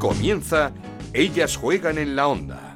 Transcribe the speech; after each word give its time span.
Comienza 0.00 0.72
Ellas 1.12 1.58
juegan 1.58 1.98
en 1.98 2.16
la 2.16 2.26
onda. 2.26 2.70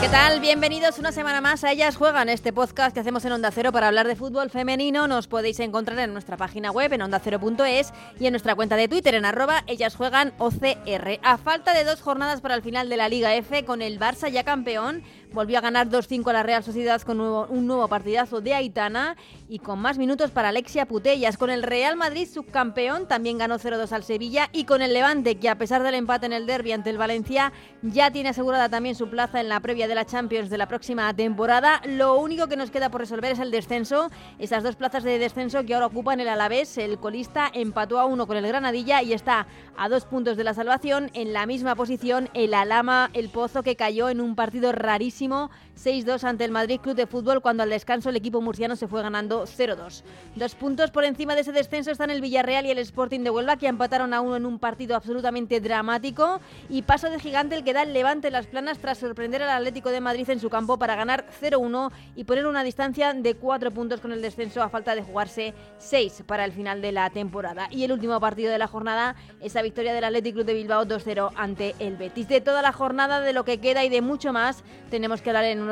¿Qué 0.00 0.08
tal? 0.08 0.40
Bienvenidos 0.40 0.98
una 0.98 1.12
semana 1.12 1.40
más 1.40 1.64
a 1.64 1.70
Ellas 1.70 1.96
Juegan, 1.96 2.28
este 2.28 2.52
podcast 2.52 2.92
que 2.92 3.00
hacemos 3.00 3.24
en 3.24 3.32
Onda 3.32 3.50
Cero 3.52 3.70
para 3.72 3.88
hablar 3.88 4.08
de 4.08 4.16
fútbol 4.16 4.50
femenino. 4.50 5.06
Nos 5.06 5.28
podéis 5.28 5.60
encontrar 5.60 5.98
en 6.00 6.12
nuestra 6.12 6.36
página 6.36 6.72
web 6.72 6.92
en 6.92 7.02
ondacero.es 7.02 7.92
y 8.18 8.26
en 8.26 8.32
nuestra 8.32 8.56
cuenta 8.56 8.76
de 8.76 8.88
Twitter 8.88 9.14
en 9.14 9.24
arroba 9.24 9.62
Ellas 9.68 9.94
Juegan 9.94 10.32
OCR. 10.38 11.20
A 11.22 11.38
falta 11.38 11.72
de 11.72 11.84
dos 11.84 12.02
jornadas 12.02 12.40
para 12.40 12.54
el 12.56 12.62
final 12.62 12.88
de 12.88 12.96
la 12.96 13.08
Liga 13.08 13.34
F, 13.36 13.64
con 13.64 13.80
el 13.80 14.00
Barça 14.00 14.28
ya 14.28 14.42
campeón, 14.42 15.04
volvió 15.32 15.58
a 15.58 15.60
ganar 15.60 15.88
2-5 15.88 16.28
a 16.28 16.32
la 16.32 16.42
Real 16.42 16.62
Sociedad 16.62 17.00
con 17.02 17.20
un 17.20 17.66
nuevo 17.66 17.88
partidazo 17.88 18.40
de 18.40 18.54
Aitana 18.54 19.16
y 19.48 19.58
con 19.58 19.78
más 19.78 19.98
minutos 19.98 20.30
para 20.30 20.50
Alexia 20.50 20.86
Putellas. 20.86 21.36
Con 21.36 21.50
el 21.50 21.62
Real 21.62 21.96
Madrid 21.96 22.28
subcampeón 22.28 23.08
también 23.08 23.38
ganó 23.38 23.58
0-2 23.58 23.92
al 23.92 24.04
Sevilla 24.04 24.48
y 24.52 24.64
con 24.64 24.82
el 24.82 24.92
Levante 24.92 25.36
que 25.36 25.48
a 25.48 25.56
pesar 25.56 25.82
del 25.82 25.94
empate 25.94 26.26
en 26.26 26.32
el 26.32 26.46
derby 26.46 26.72
ante 26.72 26.90
el 26.90 26.98
Valencia 26.98 27.52
ya 27.82 28.10
tiene 28.10 28.30
asegurada 28.30 28.68
también 28.68 28.94
su 28.94 29.08
plaza 29.08 29.40
en 29.40 29.48
la 29.48 29.60
previa 29.60 29.88
de 29.88 29.94
la 29.94 30.04
Champions 30.04 30.50
de 30.50 30.58
la 30.58 30.68
próxima 30.68 31.12
temporada. 31.14 31.80
Lo 31.86 32.18
único 32.18 32.46
que 32.46 32.56
nos 32.56 32.70
queda 32.70 32.90
por 32.90 33.00
resolver 33.00 33.32
es 33.32 33.38
el 33.38 33.50
descenso. 33.50 34.10
Esas 34.38 34.62
dos 34.62 34.76
plazas 34.76 35.02
de 35.04 35.18
descenso 35.18 35.64
que 35.64 35.74
ahora 35.74 35.86
ocupan 35.86 36.20
el 36.20 36.28
Alavés, 36.28 36.78
el 36.78 36.98
colista 36.98 37.50
empató 37.52 37.98
a 37.98 38.06
uno 38.06 38.26
con 38.26 38.36
el 38.36 38.46
Granadilla 38.46 39.02
y 39.02 39.12
está 39.12 39.46
a 39.76 39.88
dos 39.88 40.04
puntos 40.04 40.36
de 40.36 40.44
la 40.44 40.54
salvación 40.54 41.10
en 41.14 41.32
la 41.32 41.46
misma 41.46 41.74
posición 41.74 42.28
el 42.34 42.54
Alama, 42.54 43.10
el 43.14 43.28
Pozo 43.28 43.62
que 43.62 43.76
cayó 43.76 44.08
en 44.08 44.20
un 44.20 44.34
partido 44.34 44.72
rarísimo 44.72 45.21
próximo 45.28 45.50
6-2 45.82 46.24
ante 46.24 46.44
el 46.44 46.50
Madrid 46.50 46.80
Club 46.80 46.94
de 46.94 47.06
Fútbol 47.06 47.40
cuando 47.40 47.62
al 47.62 47.70
descanso 47.70 48.10
el 48.10 48.16
equipo 48.16 48.40
murciano 48.40 48.76
se 48.76 48.86
fue 48.86 49.02
ganando 49.02 49.44
0-2. 49.44 50.02
Dos 50.36 50.54
puntos 50.54 50.90
por 50.90 51.04
encima 51.04 51.34
de 51.34 51.40
ese 51.40 51.52
descenso 51.52 51.90
están 51.90 52.10
el 52.10 52.20
Villarreal 52.20 52.66
y 52.66 52.70
el 52.70 52.78
Sporting 52.78 53.20
de 53.20 53.30
Huelva 53.30 53.56
que 53.56 53.66
empataron 53.66 54.14
a 54.14 54.20
uno 54.20 54.36
en 54.36 54.46
un 54.46 54.58
partido 54.58 54.94
absolutamente 54.94 55.60
dramático 55.60 56.40
y 56.68 56.82
paso 56.82 57.10
de 57.10 57.18
gigante 57.18 57.56
el 57.56 57.64
que 57.64 57.72
da 57.72 57.82
el 57.82 57.92
levante 57.92 58.28
en 58.28 58.34
las 58.34 58.46
planas 58.46 58.78
tras 58.78 58.98
sorprender 58.98 59.42
al 59.42 59.50
Atlético 59.50 59.90
de 59.90 60.00
Madrid 60.00 60.28
en 60.30 60.38
su 60.38 60.50
campo 60.50 60.78
para 60.78 60.94
ganar 60.94 61.26
0-1 61.40 61.90
y 62.14 62.24
poner 62.24 62.46
una 62.46 62.62
distancia 62.62 63.12
de 63.12 63.34
4 63.34 63.70
puntos 63.72 64.00
con 64.00 64.12
el 64.12 64.22
descenso 64.22 64.62
a 64.62 64.68
falta 64.68 64.94
de 64.94 65.02
jugarse 65.02 65.54
6 65.78 66.22
para 66.26 66.44
el 66.44 66.52
final 66.52 66.80
de 66.80 66.92
la 66.92 67.10
temporada. 67.10 67.66
Y 67.70 67.82
el 67.84 67.92
último 67.92 68.20
partido 68.20 68.52
de 68.52 68.58
la 68.58 68.68
jornada, 68.68 69.16
esa 69.40 69.62
victoria 69.62 69.94
del 69.94 70.04
Atlético 70.04 70.36
Club 70.36 70.46
de 70.46 70.54
Bilbao 70.54 70.84
2-0 70.84 71.32
ante 71.36 71.74
el 71.80 71.96
Betis. 71.96 72.28
De 72.28 72.40
toda 72.40 72.62
la 72.62 72.72
jornada, 72.72 73.20
de 73.20 73.32
lo 73.32 73.44
que 73.44 73.58
queda 73.58 73.84
y 73.84 73.88
de 73.88 74.00
mucho 74.00 74.32
más, 74.32 74.62
tenemos 74.90 75.22
que 75.22 75.30
hablar 75.30 75.44
en 75.44 75.71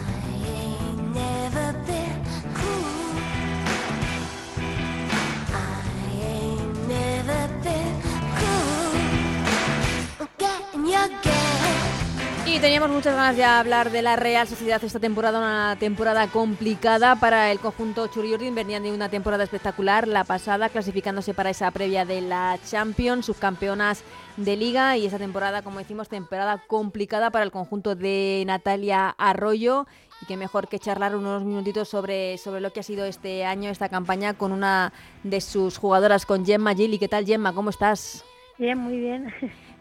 Y 12.53 12.59
teníamos 12.59 12.89
muchas 12.89 13.15
ganas 13.15 13.37
de 13.37 13.45
hablar 13.45 13.91
de 13.91 14.01
la 14.01 14.17
Real 14.17 14.45
Sociedad 14.45 14.83
esta 14.83 14.99
temporada, 14.99 15.39
una 15.39 15.77
temporada 15.79 16.27
complicada 16.27 17.15
para 17.15 17.49
el 17.49 17.59
conjunto 17.59 18.07
Churiurdin. 18.07 18.53
Venían 18.53 18.83
de 18.83 18.91
una 18.91 19.07
temporada 19.07 19.45
espectacular, 19.45 20.05
la 20.05 20.25
pasada, 20.25 20.67
clasificándose 20.67 21.33
para 21.33 21.49
esa 21.49 21.71
previa 21.71 22.03
de 22.03 22.19
la 22.19 22.59
Champions, 22.69 23.27
subcampeonas 23.27 24.03
de 24.35 24.57
Liga. 24.57 24.97
Y 24.97 25.05
esa 25.05 25.17
temporada, 25.17 25.61
como 25.61 25.79
decimos, 25.79 26.09
temporada 26.09 26.61
complicada 26.67 27.31
para 27.31 27.45
el 27.45 27.51
conjunto 27.51 27.95
de 27.95 28.43
Natalia 28.45 29.15
Arroyo. 29.17 29.87
Y 30.21 30.25
qué 30.25 30.35
mejor 30.35 30.67
que 30.67 30.77
charlar 30.77 31.15
unos 31.15 31.45
minutitos 31.45 31.87
sobre, 31.87 32.37
sobre 32.37 32.59
lo 32.59 32.73
que 32.73 32.81
ha 32.81 32.83
sido 32.83 33.05
este 33.05 33.45
año, 33.45 33.69
esta 33.69 33.87
campaña, 33.87 34.33
con 34.33 34.51
una 34.51 34.91
de 35.23 35.39
sus 35.39 35.77
jugadoras, 35.77 36.25
con 36.25 36.45
Gemma 36.45 36.75
Gil. 36.75 36.93
¿Y 36.93 36.99
qué 36.99 37.07
tal, 37.07 37.25
Gemma? 37.25 37.53
¿Cómo 37.53 37.69
estás? 37.69 38.25
Bien, 38.57 38.77
muy 38.77 38.99
bien. 38.99 39.33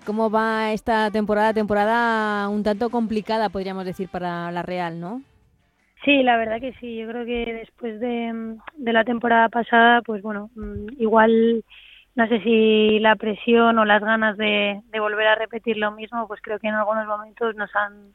¿Cómo 0.06 0.30
va 0.30 0.72
esta 0.72 1.10
temporada? 1.10 1.52
Temporada 1.52 2.48
un 2.48 2.62
tanto 2.62 2.90
complicada, 2.90 3.48
podríamos 3.48 3.84
decir, 3.84 4.08
para 4.08 4.50
la 4.50 4.62
Real, 4.62 5.00
¿no? 5.00 5.22
Sí, 6.04 6.22
la 6.22 6.36
verdad 6.38 6.60
que 6.60 6.72
sí. 6.80 6.96
Yo 6.96 7.08
creo 7.08 7.26
que 7.26 7.52
después 7.52 8.00
de, 8.00 8.56
la 8.78 9.04
temporada 9.04 9.48
pasada, 9.48 10.00
pues 10.02 10.22
bueno, 10.22 10.50
mm, 10.54 11.00
igual 11.00 11.64
no 12.14 12.26
sé 12.28 12.40
si 12.42 12.98
la 12.98 13.16
presión 13.16 13.78
o 13.78 13.84
las 13.84 14.02
ganas 14.02 14.36
de, 14.36 14.80
de 14.90 15.00
volver 15.00 15.26
a 15.28 15.36
repetir 15.36 15.76
lo 15.76 15.92
mismo, 15.92 16.26
pues 16.26 16.40
creo 16.42 16.58
que 16.58 16.68
en 16.68 16.74
algunos 16.74 17.06
momentos 17.06 17.54
nos 17.54 17.74
han 17.76 18.12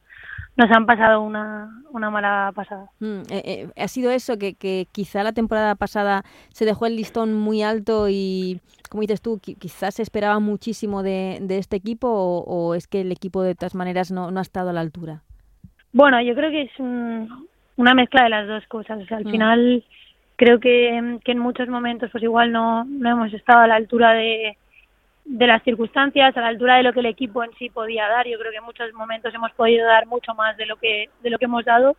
nos 0.56 0.70
han 0.70 0.86
pasado 0.86 1.20
una, 1.20 1.70
una 1.90 2.10
mala 2.10 2.50
pasada. 2.54 2.86
Mm, 3.00 3.20
eh, 3.30 3.42
eh, 3.44 3.68
ha 3.76 3.88
sido 3.88 4.10
eso, 4.10 4.38
que, 4.38 4.54
que 4.54 4.86
quizá 4.90 5.22
la 5.22 5.32
temporada 5.32 5.74
pasada 5.74 6.22
se 6.48 6.64
dejó 6.64 6.86
el 6.86 6.96
listón 6.96 7.34
muy 7.34 7.62
alto 7.62 8.08
y, 8.08 8.60
como 8.88 9.02
dices 9.02 9.20
tú, 9.20 9.38
quizás 9.38 9.94
se 9.94 10.02
esperaba 10.02 10.38
muchísimo 10.40 11.02
de, 11.02 11.38
de 11.42 11.58
este 11.58 11.76
equipo 11.76 12.08
o, 12.08 12.74
es 12.74 12.86
que 12.86 13.02
el 13.02 13.12
equipo 13.12 13.42
de 13.42 13.54
todas 13.54 13.74
maneras 13.74 14.10
no, 14.10 14.30
no 14.30 14.38
ha 14.38 14.42
estado 14.42 14.70
a 14.70 14.72
la 14.72 14.80
altura. 14.80 15.22
Bueno, 15.92 16.20
yo 16.22 16.34
creo 16.34 16.50
que 16.50 16.62
es 16.62 16.80
una 16.80 17.94
mezcla 17.94 18.24
de 18.24 18.30
las 18.30 18.48
dos 18.48 18.66
cosas. 18.66 19.02
O 19.02 19.06
sea, 19.06 19.18
al 19.18 19.24
mm. 19.24 19.30
final 19.30 19.84
creo 20.36 20.58
que, 20.58 21.18
que 21.24 21.32
en 21.32 21.38
muchos 21.38 21.68
momentos 21.68 22.10
pues 22.10 22.24
igual 22.24 22.52
no, 22.52 22.84
no 22.84 23.10
hemos 23.10 23.32
estado 23.32 23.60
a 23.60 23.66
la 23.66 23.76
altura 23.76 24.12
de 24.12 24.56
de 25.26 25.46
las 25.46 25.62
circunstancias, 25.64 26.36
a 26.36 26.40
la 26.40 26.48
altura 26.48 26.76
de 26.76 26.84
lo 26.84 26.92
que 26.92 27.00
el 27.00 27.06
equipo 27.06 27.42
en 27.42 27.52
sí 27.58 27.68
podía 27.68 28.08
dar. 28.08 28.26
Yo 28.26 28.38
creo 28.38 28.52
que 28.52 28.58
en 28.58 28.64
muchos 28.64 28.92
momentos 28.94 29.34
hemos 29.34 29.52
podido 29.52 29.86
dar 29.86 30.06
mucho 30.06 30.34
más 30.34 30.56
de 30.56 30.66
lo 30.66 30.76
que 30.76 31.10
de 31.22 31.30
lo 31.30 31.38
que 31.38 31.46
hemos 31.46 31.64
dado, 31.64 31.96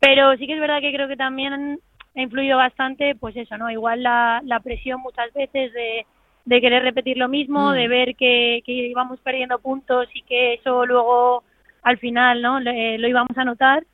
pero 0.00 0.36
sí 0.36 0.46
que 0.46 0.54
es 0.54 0.60
verdad 0.60 0.80
que 0.80 0.92
creo 0.92 1.06
que 1.06 1.16
también 1.16 1.78
ha 2.16 2.20
influido 2.20 2.56
bastante, 2.56 3.14
pues 3.16 3.36
eso, 3.36 3.58
¿no? 3.58 3.70
Igual 3.70 4.02
la, 4.02 4.40
la 4.44 4.60
presión 4.60 5.00
muchas 5.00 5.32
veces 5.34 5.72
de, 5.72 6.06
de 6.44 6.60
querer 6.60 6.82
repetir 6.82 7.18
lo 7.18 7.28
mismo, 7.28 7.70
mm. 7.70 7.72
de 7.74 7.88
ver 7.88 8.16
que, 8.16 8.62
que 8.64 8.72
íbamos 8.72 9.20
perdiendo 9.20 9.58
puntos 9.58 10.08
y 10.14 10.22
que 10.22 10.54
eso 10.54 10.86
luego 10.86 11.44
al 11.82 11.98
final, 11.98 12.40
¿no? 12.40 12.60
lo 12.60 13.08
íbamos 13.08 13.36
a 13.36 13.44
notar. 13.44 13.84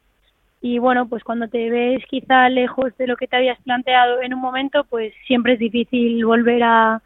Y 0.62 0.78
bueno, 0.78 1.08
pues 1.08 1.24
cuando 1.24 1.48
te 1.48 1.70
ves 1.70 2.04
quizá 2.06 2.48
lejos 2.48 2.96
de 2.98 3.06
lo 3.06 3.16
que 3.16 3.26
te 3.26 3.36
habías 3.36 3.60
planteado 3.62 4.22
en 4.22 4.34
un 4.34 4.40
momento, 4.40 4.84
pues 4.84 5.12
siempre 5.26 5.54
es 5.54 5.58
difícil 5.58 6.24
volver 6.24 6.62
a, 6.62 7.02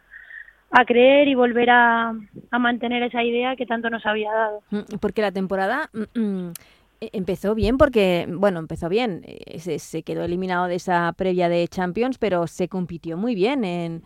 a 0.71 0.85
creer 0.85 1.27
y 1.27 1.35
volver 1.35 1.69
a, 1.69 2.13
a, 2.51 2.59
mantener 2.59 3.03
esa 3.03 3.23
idea 3.23 3.55
que 3.55 3.65
tanto 3.65 3.89
nos 3.89 4.05
había 4.05 4.31
dado. 4.31 4.61
Mm, 4.71 4.97
porque 4.99 5.21
la 5.21 5.31
temporada 5.31 5.89
mm, 5.93 6.19
mm, 6.19 6.53
e, 7.01 7.09
empezó 7.13 7.55
bien, 7.55 7.77
porque, 7.77 8.27
bueno, 8.29 8.59
empezó 8.59 8.89
bien, 8.89 9.21
eh, 9.25 9.59
se, 9.59 9.79
se, 9.79 10.03
quedó 10.03 10.23
eliminado 10.23 10.67
de 10.67 10.75
esa 10.75 11.11
previa 11.13 11.49
de 11.49 11.67
Champions, 11.67 12.17
pero 12.17 12.47
se 12.47 12.67
compitió 12.67 13.17
muy 13.17 13.35
bien 13.35 13.63
en, 13.63 14.03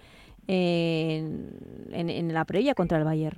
en, 0.48 1.50
en, 1.92 2.34
la 2.34 2.46
previa 2.46 2.76
contra 2.76 2.98
el 2.98 3.04
Bayern. 3.04 3.38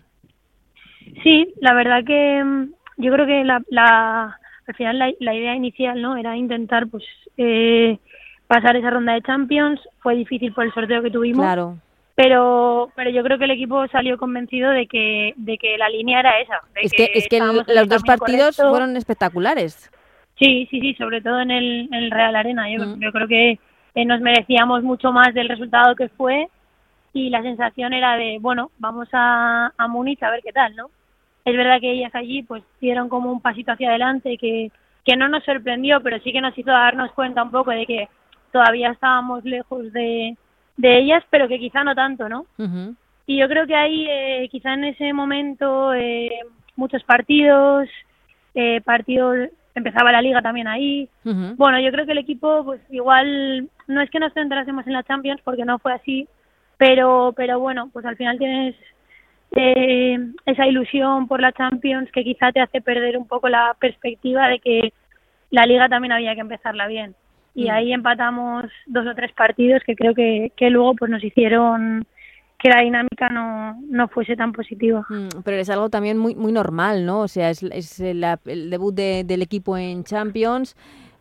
Sí, 1.23 1.53
la 1.59 1.73
verdad 1.73 2.03
que 2.05 2.67
yo 2.97 3.11
creo 3.11 3.25
que 3.25 3.43
la, 3.43 3.61
la 3.69 4.37
al 4.67 4.75
final 4.75 4.99
la, 4.99 5.11
la, 5.19 5.33
idea 5.33 5.55
inicial 5.55 6.01
no 6.01 6.15
era 6.15 6.37
intentar 6.37 6.87
pues 6.87 7.03
eh, 7.37 7.97
pasar 8.47 8.75
esa 8.75 8.89
ronda 8.89 9.13
de 9.13 9.21
Champions, 9.21 9.79
fue 9.99 10.15
difícil 10.15 10.53
por 10.53 10.65
el 10.65 10.73
sorteo 10.73 11.01
que 11.01 11.11
tuvimos. 11.11 11.43
Claro 11.43 11.77
pero 12.15 12.91
pero 12.95 13.09
yo 13.09 13.23
creo 13.23 13.37
que 13.37 13.45
el 13.45 13.51
equipo 13.51 13.87
salió 13.87 14.17
convencido 14.17 14.71
de 14.71 14.87
que 14.87 15.33
de 15.37 15.57
que 15.57 15.77
la 15.77 15.89
línea 15.89 16.19
era 16.19 16.39
esa 16.39 16.59
es 16.75 16.91
que, 16.91 17.09
es 17.13 17.27
que 17.27 17.39
los 17.39 17.87
dos 17.87 18.03
partidos 18.03 18.57
fueron 18.57 18.97
espectaculares. 18.97 19.89
Sí 20.37 20.67
sí 20.69 20.81
sí 20.81 20.93
sobre 20.95 21.21
todo 21.21 21.39
en 21.39 21.51
el, 21.51 21.89
el 21.91 22.11
Real 22.11 22.35
Arena. 22.35 22.69
Yo, 22.69 22.85
mm. 22.85 22.99
yo 22.99 23.11
creo 23.11 23.27
que 23.27 23.59
eh, 23.95 24.05
nos 24.05 24.21
merecíamos 24.21 24.83
mucho 24.83 25.11
más 25.11 25.33
del 25.33 25.49
resultado 25.49 25.95
que 25.95 26.09
fue 26.09 26.47
y 27.13 27.29
la 27.29 27.41
sensación 27.41 27.93
era 27.93 28.15
de 28.15 28.37
bueno 28.39 28.71
vamos 28.77 29.07
a, 29.11 29.71
a 29.77 29.87
Múnich 29.87 30.21
a 30.23 30.31
ver 30.31 30.41
qué 30.43 30.51
tal 30.51 30.75
no 30.75 30.89
es 31.43 31.57
verdad 31.57 31.81
que 31.81 31.91
ellas 31.91 32.13
allí 32.15 32.43
pues 32.43 32.63
dieron 32.79 33.09
como 33.09 33.31
un 33.31 33.41
pasito 33.41 33.71
hacia 33.71 33.89
adelante 33.89 34.37
que 34.37 34.71
que 35.03 35.17
no 35.17 35.27
nos 35.27 35.43
sorprendió 35.43 36.01
pero 36.01 36.19
sí 36.19 36.31
que 36.31 36.39
nos 36.39 36.57
hizo 36.57 36.71
darnos 36.71 37.11
cuenta 37.11 37.43
un 37.43 37.51
poco 37.51 37.71
de 37.71 37.85
que 37.85 38.07
todavía 38.53 38.91
estábamos 38.91 39.43
lejos 39.43 39.91
de 39.91 40.37
de 40.77 40.97
ellas, 40.99 41.23
pero 41.29 41.47
que 41.47 41.59
quizá 41.59 41.83
no 41.83 41.95
tanto, 41.95 42.29
¿no? 42.29 42.45
Y 43.25 43.37
yo 43.37 43.47
creo 43.47 43.67
que 43.67 43.75
ahí, 43.75 44.07
eh, 44.09 44.49
quizá 44.51 44.73
en 44.73 44.85
ese 44.85 45.13
momento, 45.13 45.93
eh, 45.93 46.39
muchos 46.75 47.03
partidos, 47.03 47.87
eh, 48.55 48.81
partidos, 48.81 49.49
empezaba 49.75 50.11
la 50.11 50.21
liga 50.21 50.41
también 50.41 50.67
ahí. 50.67 51.07
Bueno, 51.23 51.79
yo 51.79 51.91
creo 51.91 52.05
que 52.05 52.11
el 52.11 52.17
equipo, 52.17 52.63
pues 52.65 52.81
igual, 52.89 53.69
no 53.87 54.01
es 54.01 54.09
que 54.09 54.19
nos 54.19 54.33
centrásemos 54.33 54.85
en 54.87 54.93
la 54.93 55.03
Champions, 55.03 55.41
porque 55.43 55.65
no 55.65 55.79
fue 55.79 55.93
así, 55.93 56.27
pero, 56.77 57.33
pero 57.35 57.59
bueno, 57.59 57.89
pues 57.93 58.05
al 58.05 58.17
final 58.17 58.37
tienes 58.37 58.75
eh, 59.51 60.17
esa 60.45 60.65
ilusión 60.65 61.27
por 61.27 61.41
la 61.41 61.51
Champions 61.51 62.09
que 62.11 62.23
quizá 62.23 62.51
te 62.51 62.61
hace 62.61 62.81
perder 62.81 63.17
un 63.17 63.27
poco 63.27 63.49
la 63.49 63.75
perspectiva 63.79 64.47
de 64.47 64.59
que 64.59 64.93
la 65.49 65.65
liga 65.65 65.89
también 65.89 66.13
había 66.13 66.33
que 66.35 66.41
empezarla 66.41 66.87
bien. 66.87 67.15
Y 67.53 67.67
mm. 67.67 67.71
ahí 67.71 67.93
empatamos 67.93 68.65
dos 68.85 69.05
o 69.07 69.15
tres 69.15 69.31
partidos 69.33 69.81
que 69.85 69.95
creo 69.95 70.13
que, 70.13 70.51
que 70.55 70.69
luego 70.69 70.95
pues 70.95 71.11
nos 71.11 71.23
hicieron 71.23 72.05
que 72.57 72.69
la 72.69 72.81
dinámica 72.81 73.29
no, 73.29 73.81
no 73.89 74.07
fuese 74.07 74.35
tan 74.35 74.51
positiva. 74.53 75.05
Mm, 75.09 75.41
pero 75.43 75.57
es 75.57 75.69
algo 75.69 75.89
también 75.89 76.17
muy 76.17 76.35
muy 76.35 76.51
normal, 76.51 77.05
¿no? 77.05 77.21
O 77.21 77.27
sea, 77.27 77.49
es, 77.49 77.63
es 77.63 77.99
el, 77.99 78.21
debut 78.69 78.93
del 78.93 79.41
equipo 79.41 79.77
en 79.77 80.03
Champions, 80.03 80.75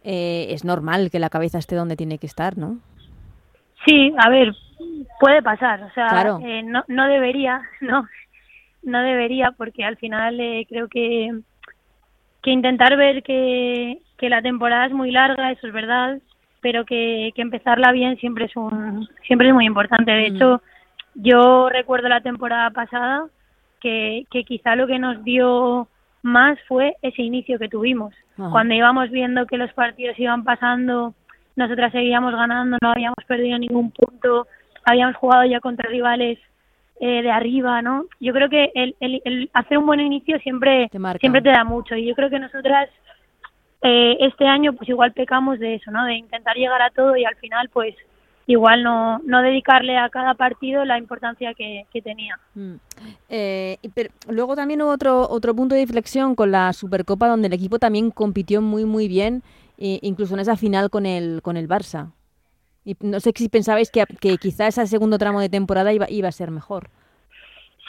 eh, 0.04 0.48
es 0.50 0.64
normal 0.64 1.10
que 1.10 1.18
la 1.18 1.30
cabeza 1.30 1.58
esté 1.58 1.76
donde 1.76 1.96
tiene 1.96 2.18
que 2.18 2.26
estar, 2.26 2.58
¿no? 2.58 2.78
Sí, 3.86 4.12
a 4.18 4.28
ver, 4.28 4.54
puede 5.18 5.42
pasar, 5.42 5.82
o 5.82 5.90
sea, 5.92 6.38
eh, 6.42 6.62
no, 6.62 6.84
no 6.88 7.06
debería, 7.06 7.62
no, 7.80 8.06
no 8.82 9.02
debería, 9.02 9.52
porque 9.56 9.84
al 9.84 9.96
final 9.96 10.38
eh, 10.40 10.66
creo 10.68 10.88
que, 10.88 11.40
que 12.42 12.50
intentar 12.50 12.96
ver 12.96 13.22
que, 13.22 13.98
que 14.16 14.28
la 14.28 14.42
temporada 14.42 14.86
es 14.86 14.92
muy 14.92 15.10
larga, 15.10 15.52
eso 15.52 15.66
es 15.66 15.72
verdad, 15.72 16.18
pero 16.60 16.84
que, 16.84 17.32
que 17.34 17.42
empezarla 17.42 17.92
bien 17.92 18.16
siempre 18.18 18.46
es 18.46 18.56
un 18.56 19.08
siempre 19.26 19.48
es 19.48 19.54
muy 19.54 19.66
importante. 19.66 20.10
De 20.10 20.30
mm. 20.30 20.36
hecho, 20.36 20.62
yo 21.14 21.68
recuerdo 21.68 22.08
la 22.08 22.20
temporada 22.20 22.70
pasada 22.70 23.26
que, 23.80 24.26
que 24.30 24.44
quizá 24.44 24.76
lo 24.76 24.86
que 24.86 24.98
nos 24.98 25.22
dio 25.24 25.88
más 26.22 26.58
fue 26.68 26.96
ese 27.02 27.22
inicio 27.22 27.58
que 27.58 27.68
tuvimos. 27.68 28.14
Cuando 28.36 28.72
íbamos 28.72 29.10
viendo 29.10 29.44
que 29.44 29.58
los 29.58 29.70
partidos 29.74 30.18
iban 30.18 30.44
pasando, 30.44 31.12
nosotras 31.56 31.92
seguíamos 31.92 32.32
ganando, 32.32 32.78
no 32.80 32.90
habíamos 32.90 33.22
perdido 33.26 33.58
ningún 33.58 33.90
punto, 33.90 34.46
habíamos 34.86 35.16
jugado 35.16 35.44
ya 35.44 35.60
contra 35.60 35.90
rivales 35.90 36.38
eh, 37.02 37.22
de 37.22 37.30
arriba, 37.30 37.80
¿no? 37.80 38.04
Yo 38.20 38.34
creo 38.34 38.50
que 38.50 38.70
el, 38.74 38.94
el, 39.00 39.50
hacer 39.54 39.78
un 39.78 39.86
buen 39.86 40.00
inicio 40.00 40.38
siempre 40.40 40.90
te 40.92 40.98
siempre 41.18 41.40
te 41.40 41.48
da 41.48 41.64
mucho 41.64 41.96
y 41.96 42.04
yo 42.04 42.14
creo 42.14 42.28
que 42.28 42.38
nosotras 42.38 42.90
eh, 43.80 44.18
este 44.20 44.46
año 44.46 44.74
pues 44.74 44.86
igual 44.90 45.14
pecamos 45.14 45.58
de 45.58 45.76
eso, 45.76 45.90
¿no? 45.90 46.04
De 46.04 46.16
intentar 46.16 46.56
llegar 46.56 46.82
a 46.82 46.90
todo 46.90 47.16
y 47.16 47.24
al 47.24 47.36
final 47.36 47.70
pues 47.70 47.94
igual 48.44 48.82
no, 48.82 49.18
no 49.20 49.40
dedicarle 49.40 49.96
a 49.96 50.10
cada 50.10 50.34
partido 50.34 50.84
la 50.84 50.98
importancia 50.98 51.54
que, 51.54 51.86
tenía. 52.04 52.38
Mm. 52.54 52.74
Eh, 53.30 53.78
pero 53.94 54.10
luego 54.28 54.54
también 54.54 54.82
hubo 54.82 54.90
otro, 54.90 55.26
otro 55.26 55.54
punto 55.54 55.74
de 55.74 55.80
inflexión 55.80 56.34
con 56.34 56.50
la 56.50 56.70
Supercopa 56.74 57.28
donde 57.28 57.46
el 57.46 57.54
equipo 57.54 57.78
también 57.78 58.10
compitió 58.10 58.60
muy 58.60 58.84
muy 58.84 59.08
bien, 59.08 59.42
incluso 59.78 60.34
en 60.34 60.40
esa 60.40 60.56
final 60.56 60.90
con 60.90 61.06
el, 61.06 61.40
con 61.40 61.56
el 61.56 61.66
Barça. 61.66 62.12
Y 62.84 62.96
no 63.00 63.20
sé 63.20 63.32
si 63.34 63.48
pensabais 63.48 63.90
que, 63.90 64.04
que 64.20 64.36
quizá 64.38 64.66
ese 64.66 64.86
segundo 64.86 65.18
tramo 65.18 65.40
de 65.40 65.48
temporada 65.48 65.92
iba, 65.92 66.06
iba 66.08 66.28
a 66.28 66.32
ser 66.32 66.50
mejor. 66.50 66.88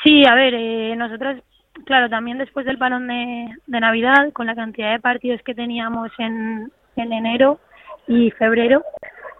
Sí, 0.03 0.25
a 0.25 0.35
ver, 0.35 0.53
eh, 0.53 0.95
nosotros, 0.95 1.41
claro, 1.85 2.09
también 2.09 2.37
después 2.37 2.65
del 2.65 2.77
balón 2.77 3.07
de, 3.07 3.49
de 3.67 3.79
Navidad, 3.79 4.31
con 4.33 4.47
la 4.47 4.55
cantidad 4.55 4.91
de 4.91 4.99
partidos 4.99 5.41
que 5.43 5.53
teníamos 5.53 6.11
en, 6.17 6.71
en 6.95 7.13
enero 7.13 7.59
y 8.07 8.31
febrero, 8.31 8.83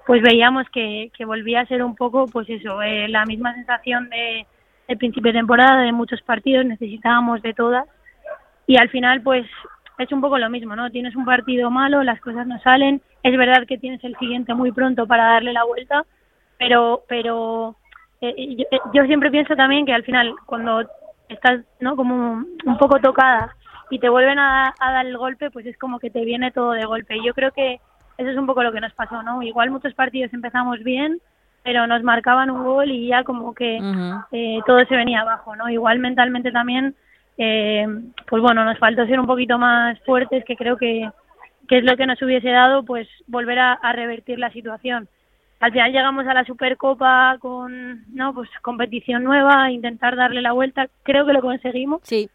pues 0.05 0.21
veíamos 0.21 0.69
que, 0.69 1.11
que 1.17 1.25
volvía 1.25 1.61
a 1.61 1.65
ser 1.65 1.83
un 1.83 1.95
poco, 1.95 2.27
pues 2.27 2.49
eso, 2.49 2.81
eh, 2.81 3.07
la 3.07 3.25
misma 3.25 3.53
sensación 3.55 4.09
de, 4.09 4.45
de 4.87 4.97
principio 4.97 5.31
de 5.31 5.39
temporada, 5.39 5.81
de 5.81 5.91
muchos 5.91 6.21
partidos, 6.21 6.65
necesitábamos 6.65 7.41
de 7.41 7.53
todas. 7.53 7.85
Y 8.67 8.77
al 8.77 8.89
final, 8.89 9.21
pues 9.21 9.45
es 10.01 10.11
un 10.11 10.21
poco 10.21 10.37
lo 10.37 10.49
mismo, 10.49 10.75
¿no? 10.75 10.89
Tienes 10.89 11.15
un 11.15 11.25
partido 11.25 11.69
malo, 11.69 12.03
las 12.03 12.19
cosas 12.21 12.47
no 12.47 12.59
salen, 12.59 13.01
es 13.23 13.37
verdad 13.37 13.65
que 13.67 13.77
tienes 13.77 14.03
el 14.03 14.15
siguiente 14.17 14.53
muy 14.53 14.71
pronto 14.71 15.07
para 15.07 15.25
darle 15.25 15.53
la 15.53 15.63
vuelta, 15.63 16.05
pero 16.57 17.03
pero 17.07 17.75
eh, 18.21 18.33
eh, 18.37 18.79
yo, 18.93 19.05
siempre 19.05 19.31
pienso 19.31 19.55
también 19.55 19.85
que 19.85 19.93
al 19.93 20.03
final 20.03 20.33
cuando 20.45 20.83
estás, 21.29 21.61
¿no? 21.79 21.95
Como 21.95 22.43
un 22.65 22.77
poco 22.77 22.99
tocada 22.99 23.55
y 23.89 23.99
te 23.99 24.09
vuelven 24.09 24.39
a, 24.39 24.73
dar 24.79 25.05
el 25.05 25.17
golpe, 25.17 25.51
pues 25.51 25.65
es 25.65 25.77
como 25.77 25.99
que 25.99 26.09
te 26.09 26.23
viene 26.23 26.51
todo 26.51 26.71
de 26.71 26.85
golpe. 26.85 27.17
Y 27.17 27.25
yo 27.25 27.33
creo 27.33 27.51
que 27.51 27.79
eso 28.17 28.29
es 28.29 28.37
un 28.37 28.45
poco 28.45 28.63
lo 28.63 28.71
que 28.71 28.79
nos 28.79 28.93
pasó, 28.93 29.21
¿no? 29.23 29.41
Igual 29.41 29.71
muchos 29.71 29.93
partidos 29.93 30.33
empezamos 30.33 30.79
bien, 30.83 31.19
pero 31.63 31.87
nos 31.87 32.03
marcaban 32.03 32.49
un 32.49 32.63
gol 32.63 32.89
y 32.89 33.07
ya 33.07 33.23
como 33.23 33.53
que 33.53 33.79
eh, 34.31 34.59
todo 34.65 34.85
se 34.85 34.95
venía 34.95 35.21
abajo, 35.21 35.55
¿no? 35.55 35.69
Igual 35.69 35.99
mentalmente 35.99 36.51
también 36.51 36.95
eh, 37.37 37.85
pues 38.27 38.41
bueno, 38.41 38.63
nos 38.65 38.77
faltó 38.77 39.05
ser 39.05 39.19
un 39.19 39.27
poquito 39.27 39.57
más 39.57 39.99
fuertes, 40.01 40.43
que 40.45 40.55
creo 40.55 40.77
que, 40.77 41.09
que 41.67 41.77
es 41.77 41.83
lo 41.83 41.95
que 41.95 42.05
nos 42.05 42.21
hubiese 42.21 42.49
dado, 42.49 42.83
pues 42.83 43.07
volver 43.27 43.59
a, 43.59 43.93
revertir 43.93 44.39
la 44.39 44.51
situación. 44.51 45.07
Al 45.59 45.71
final 45.71 45.91
llegamos 45.91 46.25
a 46.27 46.33
la 46.33 46.43
Supercopa 46.43 47.37
con, 47.39 48.03
no, 48.13 48.33
pues 48.33 48.49
competición 48.61 49.23
nueva, 49.23 49.71
intentar 49.71 50.15
darle 50.15 50.41
la 50.41 50.53
vuelta, 50.53 50.87
creo 51.03 51.25
que 51.25 51.33
lo 51.33 51.41
conseguimos. 51.41 52.01
Sí. 52.03 52.29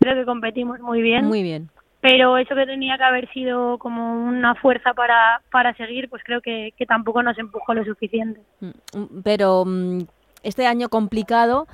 Creo 0.00 0.14
que 0.14 0.24
competimos 0.24 0.78
muy 0.80 1.02
bien. 1.02 1.26
Muy 1.26 1.42
bien. 1.42 1.68
Pero 2.00 2.38
eso 2.38 2.54
que 2.54 2.66
tenía 2.66 2.96
que 2.96 3.02
haber 3.02 3.28
sido 3.32 3.78
como 3.78 4.24
una 4.24 4.54
fuerza 4.54 4.94
para, 4.94 5.42
para 5.50 5.74
seguir, 5.74 6.08
pues 6.08 6.22
creo 6.24 6.40
que, 6.40 6.72
que 6.76 6.86
tampoco 6.86 7.22
nos 7.24 7.36
empujó 7.38 7.74
lo 7.74 7.84
suficiente. 7.84 8.40
Mm, 8.60 9.20
pero 9.24 9.64
mm, 9.66 10.02
este 10.44 10.66
año 10.66 10.88
complicado, 10.88 11.66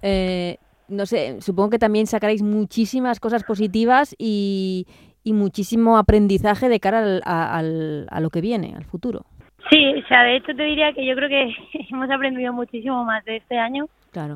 eh, 0.00 0.56
no 0.88 1.06
sé, 1.06 1.40
supongo 1.40 1.70
que 1.70 1.78
también 1.78 2.06
sacaréis 2.06 2.42
muchísimas 2.42 3.20
cosas 3.20 3.44
positivas 3.44 4.14
y, 4.18 4.86
muchísimo 5.24 5.98
aprendizaje 5.98 6.68
de 6.68 6.78
cara 6.78 7.00
al, 7.00 8.06
a, 8.08 8.20
lo 8.20 8.30
que 8.30 8.40
viene, 8.40 8.74
al 8.76 8.84
futuro. 8.84 9.26
Sí, 9.68 9.94
o 9.96 10.06
sea, 10.06 10.22
de 10.22 10.36
hecho 10.36 10.54
te 10.54 10.62
diría 10.62 10.92
que 10.92 11.04
yo 11.04 11.16
creo 11.16 11.28
que 11.28 11.52
hemos 11.90 12.08
aprendido 12.10 12.52
muchísimo 12.52 13.04
más 13.04 13.24
de 13.24 13.36
este 13.38 13.58
año 13.58 13.88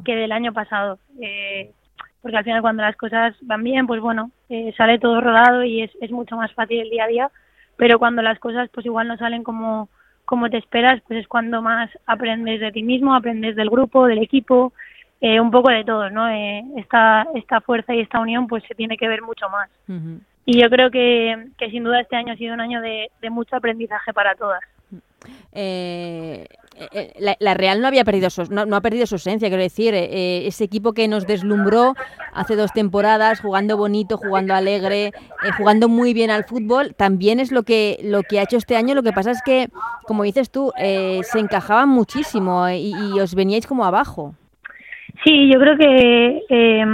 que 0.05 0.17
del 0.17 0.33
año 0.33 0.53
pasado. 0.53 0.99
Eh, 1.21 1.71
porque 2.23 2.37
al 2.37 2.45
final 2.45 2.61
cuando 2.61 2.83
las 2.83 2.97
cosas 2.97 3.35
van 3.43 3.63
bien, 3.63 3.87
pues 3.87 4.01
bueno, 4.01 4.31
eh, 4.49 4.75
sale 4.77 4.99
todo 4.99 5.21
rodado 5.21 5.65
y 5.65 5.83
es, 5.83 5.91
es 6.01 6.11
mucho 6.11 6.37
más 6.37 6.53
fácil 6.53 6.81
el 6.81 6.91
día 6.91 7.05
a 7.05 7.09
día, 7.09 7.31
pero 7.77 7.99
cuando 7.99 8.21
las 8.21 8.39
cosas 8.39 8.69
pues 8.73 8.85
igual 8.85 9.09
no 9.09 9.17
salen 9.17 9.43
como, 9.43 9.89
como 10.25 10.51
te 10.51 10.59
esperas, 10.59 11.01
pues 11.07 11.21
es 11.21 11.29
cuando 11.29 11.63
más 11.63 11.91
aprendes 12.07 12.61
de 12.61 12.73
ti 12.73 12.83
mismo, 12.83 13.15
aprendes 13.15 13.57
del 13.57 13.71
grupo, 13.71 14.07
del 14.07 14.19
equipo, 14.19 14.73
eh, 15.23 15.39
un 15.39 15.51
poco 15.51 15.69
de 15.69 15.85
todo, 15.85 16.09
¿no? 16.09 16.29
Eh, 16.31 16.65
esta, 16.77 17.27
esta 17.35 17.61
fuerza 17.61 17.95
y 17.95 18.01
esta 18.01 18.21
unión 18.21 18.47
pues 18.47 18.65
se 18.67 18.75
tiene 18.75 18.97
que 18.97 19.07
ver 19.07 19.21
mucho 19.21 19.51
más. 19.51 19.69
Y 20.47 20.63
yo 20.63 20.71
creo 20.71 20.91
que, 20.91 21.49
que 21.59 21.71
sin 21.71 21.85
duda 21.85 22.01
este 22.01 22.17
año 22.17 22.33
ha 22.33 22.37
sido 22.37 22.55
un 22.55 22.61
año 22.61 22.81
de, 22.81 23.11
mucho 23.31 23.55
aprendizaje 23.55 24.15
para 24.15 24.35
todas. 24.35 24.63
Eh, 25.53 26.47
la, 27.19 27.53
Real 27.53 27.83
no 27.83 27.89
había 27.89 28.05
perdido 28.05 28.31
su, 28.31 28.45
no, 28.51 28.75
ha 28.75 28.81
perdido 28.81 29.05
su 29.05 29.17
esencia, 29.17 29.49
quiero 29.49 29.63
decir, 29.63 29.93
ese 29.95 30.65
equipo 30.65 30.95
que 30.95 31.07
nos 31.07 31.27
deslumbró 31.27 31.95
hace 32.33 32.57
dos 32.57 32.73
temporadas, 32.73 33.41
jugando 33.41 33.77
bonito, 33.77 34.17
jugando 34.17 34.55
alegre, 34.55 35.13
jugando 35.59 35.91
muy 35.91 36.15
bien 36.15 36.31
al 36.31 36.45
fútbol, 36.45 36.95
también 36.95 37.39
es 37.39 37.53
lo 37.53 37.65
que 37.65 37.99
lo 38.03 38.23
que 38.23 38.41
ha 38.41 38.45
hecho 38.45 38.57
este 38.57 38.77
año. 38.77 38.95
Lo 38.95 39.03
que 39.03 39.13
pasa 39.13 39.33
es 39.33 39.43
que, 39.43 39.69
como 40.05 40.23
dices 40.23 40.51
tú, 40.51 40.73
se 40.79 41.39
encajaban 41.39 41.91
muchísimo 41.91 42.67
y, 42.71 42.95
y 42.95 43.21
os 43.21 43.35
veníais 43.35 43.67
como 43.67 43.85
abajo. 43.85 44.35
Sí, 45.25 45.51
yo 45.53 45.61
creo 45.61 45.77
que 45.77 46.43
eh, 46.49 46.85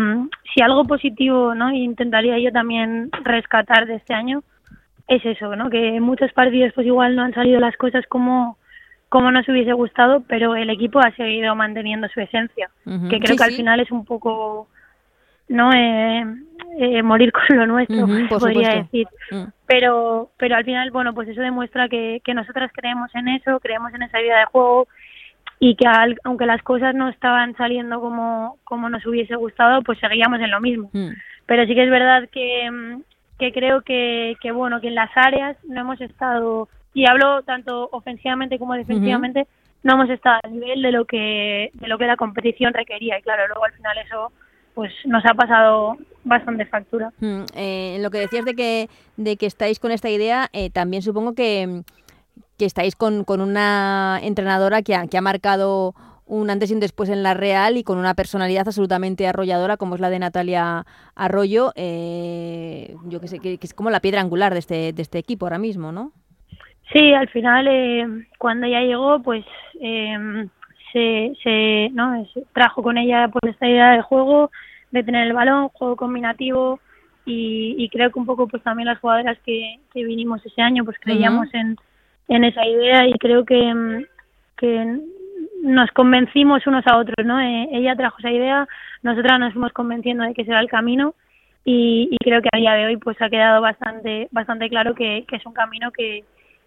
si 0.52 0.62
algo 0.62 0.84
positivo, 0.84 1.54
¿no? 1.54 1.72
Intentaría 1.72 2.38
yo 2.38 2.50
también 2.50 3.10
rescatar 3.22 3.86
de 3.86 3.96
este 3.96 4.14
año 4.14 4.42
es 5.06 5.24
eso, 5.24 5.54
¿no? 5.54 5.70
Que 5.70 5.96
en 5.96 6.02
muchos 6.02 6.32
partidos 6.32 6.72
pues 6.74 6.86
igual 6.86 7.14
no 7.14 7.22
han 7.22 7.34
salido 7.34 7.60
las 7.60 7.76
cosas 7.76 8.04
como 8.08 8.58
como 9.08 9.30
nos 9.30 9.48
hubiese 9.48 9.72
gustado, 9.72 10.24
pero 10.26 10.56
el 10.56 10.68
equipo 10.68 10.98
ha 10.98 11.14
seguido 11.14 11.54
manteniendo 11.54 12.08
su 12.08 12.20
esencia, 12.20 12.68
que 13.08 13.20
creo 13.20 13.36
que 13.36 13.44
al 13.44 13.52
final 13.52 13.78
es 13.78 13.90
un 13.92 14.04
poco 14.04 14.68
no 15.48 15.72
eh, 15.72 16.24
eh, 16.78 17.02
morir 17.04 17.32
con 17.32 17.56
lo 17.56 17.66
nuestro, 17.66 18.06
podría 18.28 18.82
decir. 18.82 19.06
Mm. 19.30 19.44
Pero 19.66 20.30
pero 20.36 20.56
al 20.56 20.64
final, 20.64 20.90
bueno, 20.90 21.14
pues 21.14 21.28
eso 21.28 21.40
demuestra 21.40 21.88
que, 21.88 22.20
que 22.24 22.34
nosotras 22.34 22.70
creemos 22.74 23.14
en 23.14 23.28
eso, 23.28 23.60
creemos 23.60 23.94
en 23.94 24.02
esa 24.02 24.18
vida 24.18 24.40
de 24.40 24.46
juego, 24.46 24.88
y 25.58 25.74
que 25.76 25.86
aunque 26.24 26.46
las 26.46 26.62
cosas 26.62 26.94
no 26.94 27.08
estaban 27.08 27.56
saliendo 27.56 28.00
como, 28.00 28.58
como 28.64 28.88
nos 28.88 29.06
hubiese 29.06 29.36
gustado, 29.36 29.82
pues 29.82 29.98
seguíamos 29.98 30.40
en 30.40 30.50
lo 30.50 30.60
mismo. 30.60 30.90
Mm. 30.92 31.10
Pero 31.46 31.66
sí 31.66 31.74
que 31.74 31.84
es 31.84 31.90
verdad 31.90 32.28
que, 32.30 32.70
mm, 32.70 33.02
que 33.38 33.52
creo 33.52 33.82
que, 33.82 34.36
que, 34.40 34.52
bueno, 34.52 34.80
que 34.80 34.88
en 34.88 34.94
las 34.94 35.10
áreas 35.16 35.56
no 35.64 35.80
hemos 35.80 36.00
estado, 36.00 36.68
y 36.92 37.08
hablo 37.08 37.42
tanto 37.42 37.88
ofensivamente 37.92 38.58
como 38.58 38.74
defensivamente, 38.74 39.46
no 39.82 39.94
hemos 39.94 40.10
estado 40.10 40.40
al 40.42 40.52
nivel 40.52 40.82
de 40.82 40.92
lo 40.92 41.04
que 41.04 41.70
de 41.74 41.86
lo 41.86 41.96
que 41.96 42.06
la 42.06 42.16
competición 42.16 42.74
requería 42.74 43.18
y 43.18 43.22
claro, 43.22 43.46
luego 43.46 43.64
al 43.64 43.72
final 43.72 43.96
eso 43.98 44.32
pues 44.74 44.92
nos 45.04 45.24
ha 45.24 45.32
pasado 45.34 45.96
bastante 46.24 46.66
factura. 46.66 47.12
Mm, 47.20 47.44
eh, 47.54 47.98
lo 48.00 48.10
que 48.10 48.18
decías 48.18 48.44
de 48.44 48.54
que 48.54 48.88
de 49.16 49.36
que 49.36 49.46
estáis 49.46 49.78
con 49.78 49.92
esta 49.92 50.10
idea, 50.10 50.48
eh, 50.52 50.70
también 50.70 51.02
supongo 51.02 51.34
que 51.34 51.82
que 52.56 52.64
estáis 52.64 52.96
con, 52.96 53.24
con 53.24 53.40
una 53.40 54.18
entrenadora 54.22 54.82
que 54.82 54.94
ha, 54.94 55.06
que 55.06 55.18
ha 55.18 55.22
marcado 55.22 55.94
un 56.26 56.50
antes 56.50 56.70
y 56.70 56.74
un 56.74 56.80
después 56.80 57.08
en 57.08 57.22
la 57.22 57.34
Real 57.34 57.76
y 57.76 57.84
con 57.84 57.98
una 57.98 58.14
personalidad 58.14 58.66
absolutamente 58.66 59.28
arrolladora 59.28 59.76
como 59.76 59.94
es 59.94 60.00
la 60.00 60.10
de 60.10 60.18
Natalia 60.18 60.84
Arroyo, 61.14 61.72
eh, 61.76 62.94
yo 63.04 63.20
que 63.20 63.28
sé, 63.28 63.38
que, 63.38 63.58
es 63.60 63.74
como 63.74 63.90
la 63.90 64.00
piedra 64.00 64.20
angular 64.20 64.52
de 64.52 64.58
este, 64.58 64.92
de 64.92 65.02
este 65.02 65.18
equipo 65.18 65.46
ahora 65.46 65.58
mismo, 65.58 65.92
¿no? 65.92 66.12
Sí, 66.92 67.12
al 67.12 67.28
final 67.28 67.66
eh, 67.68 68.26
cuando 68.38 68.66
ya 68.66 68.80
llegó, 68.80 69.22
pues 69.22 69.44
eh, 69.80 70.46
se, 70.92 71.32
se, 71.42 71.90
¿no? 71.92 72.26
trajo 72.52 72.82
con 72.82 72.98
ella 72.98 73.28
pues 73.28 73.52
esta 73.52 73.68
idea 73.68 73.92
de 73.92 74.02
juego, 74.02 74.50
de 74.90 75.04
tener 75.04 75.26
el 75.26 75.32
balón, 75.32 75.68
juego 75.68 75.96
combinativo 75.96 76.80
y, 77.24 77.76
y 77.78 77.88
creo 77.88 78.10
que 78.10 78.18
un 78.18 78.26
poco 78.26 78.48
pues 78.48 78.62
también 78.62 78.86
las 78.86 78.98
jugadoras 78.98 79.38
que, 79.44 79.78
que 79.92 80.04
vinimos 80.04 80.44
ese 80.44 80.62
año 80.62 80.84
pues 80.84 80.96
creíamos 81.00 81.52
en 81.54 81.76
en 82.28 82.44
esa 82.44 82.66
idea 82.66 83.06
y 83.06 83.12
creo 83.14 83.44
que, 83.44 83.74
mm, 83.74 84.04
que 84.56 85.00
nos 85.62 85.90
convencimos 85.92 86.66
unos 86.66 86.86
a 86.86 86.98
otros, 86.98 87.24
¿no? 87.24 87.40
Eh, 87.40 87.68
ella 87.72 87.96
trajo 87.96 88.18
esa 88.18 88.30
idea, 88.30 88.68
nosotras 89.02 89.38
nos 89.40 89.52
fuimos 89.52 89.72
convenciendo 89.72 90.24
de 90.24 90.34
que 90.34 90.44
será 90.44 90.60
el 90.60 90.68
camino 90.68 91.14
y, 91.64 92.08
y, 92.10 92.16
creo 92.18 92.40
que 92.42 92.48
a 92.52 92.58
día 92.58 92.74
de 92.74 92.86
hoy 92.86 92.96
pues 92.96 93.20
ha 93.20 93.28
quedado 93.28 93.60
bastante 93.60 94.28
bastante 94.30 94.68
claro 94.68 94.94
que, 94.94 95.24
que 95.26 95.36
es 95.36 95.46
un 95.46 95.52
camino 95.52 95.90
que, 95.90 96.24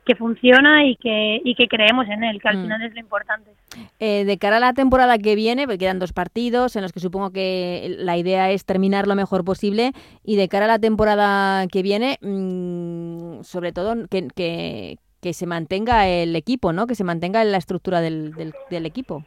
que 0.10 0.16
funciona 0.16 0.88
y 0.88 0.96
que, 0.96 1.40
y 1.44 1.54
que 1.54 1.68
creemos 1.68 2.08
en 2.08 2.24
él, 2.24 2.42
que 2.42 2.48
al 2.48 2.58
mm. 2.58 2.62
final 2.64 2.82
es 2.82 2.94
lo 2.94 3.00
importante. 3.00 3.52
Eh, 4.00 4.26
de 4.26 4.38
cara 4.40 4.58
a 4.58 4.60
la 4.60 4.74
temporada 4.74 5.20
que 5.20 5.36
viene, 5.36 5.66
porque 5.66 5.78
quedan 5.78 6.00
dos 6.00 6.14
partidos 6.14 6.76
en 6.76 6.82
los 6.82 6.92
que 6.92 7.00
supongo 7.00 7.30
que 7.30 7.96
la 8.00 8.18
idea 8.18 8.50
es 8.50 8.66
terminar 8.66 9.06
lo 9.06 9.14
mejor 9.14 9.46
posible, 9.46 9.92
y 10.24 10.36
de 10.36 10.48
cara 10.48 10.66
a 10.66 10.68
la 10.68 10.80
temporada 10.80 11.68
que 11.68 11.84
viene, 11.84 12.18
mmm, 12.22 13.44
sobre 13.44 13.72
todo 13.72 14.08
que, 14.10 14.28
que, 14.36 14.98
que, 15.22 15.34
se 15.34 15.46
mantenga 15.46 16.08
el 16.08 16.36
equipo, 16.36 16.74
¿no? 16.74 16.88
Que 16.88 16.96
se 16.96 17.04
mantenga 17.04 17.44
la 17.44 17.58
estructura 17.58 18.02
del, 18.02 18.34
del, 18.34 18.54
del 18.70 18.86
equipo. 18.86 19.24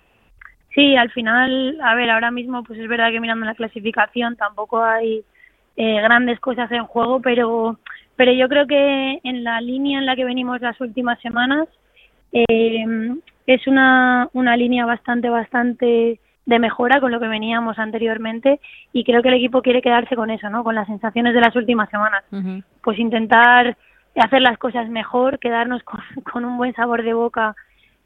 Sí, 0.75 0.97
al 0.97 1.11
final, 1.11 1.79
a 1.83 1.95
ver, 1.95 2.11
ahora 2.11 2.31
mismo 2.31 2.63
pues 2.65 2.79
es 2.79 2.89
verdad 2.89 3.11
que 3.11 3.21
mirando 3.21 3.45
la 3.45 3.55
clasificación 3.55 4.37
tampoco 4.37 4.83
hay 4.83 5.23
eh, 5.77 6.01
grandes 6.01 6.41
cosas 6.41 6.71
en 6.73 6.85
juego, 6.85 7.21
pero 7.21 7.79
pero 8.17 8.33
yo 8.33 8.49
creo 8.49 8.67
que 8.67 9.21
en 9.25 9.45
la 9.45 9.61
línea 9.61 9.99
en 9.99 10.07
la 10.07 10.17
que 10.17 10.25
venimos 10.25 10.61
las 10.61 10.81
últimas 10.81 11.19
semanas 11.21 11.69
eh, 12.33 12.85
es 13.47 13.67
una, 13.67 14.29
una 14.33 14.57
línea 14.57 14.87
bastante, 14.87 15.29
bastante 15.29 16.21
de 16.45 16.59
mejora 16.59 17.01
con 17.01 17.13
lo 17.13 17.21
que 17.21 17.29
veníamos 17.29 17.79
anteriormente 17.79 18.61
y 18.93 19.05
creo 19.05 19.23
que 19.23 19.29
el 19.29 19.35
equipo 19.35 19.63
quiere 19.63 19.83
quedarse 19.83 20.17
con 20.17 20.31
eso, 20.31 20.51
¿no? 20.51 20.65
Con 20.65 20.75
las 20.75 20.87
sensaciones 20.87 21.35
de 21.35 21.41
las 21.41 21.55
últimas 21.57 21.89
semanas. 21.91 22.25
Pues 22.83 22.99
intentar 22.99 23.77
hacer 24.17 24.43
las 24.43 24.59
cosas 24.59 24.89
mejor, 24.89 25.39
quedarnos 25.39 25.83
con, 25.83 26.01
con 26.33 26.45
un 26.45 26.57
buen 26.57 26.75
sabor 26.75 27.03
de 27.03 27.15
boca, 27.15 27.55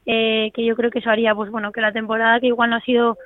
eh, 0.05 0.51
que 0.53 0.65
yo 0.65 0.75
creo 0.75 0.89
que 0.89 0.99
eso 0.99 1.09
haría, 1.09 1.35
pues 1.35 1.51
bueno, 1.51 1.71
que 1.71 1.81
la 1.81 1.91
temporada 1.91 2.39
que 2.39 2.47
igual 2.47 2.69
no 2.69 2.77
ha 2.77 2.81
sido 2.81 3.17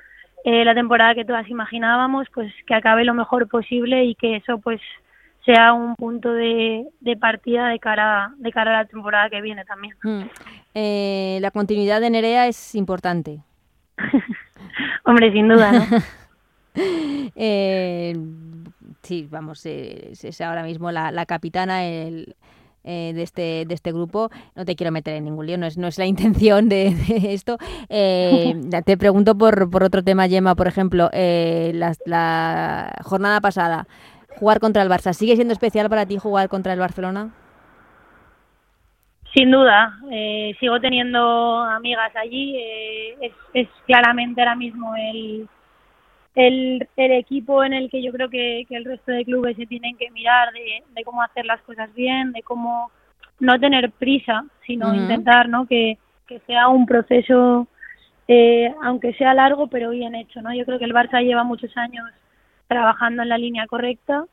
eh, 0.44 0.64
la 0.64 0.74
temporada 0.74 1.14
que 1.14 1.24
todas 1.24 1.48
imaginábamos, 1.48 2.26
pues 2.34 2.52
que 2.66 2.74
acabe 2.74 3.04
lo 3.04 3.14
mejor 3.14 3.48
posible 3.48 4.04
y 4.04 4.16
que 4.16 4.36
eso 4.36 4.58
pues 4.58 4.80
sea 5.44 5.72
un 5.72 5.94
punto 5.96 6.32
de, 6.32 6.86
de 7.00 7.16
partida 7.16 7.68
de 7.68 7.78
cara 7.78 8.32
de 8.38 8.52
cara 8.52 8.70
a 8.78 8.82
la 8.82 8.88
temporada 8.88 9.30
que 9.30 9.40
viene 9.40 9.64
también. 9.64 9.94
Mm. 10.02 10.22
Eh, 10.74 11.38
la 11.40 11.50
continuidad 11.52 12.00
de 12.00 12.10
Nerea 12.10 12.48
es 12.48 12.74
importante. 12.74 13.40
Hombre, 15.04 15.32
sin 15.32 15.48
duda, 15.48 15.72
¿no? 15.72 15.84
eh, 17.36 18.16
sí, 19.02 19.28
vamos, 19.30 19.64
es, 19.66 20.24
es, 20.24 20.40
ahora 20.40 20.64
mismo 20.64 20.90
la, 20.90 21.12
la 21.12 21.26
capitana, 21.26 21.84
el, 21.84 22.34
eh, 22.84 23.12
de, 23.14 23.22
este, 23.22 23.64
de 23.66 23.74
este 23.74 23.92
grupo. 23.92 24.30
No 24.54 24.64
te 24.64 24.76
quiero 24.76 24.92
meter 24.92 25.14
en 25.14 25.24
ningún 25.24 25.46
lío, 25.46 25.58
no 25.58 25.66
es, 25.66 25.78
no 25.78 25.86
es 25.88 25.98
la 25.98 26.06
intención 26.14 26.68
de, 26.68 26.94
de 26.94 27.32
esto. 27.32 27.58
Eh, 27.88 28.54
te 28.84 28.96
pregunto 28.96 29.36
por, 29.36 29.70
por 29.70 29.82
otro 29.84 30.02
tema, 30.02 30.28
Gemma, 30.28 30.54
por 30.54 30.68
ejemplo, 30.68 31.10
eh, 31.12 31.72
la, 31.74 31.94
la 32.06 32.98
jornada 33.02 33.40
pasada 33.40 33.86
jugar 34.38 34.60
contra 34.60 34.82
el 34.82 34.88
Barça. 34.88 35.12
¿Sigue 35.12 35.36
siendo 35.36 35.52
especial 35.52 35.88
para 35.88 36.06
ti 36.06 36.18
jugar 36.18 36.48
contra 36.48 36.72
el 36.72 36.80
Barcelona? 36.80 37.30
Sin 39.34 39.50
duda, 39.50 39.98
eh, 40.10 40.54
sigo 40.60 40.78
teniendo 40.80 41.60
amigas 41.62 42.14
allí. 42.16 42.56
Eh, 42.56 43.16
es, 43.22 43.32
es, 43.54 43.68
claramente 43.86 44.42
ahora 44.42 44.56
mismo 44.56 44.94
el, 44.94 45.48
el, 46.34 46.88
el, 46.96 47.12
equipo 47.12 47.62
en 47.62 47.74
el 47.74 47.90
que 47.90 48.02
yo 48.02 48.12
creo 48.12 48.28
que, 48.30 48.64
que, 48.68 48.76
el 48.76 48.84
resto 48.84 49.12
de 49.12 49.24
clubes 49.24 49.56
se 49.56 49.66
tienen 49.66 49.96
que 49.96 50.10
mirar 50.10 50.52
de, 50.52 50.82
de, 50.94 51.04
cómo 51.04 51.22
hacer 51.22 51.44
las 51.44 51.60
cosas 51.62 51.92
bien, 51.94 52.32
de 52.32 52.42
cómo 52.42 52.90
no 53.40 53.58
tener 53.58 53.90
prisa, 53.90 54.44
sino 54.66 54.88
uh 54.88 54.92
-huh. 54.92 55.02
intentar 55.02 55.48
¿no? 55.48 55.66
que, 55.66 55.98
que 56.26 56.40
sea 56.46 56.68
un 56.68 56.86
proceso, 56.86 57.66
eh, 58.28 58.72
aunque 58.82 59.12
sea 59.14 59.34
largo, 59.34 59.66
pero 59.66 59.90
bien 59.90 60.14
hecho. 60.14 60.40
¿no? 60.40 60.54
Yo 60.54 60.64
creo 60.64 60.78
que 60.78 60.86
el 60.86 60.94
Barça 60.94 61.22
lleva 61.22 61.44
muchos 61.44 61.76
años 61.76 62.04
trabajando 62.68 63.22
en 63.22 63.28
la 63.28 63.36
línea 63.38 63.66
correcta 63.66 64.24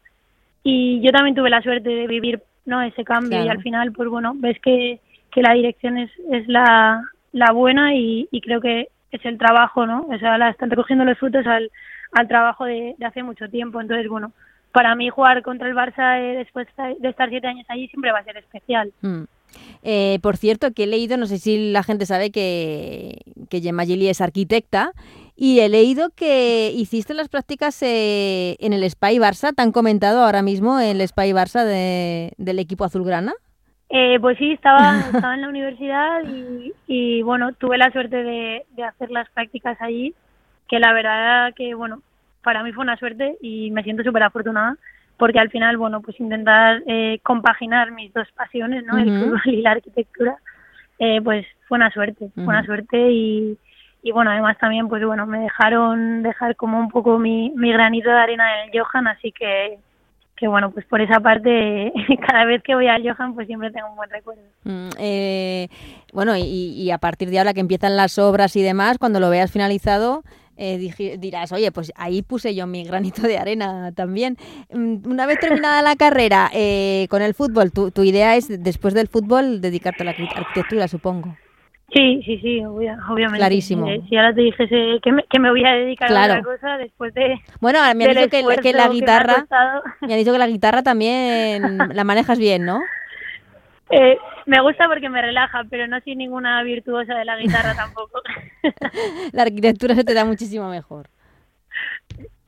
y 0.64 1.02
yo 1.02 1.12
también 1.12 1.36
tuve 1.36 1.50
la 1.50 1.62
suerte 1.62 1.90
de 1.90 2.08
vivir 2.08 2.42
no 2.66 2.82
ese 2.82 3.04
cambio 3.04 3.32
claro. 3.32 3.46
y 3.46 3.50
al 3.50 3.62
final 3.62 3.92
pues 3.92 4.10
bueno 4.10 4.34
ves 4.36 4.60
que, 4.62 5.00
que 5.32 5.42
la 5.42 5.54
dirección 5.54 5.98
es, 5.98 6.12
es 6.32 6.48
la, 6.48 7.02
la 7.32 7.52
buena 7.52 7.96
y, 7.96 8.28
y 8.32 8.42
creo 8.42 8.62
que 8.62 8.90
es 9.12 9.26
el 9.26 9.38
trabajo 9.38 9.86
no 9.86 10.06
o 10.10 10.18
sea 10.18 10.38
la 10.38 10.50
están 10.50 10.70
recogiendo 10.70 11.06
los 11.06 11.18
frutos 11.18 11.46
al, 11.48 11.72
al 12.14 12.28
trabajo 12.28 12.66
de, 12.66 12.96
de 12.98 13.06
hace 13.06 13.24
mucho 13.24 13.50
tiempo 13.50 13.82
entonces 13.82 14.08
bueno 14.08 14.32
para 14.72 14.96
mí 14.96 15.10
jugar 15.10 15.42
contra 15.42 15.68
el 15.68 15.76
Barça 15.76 16.20
eh, 16.20 16.38
después 16.38 16.68
de 17.00 17.10
estar 17.10 17.30
siete 17.30 17.48
años 17.48 17.66
allí 17.70 17.88
siempre 17.88 18.12
va 18.12 18.20
a 18.20 18.24
ser 18.24 18.38
especial 18.38 18.92
mm. 19.02 19.24
Eh, 19.82 20.20
por 20.22 20.38
cierto, 20.38 20.72
que 20.74 20.84
he 20.84 20.88
leído, 20.88 21.18
no 21.18 21.26
sé 21.26 21.40
si 21.40 21.72
la 21.72 21.84
gente 21.84 22.06
sabe 22.06 22.32
que, 22.32 23.22
que 23.50 23.62
Gemma 23.62 23.86
Gili 23.86 24.08
es 24.08 24.22
arquitecta 24.22 24.94
y 25.36 25.62
he 25.62 25.70
leído 25.70 26.10
que 26.10 26.72
hiciste 26.76 27.14
las 27.14 27.30
prácticas 27.30 27.82
eh, 27.82 28.58
en 28.60 28.74
el 28.74 28.90
Spy 28.90 29.18
Barça. 29.20 29.56
¿Te 29.56 29.62
han 29.62 29.72
comentado 29.72 30.24
ahora 30.24 30.42
mismo 30.42 30.80
el 30.80 31.06
Spy 31.08 31.32
Barça 31.32 31.64
de, 31.64 32.34
del 32.38 32.60
equipo 32.60 32.84
azulgrana? 32.84 33.34
Eh, 33.90 34.20
pues 34.20 34.38
sí, 34.38 34.52
estaba, 34.52 35.00
estaba 35.14 35.34
en 35.36 35.42
la 35.42 35.50
universidad 35.50 36.24
y, 36.28 36.74
y 36.88 37.22
bueno, 37.24 37.54
tuve 37.54 37.78
la 37.78 37.92
suerte 37.92 38.24
de, 38.24 38.66
de, 38.76 38.84
hacer 38.84 39.10
las 39.10 39.30
prácticas 39.32 39.82
allí, 39.82 40.14
que 40.68 40.80
la 40.80 40.94
verdad 40.94 41.54
que, 41.56 41.74
bueno, 41.74 42.02
para 42.44 42.64
mí 42.64 42.72
fue 42.72 42.84
una 42.84 42.98
suerte 42.98 43.38
y 43.42 43.72
me 43.72 43.84
siento 43.84 44.04
súper 44.04 44.24
afortunada 44.24 44.78
porque 45.18 45.38
al 45.38 45.50
final, 45.50 45.76
bueno, 45.76 46.02
pues 46.02 46.18
intentar 46.20 46.82
eh, 46.88 47.20
compaginar 47.24 47.92
mis 47.92 48.14
dos 48.14 48.32
pasiones, 48.32 48.86
¿no? 48.86 48.94
Uh 48.94 49.00
-huh. 49.00 49.02
El 49.02 49.20
fútbol 49.20 49.42
y 49.46 49.62
la 49.62 49.72
arquitectura, 49.72 50.38
eh, 50.98 51.20
pues 51.22 51.46
fue 51.68 51.78
una 51.78 51.92
suerte, 51.92 52.26
uh 52.26 52.28
-huh. 52.30 52.46
fue 52.46 52.46
una 52.46 52.66
suerte 52.66 52.98
y, 53.12 53.58
y 54.02 54.12
bueno, 54.14 54.32
además 54.32 54.58
también, 54.60 54.88
pues 54.88 55.04
bueno, 55.04 55.28
me 55.28 55.40
dejaron 55.40 56.24
dejar 56.24 56.56
como 56.56 56.80
un 56.80 56.90
poco 56.90 57.20
mi, 57.20 57.52
mi 57.56 57.72
granito 57.74 58.10
de 58.10 58.16
arena 58.18 58.46
en 58.64 58.70
el 58.70 58.80
Johan, 58.80 59.08
así 59.08 59.34
que 59.34 59.78
que 60.40 60.48
bueno, 60.48 60.72
pues 60.72 60.86
por 60.86 61.02
esa 61.02 61.20
parte, 61.20 61.92
cada 62.28 62.46
vez 62.46 62.64
que 62.64 62.74
voy 62.74 62.88
al 62.88 63.04
Johan, 63.04 63.34
pues 63.36 63.48
siempre 63.48 63.72
tengo 63.72 63.90
un 63.90 63.98
buen 63.98 64.10
recuerdo. 64.10 64.42
Mm, 64.64 64.90
eh, 64.98 65.68
bueno, 66.14 66.38
y, 66.38 66.42
y, 66.42 66.92
a 66.92 66.98
partir 66.98 67.30
de 67.30 67.40
ahora 67.40 67.54
que 67.54 67.60
empiezan 67.60 67.98
las 67.98 68.18
obras 68.18 68.56
y 68.56 68.62
demás, 68.62 68.98
cuando 68.98 69.20
lo 69.20 69.30
veas 69.30 69.52
finalizado, 69.52 70.24
eh, 70.56 71.18
dirás, 71.18 71.52
oye, 71.54 71.72
pues 71.72 71.92
ahí 71.96 72.22
puse 72.22 72.54
yo 72.54 72.68
mi 72.68 72.84
granito 72.86 73.22
de 73.22 73.38
arena 73.38 73.92
también. 73.94 74.38
Mm, 74.72 75.10
una 75.10 75.26
vez 75.26 75.40
terminada 75.40 75.82
la 75.82 75.96
carrera 75.96 76.50
eh, 76.54 77.08
con 77.10 77.22
el 77.22 77.34
fútbol, 77.34 77.72
tu, 77.72 77.92
tu 77.92 78.04
idea 78.04 78.36
es, 78.36 78.48
después 78.64 78.94
del 78.94 79.08
fútbol, 79.08 79.62
dedicarte 79.62 80.04
a 80.04 80.06
la 80.06 80.12
arquitectura, 80.12 80.88
supongo. 80.88 81.36
Sí, 81.94 82.22
sí, 82.24 82.38
sí, 82.40 82.64
obviamente. 82.66 83.38
Clarísimo. 83.38 83.88
Si, 83.88 84.02
si 84.10 84.18
ahora 84.18 84.34
te 84.34 84.42
dijese 84.42 85.00
que 85.02 85.12
me, 85.12 85.24
que 85.24 85.40
me 85.40 85.50
voy 85.50 85.66
a 85.66 85.72
dedicar 85.72 86.08
claro. 86.08 86.34
a 86.34 86.40
otra 86.40 86.54
cosa 86.54 86.78
después 86.78 87.14
de. 87.14 87.40
Bueno, 87.60 87.80
me 87.96 88.06
han 88.06 88.16
dicho 88.16 88.30
que, 88.30 88.62
que, 88.62 88.74
la 88.74 88.90
guitarra. 88.90 89.48
Que 90.00 90.08
me 90.08 90.14
han 90.14 90.20
dicho 90.20 90.32
que 90.32 90.38
la 90.38 90.48
guitarra 90.48 90.84
también 90.84 91.78
la 91.94 92.04
manejas 92.04 92.38
bien, 92.38 92.66
¿no? 92.66 92.80
Eh, 93.90 94.18
me 94.46 94.62
gusta 94.62 94.88
porque 94.88 95.10
me 95.10 95.22
relaja, 95.22 95.64
pero 95.70 95.88
no 95.88 96.00
soy 96.02 96.16
ninguna 96.16 96.62
virtuosa 96.62 97.16
de 97.16 97.26
la 97.26 97.38
guitarra 97.38 97.74
tampoco. 97.76 98.22
la 99.32 99.42
arquitectura 99.42 99.96
se 99.96 100.04
te 100.04 100.14
da 100.14 100.26
muchísimo 100.26 100.70
mejor. 100.70 101.08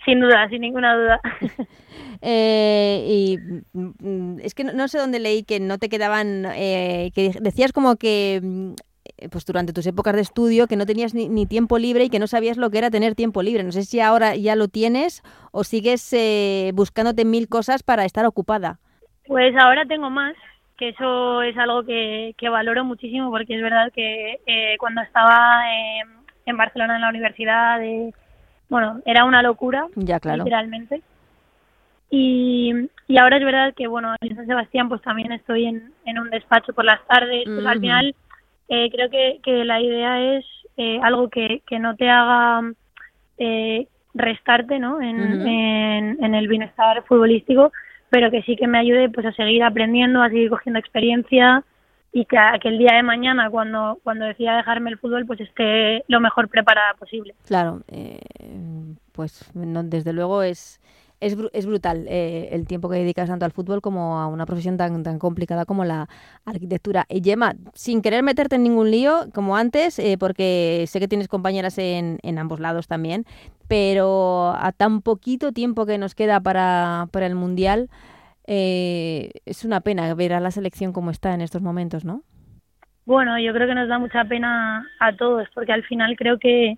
Sin 0.06 0.20
duda, 0.20 0.48
sin 0.50 0.62
ninguna 0.62 0.96
duda. 0.96 1.22
eh, 2.22 3.06
y 3.08 3.40
mm, 3.74 4.40
es 4.42 4.54
que 4.54 4.64
no, 4.64 4.74
no, 4.74 4.88
sé 4.88 5.00
dónde 5.00 5.20
leí 5.20 5.44
que 5.44 5.60
no 5.60 5.80
te 5.80 5.90
quedaban, 5.90 6.46
eh, 6.54 7.12
que 7.16 7.32
decías 7.40 7.72
como 7.72 7.96
que 7.96 8.40
mm, 8.42 8.74
pues 9.30 9.46
durante 9.46 9.74
tus 9.74 9.86
épocas 9.86 10.16
de 10.16 10.22
estudio 10.22 10.68
que 10.68 10.76
no 10.76 10.86
tenías 10.86 11.14
ni, 11.14 11.30
ni, 11.30 11.46
tiempo 11.46 11.78
libre 11.78 12.06
y 12.06 12.10
que 12.10 12.20
no 12.20 12.28
sabías 12.28 12.58
lo 12.58 12.70
que 12.70 12.78
era 12.78 12.90
tener 12.90 13.16
tiempo 13.16 13.44
libre. 13.44 13.64
No 13.64 13.72
sé 13.72 13.84
si 13.84 14.00
ahora 14.00 14.36
ya 14.36 14.56
lo 14.56 14.68
tienes 14.68 15.22
o 15.52 15.64
sigues 15.64 16.12
eh, 16.14 16.72
buscándote 16.74 17.26
mil 17.26 17.48
cosas 17.48 17.84
para 17.84 18.06
estar 18.06 18.26
ocupada. 18.26 18.80
Pues 19.28 19.56
ahora 19.58 19.86
tengo 19.86 20.10
más, 20.10 20.36
que 20.78 20.90
eso 20.90 21.42
es 21.44 21.58
algo 21.58 21.84
que, 21.84 22.34
que 22.38 22.50
valoro 22.50 22.84
muchísimo 22.84 23.30
porque 23.30 23.56
es 23.56 23.62
verdad 23.62 23.92
que 23.94 24.40
eh, 24.46 24.78
cuando 24.80 25.02
estaba 25.02 25.62
eh, 25.70 26.02
en 26.46 26.58
Barcelona 26.58 26.96
en 26.96 27.02
la 27.02 27.10
universidad, 27.10 27.80
bueno, 28.70 29.00
era 29.06 29.26
una 29.26 29.44
locura, 29.44 29.88
ya, 29.96 30.20
claro. 30.20 30.40
literalmente. 30.40 31.02
Y, 32.10 32.74
y 33.08 33.18
ahora 33.18 33.38
es 33.38 33.46
verdad 33.46 33.74
que, 33.74 33.88
bueno, 33.88 34.16
en 34.20 34.36
San 34.36 34.48
Sebastián 34.48 34.90
pues 34.90 35.02
también 35.02 35.32
estoy 35.32 35.66
en, 35.66 35.94
en 36.06 36.20
un 36.20 36.30
despacho 36.30 36.74
por 36.74 36.84
las 36.84 37.06
tardes, 37.08 37.44
pues 37.46 37.60
uh 37.60 37.62
-huh. 37.62 37.70
al 37.70 37.80
final 37.80 38.16
eh, 38.74 38.90
creo 38.90 39.10
que, 39.10 39.42
que 39.44 39.66
la 39.66 39.82
idea 39.82 40.38
es 40.38 40.46
eh, 40.78 40.98
algo 41.04 41.30
que, 41.30 41.62
que 41.68 41.78
no 41.78 41.98
te 41.98 42.10
haga 42.10 42.72
eh, 43.38 43.86
restarte 44.14 44.80
¿no? 44.80 45.02
En, 45.02 45.20
uh 45.20 45.44
-huh. 45.44 45.46
en, 45.46 46.24
en, 46.24 46.36
el 46.36 46.48
bienestar 46.48 47.04
futbolístico, 47.04 47.74
pero 48.10 48.32
que 48.32 48.44
sí 48.44 48.56
que 48.56 48.68
me 48.68 48.80
ayude 48.80 49.10
pues 49.10 49.26
a 49.26 49.34
seguir 49.34 49.62
aprendiendo, 49.64 50.22
a 50.22 50.30
seguir 50.30 50.50
cogiendo 50.50 50.80
experiencia 50.80 51.66
y 52.14 52.24
que, 52.24 52.38
que 52.62 52.70
el 52.70 52.78
día 52.78 52.96
de 52.96 53.04
mañana 53.04 53.50
cuando 53.50 54.00
cuando 54.04 54.24
decida 54.24 54.56
dejarme 54.56 54.90
el 54.90 55.00
fútbol 55.00 55.26
pues 55.26 55.42
esté 55.42 56.06
lo 56.08 56.22
mejor 56.22 56.48
preparada 56.48 56.94
posible. 56.94 57.36
Claro, 57.46 57.82
pues 59.12 59.54
no, 59.54 59.84
desde 59.84 60.14
luego 60.14 60.44
es 60.44 60.80
es, 61.22 61.38
es 61.54 61.66
brutal 61.66 62.06
eh, 62.10 62.50
el 62.52 62.68
tiempo 62.68 62.90
que 62.90 62.98
dedicas 62.98 63.30
tanto 63.30 63.46
al 63.46 63.52
fútbol 63.52 63.82
como 63.82 64.20
a 64.20 64.28
una 64.28 64.46
profesión 64.46 64.76
tan, 64.76 65.04
tan 65.04 65.20
complicada 65.20 65.66
como 65.66 65.86
la 65.86 66.10
arquitectura. 66.46 67.06
Y 67.08 67.22
Gemma, 67.24 67.54
sin 67.74 68.02
querer 68.02 68.24
meterte 68.24 68.58
en 68.58 68.64
ningún 68.64 68.92
lío, 68.92 69.30
como 69.34 69.56
antes, 69.56 70.00
eh, 70.00 70.18
porque 70.20 70.84
sé 70.88 71.00
que 71.00 71.08
tienes 71.08 71.28
compañeras 71.28 71.78
en, 71.78 72.20
en 72.24 72.40
ambos 72.40 72.60
lados 72.60 72.88
también, 72.88 73.26
pero 73.68 74.54
a 74.58 74.72
tan 74.74 75.02
poquito 75.02 75.54
tiempo 75.54 75.86
que 75.86 75.98
nos 75.98 76.16
queda 76.16 76.42
para, 76.42 77.08
para 77.12 77.28
el 77.28 77.36
Mundial, 77.36 77.90
eh, 78.48 79.32
es 79.46 79.64
una 79.64 79.82
pena 79.82 80.14
ver 80.16 80.34
a 80.34 80.40
la 80.40 80.52
selección 80.52 80.92
como 80.92 81.12
está 81.12 81.34
en 81.34 81.42
estos 81.42 81.62
momentos, 81.62 82.04
¿no? 82.04 82.24
Bueno, 83.06 83.40
yo 83.40 83.54
creo 83.54 83.68
que 83.68 83.76
nos 83.76 83.88
da 83.88 84.00
mucha 84.00 84.26
pena 84.26 84.86
a 85.00 85.16
todos, 85.16 85.48
porque 85.54 85.72
al 85.72 85.84
final 85.84 86.16
creo 86.18 86.38
que, 86.38 86.78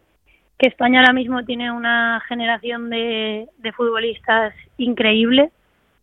que 0.63 0.69
España 0.69 1.01
ahora 1.01 1.11
mismo 1.11 1.43
tiene 1.43 1.73
una 1.73 2.21
generación 2.29 2.89
de, 2.89 3.49
de 3.57 3.71
futbolistas 3.73 4.53
increíble. 4.77 5.51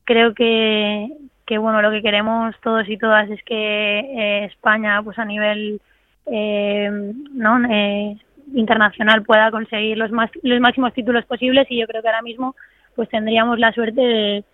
Creo 0.05 0.35
que, 0.35 1.09
que, 1.47 1.57
bueno, 1.57 1.81
lo 1.81 1.90
que 1.90 2.02
queremos 2.02 2.55
todos 2.62 2.87
y 2.87 2.99
todas 2.99 3.31
es 3.31 3.43
que 3.45 3.55
eh, 4.00 4.45
España, 4.45 5.00
pues 5.02 5.19
a 5.19 5.25
nivel 5.25 5.81
eh, 6.26 6.90
¿no? 7.33 7.64
Eh, 7.71 8.19
internacional, 8.52 9.23
pueda 9.23 9.50
conseguir 9.50 9.97
los, 9.97 10.11
más, 10.11 10.31
los 10.43 10.61
máximos 10.61 10.93
títulos 10.93 11.25
posibles 11.25 11.67
y 11.71 11.81
yo 11.81 11.87
creo 11.87 12.02
que 12.02 12.09
ahora 12.09 12.21
mismo 12.21 12.55
pues 12.95 13.09
tendríamos 13.09 13.59
la 13.59 13.73
suerte 13.73 14.02
de, 14.02 14.45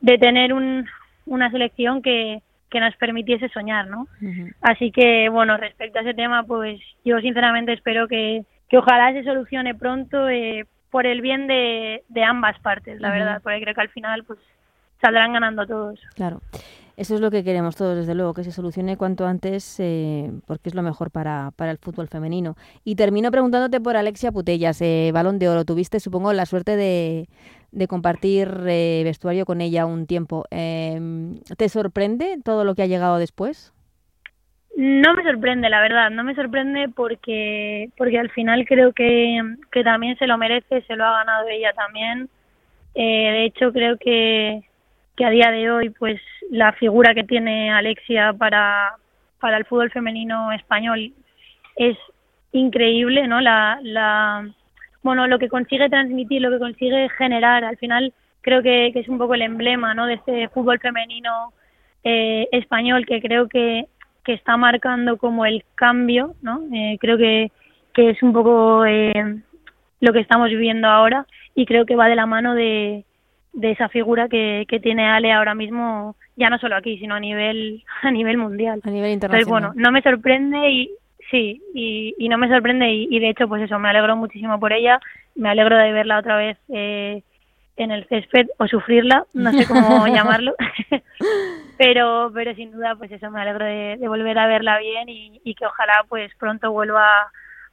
de 0.00 0.18
tener 0.18 0.52
un, 0.52 0.86
una 1.24 1.50
selección 1.50 2.02
que, 2.02 2.40
que 2.70 2.78
nos 2.78 2.94
permitiese 2.94 3.48
soñar, 3.48 3.88
¿no? 3.88 4.06
Así 4.60 4.92
que, 4.92 5.28
bueno, 5.28 5.56
respecto 5.56 5.98
a 5.98 6.02
ese 6.02 6.14
tema, 6.14 6.44
pues 6.44 6.78
yo 7.04 7.18
sinceramente 7.18 7.72
espero 7.72 8.06
que, 8.06 8.44
que 8.68 8.78
ojalá 8.78 9.12
se 9.12 9.24
solucione 9.24 9.74
pronto 9.74 10.28
eh, 10.28 10.66
por 10.90 11.06
el 11.06 11.20
bien 11.20 11.46
de, 11.46 12.04
de 12.08 12.24
ambas 12.24 12.58
partes, 12.60 13.00
la 13.00 13.10
verdad, 13.10 13.40
porque 13.42 13.60
creo 13.60 13.74
que 13.74 13.80
al 13.80 13.88
final, 13.90 14.24
pues 14.24 14.38
saldrán 15.00 15.32
ganando 15.32 15.66
todos. 15.66 16.00
Claro. 16.14 16.40
Eso 16.96 17.14
es 17.14 17.20
lo 17.20 17.30
que 17.30 17.44
queremos 17.44 17.76
todos, 17.76 17.94
desde 17.94 18.14
luego, 18.14 18.32
que 18.32 18.42
se 18.42 18.52
solucione 18.52 18.96
cuanto 18.96 19.26
antes, 19.26 19.78
eh, 19.80 20.32
porque 20.46 20.70
es 20.70 20.74
lo 20.74 20.82
mejor 20.82 21.10
para, 21.10 21.50
para, 21.54 21.70
el 21.70 21.76
fútbol 21.76 22.08
femenino. 22.08 22.56
Y 22.84 22.96
termino 22.96 23.30
preguntándote 23.30 23.82
por 23.82 23.98
Alexia 23.98 24.32
Putellas, 24.32 24.80
eh, 24.80 25.10
balón 25.12 25.38
de 25.38 25.50
oro. 25.50 25.66
Tuviste, 25.66 26.00
supongo, 26.00 26.32
la 26.32 26.46
suerte 26.46 26.74
de, 26.74 27.28
de 27.70 27.88
compartir 27.88 28.48
eh, 28.66 29.02
vestuario 29.04 29.44
con 29.44 29.60
ella 29.60 29.84
un 29.84 30.06
tiempo. 30.06 30.46
Eh, 30.50 31.38
¿Te 31.58 31.68
sorprende 31.68 32.38
todo 32.42 32.64
lo 32.64 32.74
que 32.74 32.82
ha 32.82 32.86
llegado 32.86 33.18
después? 33.18 33.74
No 34.76 35.14
me 35.14 35.22
sorprende, 35.22 35.70
la 35.70 35.80
verdad, 35.80 36.10
no 36.10 36.22
me 36.22 36.34
sorprende 36.34 36.90
porque 36.94 37.88
porque 37.96 38.18
al 38.18 38.30
final 38.30 38.66
creo 38.66 38.92
que, 38.92 39.40
que 39.72 39.82
también 39.82 40.18
se 40.18 40.26
lo 40.26 40.36
merece, 40.36 40.82
se 40.82 40.96
lo 40.96 41.06
ha 41.06 41.18
ganado 41.18 41.48
ella 41.48 41.72
también. 41.72 42.28
Eh, 42.94 43.30
de 43.32 43.44
hecho, 43.46 43.72
creo 43.72 43.96
que, 43.96 44.60
que 45.16 45.24
a 45.24 45.30
día 45.30 45.50
de 45.50 45.70
hoy, 45.70 45.88
pues 45.90 46.20
la 46.50 46.72
figura 46.74 47.14
que 47.14 47.24
tiene 47.24 47.72
Alexia 47.72 48.34
para, 48.34 48.96
para 49.40 49.56
el 49.56 49.64
fútbol 49.64 49.90
femenino 49.90 50.52
español 50.52 51.14
es 51.76 51.96
increíble, 52.52 53.26
¿no? 53.26 53.40
La, 53.40 53.78
la, 53.82 54.46
bueno, 55.02 55.26
lo 55.26 55.38
que 55.38 55.48
consigue 55.48 55.88
transmitir, 55.88 56.42
lo 56.42 56.50
que 56.50 56.58
consigue 56.58 57.08
generar, 57.16 57.64
al 57.64 57.78
final 57.78 58.12
creo 58.42 58.62
que, 58.62 58.90
que 58.92 59.00
es 59.00 59.08
un 59.08 59.16
poco 59.16 59.34
el 59.34 59.42
emblema, 59.42 59.94
¿no? 59.94 60.04
De 60.04 60.14
este 60.14 60.48
fútbol 60.50 60.78
femenino 60.80 61.54
eh, 62.04 62.46
español 62.52 63.06
que 63.06 63.22
creo 63.22 63.48
que, 63.48 63.86
que 64.26 64.32
está 64.32 64.56
marcando 64.56 65.18
como 65.18 65.46
el 65.46 65.64
cambio, 65.76 66.34
¿no? 66.42 66.60
Eh, 66.74 66.98
creo 67.00 67.16
que, 67.16 67.52
que 67.94 68.10
es 68.10 68.20
un 68.24 68.32
poco 68.32 68.84
eh, 68.84 69.12
lo 70.00 70.12
que 70.12 70.18
estamos 70.18 70.48
viviendo 70.50 70.88
ahora 70.88 71.24
y 71.54 71.64
creo 71.64 71.86
que 71.86 71.94
va 71.94 72.08
de 72.08 72.16
la 72.16 72.26
mano 72.26 72.56
de, 72.56 73.04
de 73.52 73.70
esa 73.70 73.88
figura 73.88 74.28
que, 74.28 74.66
que 74.68 74.80
tiene 74.80 75.06
Ale 75.08 75.32
ahora 75.32 75.54
mismo, 75.54 76.16
ya 76.34 76.50
no 76.50 76.58
solo 76.58 76.74
aquí, 76.74 76.98
sino 76.98 77.14
a 77.14 77.20
nivel 77.20 77.84
a 78.02 78.10
nivel 78.10 78.36
mundial. 78.36 78.80
A 78.82 78.90
nivel 78.90 79.12
internacional. 79.12 79.42
Entonces, 79.42 79.48
bueno, 79.48 79.72
no 79.76 79.92
me 79.92 80.02
sorprende 80.02 80.70
y 80.72 80.90
sí, 81.30 81.62
y, 81.72 82.16
y 82.18 82.28
no 82.28 82.36
me 82.36 82.48
sorprende 82.48 82.90
y, 82.90 83.06
y, 83.08 83.20
de 83.20 83.30
hecho, 83.30 83.46
pues 83.46 83.62
eso, 83.62 83.78
me 83.78 83.90
alegro 83.90 84.16
muchísimo 84.16 84.58
por 84.58 84.72
ella, 84.72 84.98
me 85.36 85.50
alegro 85.50 85.76
de 85.76 85.92
verla 85.92 86.18
otra 86.18 86.36
vez 86.36 86.58
eh, 86.68 87.22
en 87.76 87.90
el 87.90 88.06
césped 88.08 88.46
o 88.58 88.66
sufrirla, 88.66 89.26
no 89.34 89.52
sé 89.52 89.66
cómo 89.66 90.06
llamarlo, 90.06 90.54
pero 91.78 92.30
pero 92.32 92.54
sin 92.54 92.72
duda, 92.72 92.94
pues 92.96 93.12
eso, 93.12 93.30
me 93.30 93.40
alegro 93.40 93.64
de, 93.64 93.96
de 93.98 94.08
volver 94.08 94.38
a 94.38 94.46
verla 94.46 94.78
bien 94.78 95.08
y, 95.08 95.40
y, 95.44 95.54
que 95.54 95.66
ojalá 95.66 96.04
pues 96.08 96.32
pronto 96.38 96.72
vuelva 96.72 97.06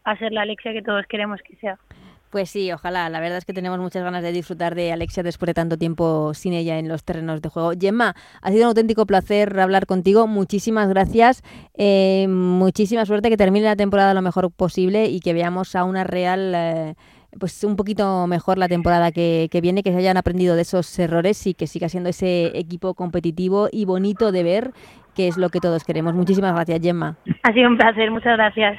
a 0.03 0.17
ser 0.17 0.31
la 0.31 0.41
Alexia 0.41 0.73
que 0.73 0.81
todos 0.81 1.05
queremos 1.07 1.41
que 1.41 1.55
sea. 1.57 1.77
Pues 2.33 2.49
sí, 2.49 2.71
ojalá. 2.71 3.09
La 3.09 3.19
verdad 3.19 3.37
es 3.37 3.45
que 3.45 3.53
tenemos 3.53 3.77
muchas 3.77 4.03
ganas 4.03 4.23
de 4.23 4.31
disfrutar 4.31 4.73
de 4.73 4.91
Alexia 4.91 5.21
después 5.21 5.45
de 5.45 5.53
tanto 5.53 5.77
tiempo 5.77 6.33
sin 6.33 6.53
ella 6.53 6.79
en 6.79 6.87
los 6.87 7.03
terrenos 7.03 7.43
de 7.43 7.49
juego. 7.49 7.73
Gemma, 7.79 8.15
ha 8.41 8.49
sido 8.49 8.63
un 8.63 8.69
auténtico 8.69 9.05
placer 9.05 9.59
hablar 9.59 9.85
contigo. 9.85 10.25
Muchísimas 10.25 10.89
gracias. 10.89 11.43
Eh, 11.75 12.25
muchísima 12.27 13.05
suerte 13.05 13.29
que 13.29 13.37
termine 13.37 13.67
la 13.67 13.75
temporada 13.75 14.15
lo 14.15 14.23
mejor 14.23 14.49
posible 14.51 15.05
y 15.05 15.19
que 15.19 15.33
veamos 15.33 15.75
a 15.75 15.83
una 15.83 16.05
Real 16.05 16.53
eh, 16.55 16.95
pues 17.39 17.63
un 17.63 17.75
poquito 17.75 18.27
mejor 18.27 18.57
la 18.57 18.67
temporada 18.67 19.11
que, 19.11 19.47
que, 19.51 19.61
viene, 19.61 19.83
que 19.83 19.91
se 19.91 19.97
hayan 19.97 20.17
aprendido 20.17 20.55
de 20.55 20.61
esos 20.63 20.97
errores 20.99 21.45
y 21.47 21.53
que 21.53 21.67
siga 21.67 21.89
siendo 21.89 22.09
ese 22.09 22.57
equipo 22.57 22.93
competitivo 22.93 23.69
y 23.71 23.85
bonito 23.85 24.31
de 24.31 24.43
ver, 24.43 24.71
que 25.15 25.27
es 25.27 25.37
lo 25.37 25.49
que 25.49 25.59
todos 25.59 25.83
queremos. 25.83 26.13
Muchísimas 26.13 26.53
gracias, 26.53 26.81
Gemma. 26.81 27.15
Ha 27.43 27.53
sido 27.53 27.69
un 27.69 27.77
placer. 27.77 28.11
Muchas 28.11 28.37
gracias. 28.37 28.77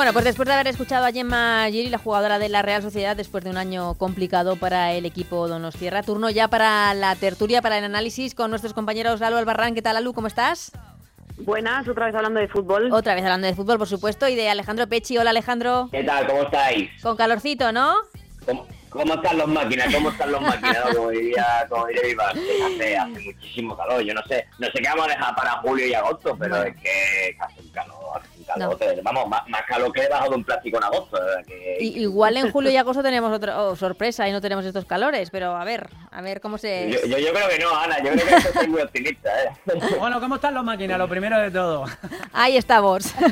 Bueno, 0.00 0.14
pues 0.14 0.24
después 0.24 0.48
de 0.48 0.54
haber 0.54 0.68
escuchado 0.68 1.04
a 1.04 1.12
Gemma 1.12 1.66
Giri, 1.70 1.90
la 1.90 1.98
jugadora 1.98 2.38
de 2.38 2.48
la 2.48 2.62
Real 2.62 2.80
Sociedad, 2.80 3.14
después 3.14 3.44
de 3.44 3.50
un 3.50 3.58
año 3.58 3.92
complicado 3.98 4.56
para 4.56 4.92
el 4.94 5.04
equipo 5.04 5.46
Donostierra, 5.46 6.02
turno 6.02 6.30
ya 6.30 6.48
para 6.48 6.94
la 6.94 7.14
tertulia, 7.16 7.60
para 7.60 7.76
el 7.76 7.84
análisis 7.84 8.34
con 8.34 8.48
nuestros 8.48 8.72
compañeros 8.72 9.20
Lalo 9.20 9.36
Albarrán. 9.36 9.74
¿Qué 9.74 9.82
tal, 9.82 9.98
Alu? 9.98 10.14
¿Cómo 10.14 10.26
estás? 10.26 10.72
Buenas, 11.36 11.86
otra 11.86 12.06
vez 12.06 12.14
hablando 12.14 12.40
de 12.40 12.48
fútbol. 12.48 12.90
Otra 12.90 13.14
vez 13.14 13.24
hablando 13.24 13.46
de 13.46 13.54
fútbol, 13.54 13.76
por 13.76 13.88
supuesto, 13.88 14.26
y 14.26 14.36
de 14.36 14.48
Alejandro 14.48 14.86
Pechi. 14.86 15.18
Hola, 15.18 15.30
Alejandro. 15.30 15.90
¿Qué 15.92 16.02
tal? 16.02 16.26
¿Cómo 16.26 16.44
estáis? 16.44 16.90
Con 17.02 17.18
calorcito, 17.18 17.70
¿no? 17.70 17.94
¿Cómo, 18.46 18.66
cómo 18.88 19.14
están 19.16 19.36
los 19.36 19.48
máquinas? 19.48 19.94
¿Cómo 19.94 20.08
están 20.08 20.32
los 20.32 20.40
máquinas? 20.40 20.78
Como 20.96 21.10
diría, 21.10 21.66
como 21.68 21.86
diría 21.88 22.02
mi 22.08 22.14
padre. 22.14 22.40
Hace, 22.64 22.96
hace 22.96 23.20
muchísimo 23.20 23.76
calor. 23.76 24.00
Yo 24.00 24.14
no 24.14 24.22
sé, 24.22 24.46
no 24.58 24.66
sé 24.68 24.72
qué 24.80 24.88
vamos 24.88 25.08
a 25.08 25.10
dejar 25.10 25.36
para 25.36 25.50
julio 25.58 25.86
y 25.86 25.92
agosto, 25.92 26.34
pero 26.38 26.56
bueno. 26.56 26.74
es 26.74 26.82
que 26.82 27.36
hace 27.38 27.60
un 27.60 27.68
calor. 27.68 28.22
Calor, 28.54 28.78
no. 28.80 29.02
Vamos, 29.02 29.28
más, 29.28 29.48
más, 29.48 29.62
calor 29.66 29.92
que 29.92 30.02
debajo 30.02 30.30
de 30.30 30.36
un 30.36 30.44
plástico 30.44 30.78
en 30.78 30.84
agosto. 30.84 31.18
Que... 31.46 31.78
Y, 31.80 32.00
igual 32.02 32.36
en 32.36 32.50
julio 32.50 32.70
y 32.70 32.76
agosto 32.78 33.02
tenemos 33.02 33.32
otra 33.32 33.62
oh, 33.62 33.76
sorpresa 33.76 34.28
y 34.28 34.32
no 34.32 34.40
tenemos 34.40 34.64
estos 34.64 34.84
calores, 34.84 35.30
pero 35.30 35.56
a 35.56 35.64
ver, 35.64 35.88
a 36.10 36.20
ver 36.22 36.40
cómo 36.40 36.58
se... 36.58 36.90
Yo, 36.90 37.06
yo, 37.06 37.18
yo 37.18 37.32
creo 37.32 37.48
que 37.48 37.58
no, 37.58 37.76
Ana, 37.76 37.98
yo 37.98 38.12
creo 38.12 38.26
que 38.26 38.52
soy 38.52 38.68
muy 38.68 38.80
optimista. 38.82 39.30
¿eh? 39.44 39.50
Bueno, 39.98 40.20
¿cómo 40.20 40.36
están 40.36 40.54
los 40.54 40.64
máquinas? 40.64 40.98
Lo 40.98 41.08
primero 41.08 41.38
de 41.38 41.50
todo. 41.50 41.84
Ahí 42.32 42.56
estamos. 42.56 43.14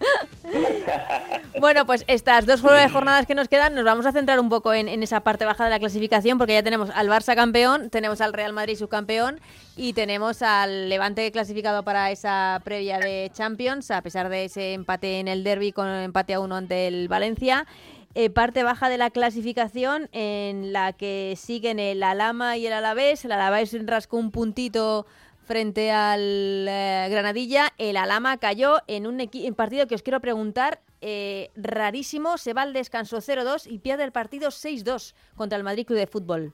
bueno, 1.60 1.86
pues 1.86 2.04
estas 2.06 2.46
dos 2.46 2.60
jornadas 2.60 3.26
que 3.26 3.34
nos 3.34 3.48
quedan 3.48 3.74
nos 3.74 3.84
vamos 3.84 4.06
a 4.06 4.12
centrar 4.12 4.38
un 4.38 4.48
poco 4.48 4.72
en, 4.72 4.88
esa 5.02 5.20
parte 5.20 5.44
baja 5.44 5.64
de 5.64 5.70
la 5.70 5.78
clasificación 5.78 6.38
porque 6.38 6.54
ya 6.54 6.62
tenemos 6.62 6.90
al 6.90 7.08
Barça 7.08 7.34
campeón, 7.34 7.90
tenemos 7.90 8.20
al 8.20 8.32
Real 8.32 8.52
Madrid 8.52 8.76
subcampeón 8.76 9.40
y 9.76 9.92
tenemos 9.92 10.42
al 10.42 10.88
Levante 10.88 11.30
clasificado 11.32 11.82
para 11.82 12.10
esa 12.10 12.60
previa 12.64 12.98
de 12.98 13.30
Champions 13.34 13.90
a 13.90 14.02
pesar 14.02 14.28
de 14.28 14.44
ese 14.44 14.74
empate 14.74 15.20
en 15.20 15.28
el 15.28 15.44
derby 15.44 15.72
con 15.72 15.88
empate 15.88 16.34
a 16.34 16.40
uno 16.40 16.56
ante 16.56 16.88
el 16.88 17.08
Valencia. 17.08 17.66
Eh, 18.18 18.30
parte 18.30 18.62
baja 18.62 18.88
de 18.88 18.96
la 18.96 19.10
clasificación 19.10 20.08
en 20.12 20.72
la 20.72 20.94
que 20.94 21.34
siguen 21.36 21.78
el 21.78 22.02
Alama 22.02 22.56
y 22.56 22.66
el 22.66 22.72
Alavés. 22.72 23.26
El 23.26 23.32
Alavés 23.32 23.76
rascó 23.84 24.16
un 24.16 24.30
puntito 24.30 25.06
frente 25.46 25.90
al 25.90 26.66
eh, 26.68 27.06
Granadilla. 27.08 27.72
El 27.78 27.96
Alama 27.96 28.36
cayó 28.36 28.78
en 28.86 29.06
un 29.06 29.20
en 29.20 29.54
partido 29.54 29.86
que 29.86 29.94
os 29.94 30.02
quiero 30.02 30.20
preguntar, 30.20 30.80
eh, 31.00 31.50
rarísimo, 31.56 32.36
se 32.36 32.52
va 32.52 32.62
al 32.62 32.72
descanso 32.72 33.18
0-2 33.18 33.70
y 33.70 33.78
pierde 33.78 34.04
el 34.04 34.12
partido 34.12 34.48
6-2 34.48 35.14
contra 35.36 35.56
el 35.56 35.64
Madrid 35.64 35.86
Club 35.86 35.98
de 35.98 36.06
Fútbol. 36.06 36.52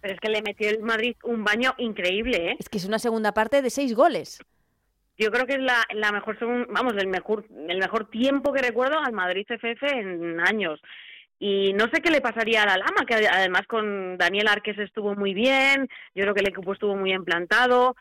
Pero 0.00 0.14
es 0.14 0.20
que 0.20 0.28
le 0.28 0.42
metió 0.42 0.70
el 0.70 0.80
Madrid 0.80 1.16
un 1.24 1.42
baño 1.42 1.74
increíble, 1.78 2.52
¿eh? 2.52 2.56
Es 2.58 2.68
que 2.68 2.78
es 2.78 2.84
una 2.84 2.98
segunda 2.98 3.32
parte 3.32 3.62
de 3.62 3.70
seis 3.70 3.94
goles. 3.94 4.38
Yo 5.16 5.32
creo 5.32 5.46
que 5.46 5.54
es 5.54 5.60
la, 5.60 5.82
la 5.94 6.12
mejor, 6.12 6.38
vamos, 6.68 6.94
el 6.96 7.08
mejor, 7.08 7.46
el 7.68 7.78
mejor 7.78 8.08
tiempo 8.08 8.52
que 8.52 8.62
recuerdo 8.62 8.98
al 9.00 9.12
Madrid 9.12 9.46
FF 9.48 9.82
en 9.82 10.38
años. 10.40 10.80
Y 11.40 11.72
no 11.74 11.84
sé 11.92 12.00
qué 12.02 12.10
le 12.10 12.20
pasaría 12.20 12.62
a 12.62 12.66
la 12.66 12.76
Lama, 12.78 13.06
que 13.06 13.14
además 13.14 13.62
con 13.68 14.18
Daniel 14.18 14.48
Arques 14.48 14.78
estuvo 14.78 15.14
muy 15.14 15.34
bien, 15.34 15.88
yo 16.14 16.22
creo 16.22 16.34
que 16.34 16.40
el 16.40 16.48
equipo 16.48 16.72
estuvo 16.72 16.96
muy 16.96 17.12
implantado. 17.12 17.94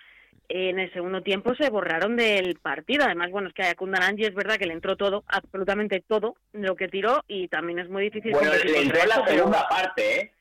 En 0.49 0.79
el 0.79 0.91
segundo 0.93 1.21
tiempo 1.21 1.53
se 1.55 1.69
borraron 1.69 2.15
del 2.15 2.57
partido. 2.59 3.03
Además, 3.03 3.29
bueno, 3.31 3.49
es 3.49 3.53
que 3.53 3.63
a 3.63 3.75
Kundananji 3.75 4.23
es 4.23 4.33
verdad 4.33 4.55
que 4.55 4.65
le 4.65 4.73
entró 4.73 4.95
todo, 4.95 5.23
absolutamente 5.27 6.01
todo 6.07 6.35
lo 6.53 6.75
que 6.75 6.87
tiró 6.87 7.23
y 7.27 7.49
también 7.49 7.79
es 7.79 7.89
muy 7.89 8.03
difícil. 8.03 8.31
Bueno, 8.31 8.51
le 8.53 8.81
entró 8.81 9.01
en 9.01 9.09
la 9.09 9.27
segunda 9.27 9.67
parte, 9.67 10.21
¿eh? 10.21 10.31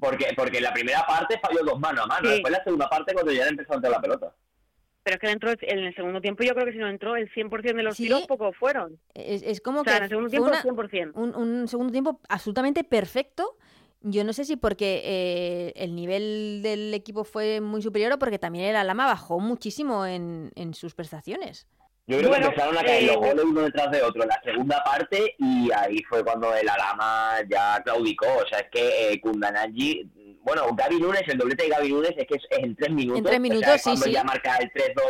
porque, 0.00 0.32
porque 0.34 0.56
en 0.56 0.64
la 0.64 0.72
primera 0.72 1.04
parte 1.06 1.38
falló 1.38 1.62
dos 1.64 1.78
manos 1.78 2.04
a 2.04 2.06
mano, 2.08 2.28
Sí. 2.28 2.32
después 2.32 2.52
en 2.52 2.58
la 2.58 2.64
segunda 2.64 2.88
parte 2.88 3.12
cuando 3.12 3.30
ya 3.32 3.46
empezó 3.46 3.72
a 3.72 3.76
entrar 3.76 3.92
la 3.92 4.00
pelota. 4.00 4.32
Pero 5.04 5.14
es 5.16 5.20
que 5.20 5.30
entró 5.30 5.50
en 5.60 5.78
el 5.80 5.94
segundo 5.96 6.20
tiempo 6.20 6.44
yo 6.44 6.54
creo 6.54 6.64
que 6.66 6.72
si 6.72 6.78
no 6.78 6.88
entró 6.88 7.16
el 7.16 7.28
100% 7.32 7.74
de 7.76 7.82
los 7.82 7.96
Sí. 7.96 8.04
tiros 8.04 8.26
poco 8.26 8.52
fueron. 8.52 8.98
Es, 9.14 9.42
es 9.42 9.60
como 9.60 9.80
O 9.80 9.84
sea, 9.84 9.94
en 9.94 9.98
que 9.98 10.04
el 10.04 10.08
segundo 10.10 10.28
fue 10.28 10.38
tiempo 10.38 10.50
una- 10.50 10.62
100%. 10.62 11.12
un, 11.14 11.34
un 11.34 11.68
segundo 11.68 11.90
tiempo 11.92 12.20
absolutamente 12.28 12.84
perfecto. 12.84 13.56
Yo 14.04 14.24
no 14.24 14.32
sé 14.32 14.44
si 14.44 14.56
porque 14.56 15.00
eh, 15.04 15.72
el 15.76 15.94
nivel 15.94 16.60
del 16.62 16.92
equipo 16.94 17.24
fue 17.24 17.60
muy 17.60 17.82
superior 17.82 18.12
o 18.12 18.18
porque 18.18 18.38
también 18.38 18.64
el 18.66 18.76
Alama 18.76 19.06
bajó 19.06 19.38
muchísimo 19.40 20.06
en, 20.06 20.50
en 20.56 20.74
sus 20.74 20.94
prestaciones. 20.94 21.66
Yo 22.08 22.18
creo 22.18 22.30
Bueno, 22.30 22.46
que 22.46 22.50
empezaron 22.50 22.78
a 22.78 22.82
caer 22.84 23.04
eh, 23.04 23.06
los 23.06 23.16
goles 23.16 23.44
uno 23.44 23.60
detrás 23.62 23.90
de 23.92 24.02
otro 24.02 24.22
en 24.24 24.28
la 24.28 24.40
segunda 24.42 24.82
parte 24.82 25.36
y 25.38 25.70
ahí 25.72 26.02
fue 26.08 26.24
cuando 26.24 26.52
el 26.52 26.68
Alama 26.68 27.34
ya 27.48 27.80
claudicó. 27.84 28.26
O 28.44 28.46
sea, 28.48 28.58
es 28.58 28.70
que 28.72 29.12
eh, 29.12 29.20
Kundananji, 29.20 30.10
bueno, 30.42 30.66
Gaby 30.74 30.98
Nunes, 31.00 31.22
el 31.26 31.38
doblete 31.38 31.64
de 31.64 31.68
Gaby 31.70 31.92
Nunes 31.92 32.14
es 32.16 32.26
que 32.26 32.34
es, 32.36 32.42
es 32.50 32.58
en 32.58 32.76
tres 32.76 32.90
minutos. 32.90 33.18
En 33.18 33.24
tres 33.24 33.32
o 33.38 33.40
sea, 33.40 33.40
minutos, 33.40 33.74
es 33.74 33.82
sí, 33.82 33.88
cuando 33.90 34.04
sí. 34.06 34.12
ya 34.12 34.24
marca 34.24 34.56
el 34.56 34.72
3-2, 34.72 35.02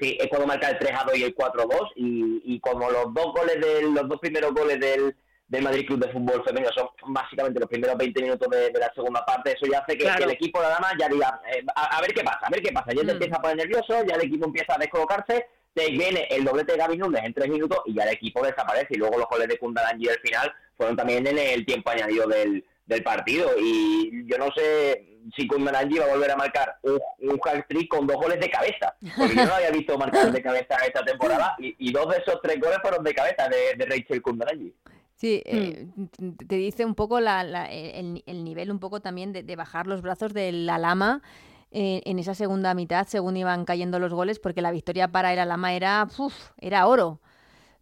sí, 0.00 0.18
es 0.20 0.28
cuando 0.28 0.46
marca 0.46 0.68
el 0.70 0.78
3-2 0.78 1.16
y 1.18 1.22
el 1.24 1.34
4-2 1.34 1.88
y, 1.96 2.42
y 2.54 2.60
como 2.60 2.90
los 2.90 3.14
dos 3.14 3.26
goles 3.34 3.60
del, 3.60 3.92
los 3.94 4.08
dos 4.08 4.18
primeros 4.20 4.52
goles 4.52 4.80
del, 4.80 5.14
del 5.48 5.62
Madrid 5.62 5.86
Club 5.86 6.04
de 6.04 6.12
Fútbol 6.12 6.42
Femenino 6.44 6.70
son 6.74 6.88
básicamente 7.08 7.60
los 7.60 7.68
primeros 7.68 7.96
20 7.96 8.22
minutos 8.22 8.48
de, 8.50 8.70
de 8.70 8.78
la 8.80 8.92
segunda 8.94 9.24
parte, 9.24 9.52
eso 9.52 9.70
ya 9.70 9.78
hace 9.80 9.96
que, 9.96 10.04
Claro. 10.04 10.18
que 10.18 10.24
el 10.24 10.30
equipo 10.30 10.60
de 10.60 10.66
Alama 10.66 10.92
ya 10.98 11.08
diga, 11.08 11.40
eh, 11.54 11.64
a, 11.74 11.96
a 11.98 12.00
ver 12.00 12.12
qué 12.14 12.24
pasa, 12.24 12.40
a 12.46 12.50
ver 12.50 12.62
qué 12.62 12.72
pasa, 12.72 12.92
ya 12.92 13.00
te 13.02 13.06
Mm. 13.06 13.10
empieza 13.10 13.36
a 13.36 13.40
poner 13.42 13.56
nervioso, 13.58 14.04
ya 14.04 14.14
el 14.16 14.22
equipo 14.22 14.46
empieza 14.46 14.74
a 14.74 14.78
descolocarse 14.78 15.46
te 15.74 15.88
viene 15.90 16.26
el 16.30 16.44
doblete 16.44 16.72
de 16.72 16.78
Gaby 16.78 16.98
Núñez 16.98 17.22
en 17.24 17.32
tres 17.32 17.48
minutos 17.48 17.78
y 17.86 17.94
ya 17.94 18.02
el 18.02 18.10
equipo 18.10 18.44
desaparece. 18.44 18.88
Y 18.90 18.96
luego 18.98 19.16
los 19.16 19.26
goles 19.26 19.48
de 19.48 19.56
Kundalangi 19.56 20.06
al 20.06 20.18
final 20.18 20.52
fueron 20.76 20.96
también 20.98 21.26
en 21.26 21.38
el 21.38 21.64
tiempo 21.64 21.88
añadido 21.90 22.26
del, 22.26 22.62
del 22.92 23.02
partido. 23.02 23.50
Y 23.60 24.26
yo 24.26 24.38
no 24.38 24.48
sé 24.54 25.18
si 25.36 25.46
Kundalangi 25.46 25.98
va 25.98 26.06
a 26.06 26.14
volver 26.14 26.30
a 26.32 26.36
marcar 26.36 26.76
un, 26.82 26.98
un 27.30 27.40
hat-trick 27.44 27.88
con 27.88 28.06
dos 28.06 28.16
goles 28.16 28.40
de 28.40 28.50
cabeza. 28.50 28.94
Porque 29.16 29.34
yo 29.34 29.42
no 29.42 29.48
lo 29.48 29.54
había 29.54 29.70
visto 29.70 29.96
marcar 29.98 30.30
de 30.32 30.42
cabeza 30.42 30.76
esta 30.86 31.04
temporada 31.04 31.54
y, 31.58 31.74
y 31.78 31.92
dos 31.92 32.08
de 32.08 32.18
esos 32.18 32.40
tres 32.42 32.60
goles 32.60 32.78
fueron 32.82 33.02
de 33.04 33.14
cabeza 33.14 33.48
de, 33.48 33.76
de 33.76 33.86
Rachel 33.86 34.22
Kundalangi. 34.22 34.74
Sí, 35.14 35.40
eh, 35.46 35.86
t- 36.16 36.46
te 36.46 36.56
dice 36.56 36.84
un 36.84 36.94
poco 36.96 37.20
la- 37.20 37.44
la- 37.44 37.66
el, 37.70 38.24
el 38.26 38.42
nivel 38.44 38.70
un 38.72 38.80
poco 38.80 39.00
también 39.00 39.32
de, 39.32 39.42
de 39.44 39.54
bajar 39.56 39.86
los 39.86 40.02
brazos 40.02 40.32
de 40.34 40.50
la 40.50 40.78
lama 40.78 41.22
eh, 41.70 42.02
en 42.04 42.18
esa 42.18 42.34
segunda 42.34 42.74
mitad 42.74 43.06
según 43.06 43.36
iban 43.36 43.64
cayendo 43.64 43.98
los 44.00 44.12
goles 44.12 44.40
porque 44.40 44.60
la 44.62 44.72
victoria 44.72 45.08
para 45.08 45.32
el 45.32 45.38
Alama 45.38 45.74
era, 45.74 46.08
uf, 46.18 46.34
era 46.58 46.86
oro. 46.88 47.20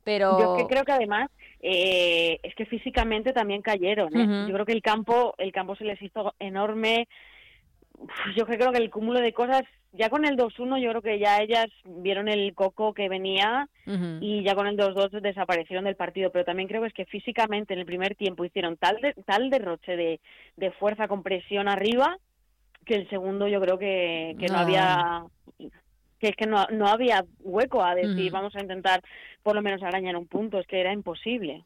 Pero 0.04 0.38
Yo 0.38 0.56
es 0.56 0.62
que 0.62 0.68
creo 0.68 0.84
que 0.84 0.92
además 0.92 1.28
eh, 1.60 2.38
es 2.42 2.54
que 2.54 2.66
físicamente 2.66 3.32
también 3.32 3.62
cayeron. 3.62 4.08
¿eh? 4.16 4.46
Yo 4.48 4.54
creo 4.54 4.66
que 4.66 4.72
el 4.72 4.82
campo, 4.82 5.34
el 5.38 5.52
campo 5.52 5.76
se 5.76 5.84
les 5.84 6.00
hizo 6.00 6.34
enorme. 6.38 7.06
Uf, 7.98 8.10
Yo 8.36 8.46
creo 8.46 8.72
que 8.72 8.78
el 8.78 8.90
cúmulo 8.90 9.20
de 9.20 9.32
cosas, 9.32 9.62
ya 9.92 10.08
con 10.08 10.24
el 10.24 10.36
2-1 10.36 10.80
yo 10.82 10.90
creo 10.90 11.02
que 11.02 11.18
ya 11.18 11.38
ellas 11.42 11.66
vieron 11.84 12.28
el 12.28 12.54
coco 12.54 12.94
que 12.94 13.08
venía 13.08 13.68
y 14.20 14.42
ya 14.44 14.54
con 14.54 14.66
el 14.68 14.76
2-2 14.78 15.20
desaparecieron 15.20 15.84
del 15.84 15.96
partido. 15.96 16.30
Pero 16.30 16.44
también 16.44 16.68
creo 16.68 16.80
que 16.82 16.88
es 16.88 16.94
que 16.94 17.04
físicamente 17.06 17.74
en 17.74 17.80
el 17.80 17.86
primer 17.86 18.14
tiempo 18.14 18.44
hicieron 18.44 18.76
tal 18.76 18.96
de- 19.02 19.14
tal 19.26 19.50
derroche 19.50 19.96
de, 19.96 20.20
de 20.56 20.70
fuerza 20.72 21.08
con 21.08 21.22
presión 21.22 21.68
arriba 21.68 22.16
que 22.86 22.94
el 22.94 23.08
segundo 23.10 23.46
yo 23.48 23.60
creo 23.60 23.78
que, 23.78 24.34
que 24.38 24.46
no, 24.46 24.54
No. 24.54 24.60
había 24.60 25.22
que 26.20 26.28
es 26.28 26.36
que 26.36 26.46
no, 26.46 26.66
no 26.70 26.86
había 26.86 27.24
hueco 27.40 27.82
a 27.82 27.94
decir 27.94 28.30
vamos 28.30 28.54
a 28.54 28.60
intentar 28.60 29.02
por 29.42 29.54
lo 29.54 29.62
menos 29.62 29.82
arañar 29.82 30.16
un 30.16 30.26
punto, 30.26 30.58
es 30.58 30.66
que 30.66 30.80
era 30.80 30.92
imposible. 30.92 31.64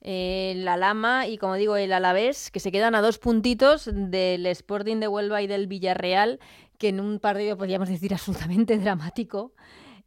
Eh, 0.00 0.54
la 0.56 0.76
Lama 0.76 1.26
y 1.26 1.36
como 1.36 1.56
digo 1.56 1.76
el 1.76 1.92
Alavés 1.92 2.50
que 2.52 2.60
se 2.60 2.70
quedan 2.70 2.94
a 2.94 3.02
dos 3.02 3.18
puntitos 3.18 3.90
del 3.92 4.46
Sporting 4.46 5.00
de 5.00 5.08
Huelva 5.08 5.42
y 5.42 5.48
del 5.48 5.66
Villarreal 5.66 6.38
que 6.78 6.88
en 6.88 7.00
un 7.00 7.18
partido 7.18 7.56
podríamos 7.56 7.88
decir 7.88 8.12
absolutamente 8.14 8.78
dramático 8.78 9.52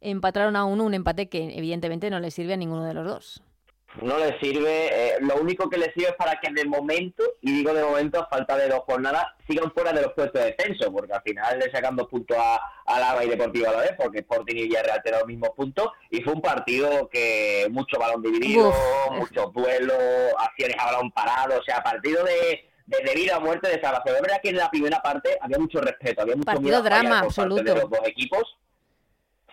empataron 0.00 0.56
a 0.56 0.64
uno 0.64 0.84
un 0.84 0.94
empate 0.94 1.28
que 1.28 1.58
evidentemente 1.58 2.08
no 2.08 2.18
le 2.18 2.30
sirve 2.30 2.54
a 2.54 2.56
ninguno 2.56 2.84
de 2.84 2.94
los 2.94 3.06
dos. 3.06 3.42
No 4.02 4.18
les 4.18 4.38
sirve, 4.40 4.88
eh, 4.92 5.16
lo 5.20 5.36
único 5.36 5.68
que 5.68 5.76
les 5.76 5.92
sirve 5.94 6.10
es 6.10 6.16
para 6.16 6.38
que 6.40 6.50
de 6.52 6.64
momento, 6.64 7.24
y 7.40 7.52
digo 7.52 7.74
de 7.74 7.82
momento 7.82 8.20
a 8.20 8.28
falta 8.28 8.56
de 8.56 8.68
dos 8.68 8.80
jornadas, 8.86 9.24
sigan 9.48 9.72
fuera 9.72 9.92
de 9.92 10.02
los 10.02 10.12
puestos 10.12 10.40
de 10.40 10.54
descenso, 10.56 10.92
porque 10.92 11.12
al 11.12 11.22
final 11.22 11.58
le 11.58 11.70
sacan 11.70 11.96
dos 11.96 12.08
puntos 12.08 12.36
a, 12.38 12.60
a 12.86 13.00
Lava 13.00 13.24
y 13.24 13.28
Deportivo 13.28 13.68
a 13.68 13.72
la 13.72 13.80
vez, 13.80 13.92
porque 13.98 14.20
Sporting 14.20 14.56
y 14.56 14.62
Villarreal 14.68 15.02
tienen 15.02 15.20
los 15.20 15.28
mismos 15.28 15.50
puntos, 15.56 15.88
y 16.10 16.22
fue 16.22 16.34
un 16.34 16.40
partido 16.40 17.08
que 17.08 17.66
mucho 17.70 17.98
balón 17.98 18.22
dividido, 18.22 18.72
muchos 19.12 19.52
duelos, 19.52 19.98
acciones 20.38 20.76
a 20.78 20.92
balón 20.92 21.10
parado, 21.10 21.58
o 21.58 21.62
sea, 21.64 21.82
partido 21.82 22.24
de, 22.24 22.64
de, 22.86 23.04
de 23.04 23.14
vida 23.14 23.38
o 23.38 23.40
muerte 23.40 23.68
de 23.68 23.80
salvación. 23.80 24.16
Es 24.16 24.22
verdad 24.22 24.40
que 24.42 24.50
en 24.50 24.56
la 24.56 24.70
primera 24.70 25.02
parte 25.02 25.36
había 25.40 25.58
mucho 25.58 25.80
respeto, 25.80 26.22
había 26.22 26.36
mucho 26.36 26.46
Partido 26.46 26.62
miedo 26.62 26.78
a 26.78 26.82
drama 26.82 27.18
absoluto. 27.20 27.62
de 27.62 27.74
los 27.74 27.90
dos 27.90 28.00
equipos. 28.06 28.56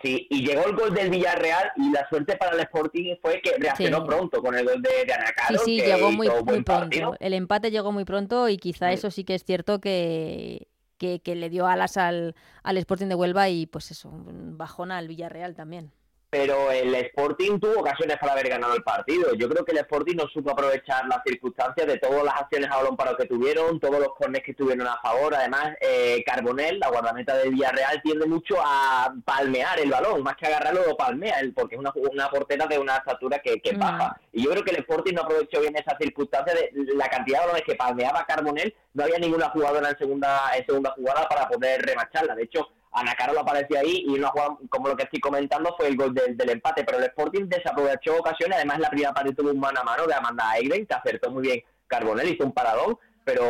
Sí, 0.02 0.26
y 0.30 0.46
llegó 0.46 0.64
el 0.66 0.76
gol 0.76 0.94
del 0.94 1.10
Villarreal 1.10 1.72
y 1.76 1.90
la 1.90 2.08
suerte 2.08 2.36
para 2.36 2.52
el 2.54 2.60
Sporting 2.60 3.16
fue 3.20 3.40
que 3.42 3.52
reaccionó 3.58 3.98
Sí. 3.98 4.04
pronto 4.06 4.40
con 4.40 4.54
el 4.54 4.64
gol 4.64 4.80
de, 4.80 4.88
de 4.90 5.04
Sí, 5.06 5.10
Anacaro, 5.12 5.58
sí, 5.64 5.76
que 5.78 5.86
llegó 5.86 6.12
muy, 6.12 6.28
muy 6.44 6.62
pronto. 6.62 7.16
El 7.18 7.34
empate 7.34 7.70
llegó 7.70 7.90
muy 7.92 8.04
pronto 8.04 8.48
y 8.48 8.58
quizá 8.58 8.92
eso 8.92 9.10
sí 9.10 9.24
que 9.24 9.34
es 9.34 9.44
cierto 9.44 9.80
que, 9.80 10.68
que, 10.98 11.20
que 11.20 11.34
le 11.34 11.50
dio 11.50 11.66
alas 11.66 11.96
al, 11.96 12.34
al 12.62 12.76
Sporting 12.76 13.06
de 13.06 13.14
Huelva 13.16 13.48
y 13.48 13.66
pues 13.66 13.90
eso, 13.90 14.08
un 14.08 14.56
bajón 14.56 14.92
al 14.92 15.08
Villarreal 15.08 15.54
también. 15.54 15.92
Pero 16.30 16.70
el 16.70 16.94
Sporting 16.94 17.58
tuvo 17.58 17.80
ocasiones 17.80 18.18
para 18.18 18.32
haber 18.32 18.50
ganado 18.50 18.74
el 18.74 18.82
partido. 18.82 19.32
Yo 19.34 19.48
creo 19.48 19.64
que 19.64 19.72
el 19.72 19.78
Sporting 19.78 20.16
no 20.16 20.28
supo 20.28 20.50
aprovechar 20.50 21.06
las 21.08 21.22
circunstancias 21.26 21.86
de 21.86 21.96
todas 21.96 22.22
las 22.22 22.34
acciones 22.34 22.68
a 22.70 22.76
balón 22.76 22.98
parado 22.98 23.16
que 23.16 23.24
tuvieron, 23.24 23.80
todos 23.80 23.98
los 23.98 24.14
corners 24.14 24.44
que 24.44 24.52
tuvieron 24.52 24.86
a 24.86 25.00
favor. 25.00 25.34
Además, 25.34 25.70
eh, 25.80 26.22
Carbonell, 26.26 26.78
la 26.78 26.90
guardameta 26.90 27.34
del 27.38 27.52
Villarreal, 27.54 28.02
tiende 28.02 28.26
mucho 28.26 28.56
a 28.60 29.14
palmear 29.24 29.80
el 29.80 29.90
balón, 29.90 30.22
más 30.22 30.36
que 30.36 30.46
agarrarlo 30.48 30.84
lo 30.86 30.96
palmea, 30.98 31.40
él, 31.40 31.54
porque 31.54 31.76
es 31.76 31.78
una, 31.80 31.92
una 31.94 32.28
portera 32.28 32.66
de 32.66 32.78
una 32.78 32.96
estatura 32.98 33.38
que, 33.38 33.60
que 33.62 33.72
Mm. 33.72 33.78
baja. 33.78 34.20
Y 34.32 34.44
yo 34.44 34.50
creo 34.50 34.62
que 34.64 34.72
el 34.72 34.80
Sporting 34.80 35.14
no 35.14 35.22
aprovechó 35.22 35.60
bien 35.62 35.76
esa 35.76 35.96
circunstancia 35.98 36.52
de 36.54 36.70
la 36.94 37.08
cantidad 37.08 37.38
de 37.40 37.46
balones 37.46 37.64
que 37.66 37.74
palmeaba 37.74 38.26
Carbonell. 38.26 38.74
No 38.92 39.04
había 39.04 39.18
ninguna 39.18 39.48
jugadora 39.48 39.88
en 39.88 39.96
segunda, 39.98 40.50
en 40.54 40.66
segunda 40.66 40.90
jugada 40.90 41.26
para 41.26 41.48
poder 41.48 41.80
remacharla. 41.82 42.34
De 42.34 42.42
hecho, 42.42 42.68
Ana 42.92 43.14
Carol 43.14 43.38
apareció 43.38 43.78
ahí 43.78 44.04
y 44.06 44.18
una 44.18 44.28
jugada 44.28 44.56
como 44.70 44.88
lo 44.88 44.96
que 44.96 45.04
estoy 45.04 45.20
comentando 45.20 45.74
fue 45.76 45.88
el 45.88 45.96
gol 45.96 46.14
del, 46.14 46.36
del 46.36 46.50
empate, 46.50 46.84
pero 46.84 46.98
el 46.98 47.04
Sporting 47.04 47.44
desaprovechó 47.46 48.16
ocasiones, 48.16 48.56
además 48.56 48.78
la 48.80 48.90
primera 48.90 49.12
parte 49.12 49.34
tuvo 49.34 49.50
un 49.50 49.60
mano 49.60 49.80
a 49.80 49.84
mano 49.84 50.06
de 50.06 50.14
Amanda 50.14 50.56
Eiren, 50.56 50.86
que 50.86 50.94
acertó 50.94 51.30
muy 51.30 51.42
bien 51.42 51.62
Carbonell, 51.86 52.28
hizo 52.28 52.44
un 52.44 52.52
paradón, 52.52 52.98
pero 53.24 53.42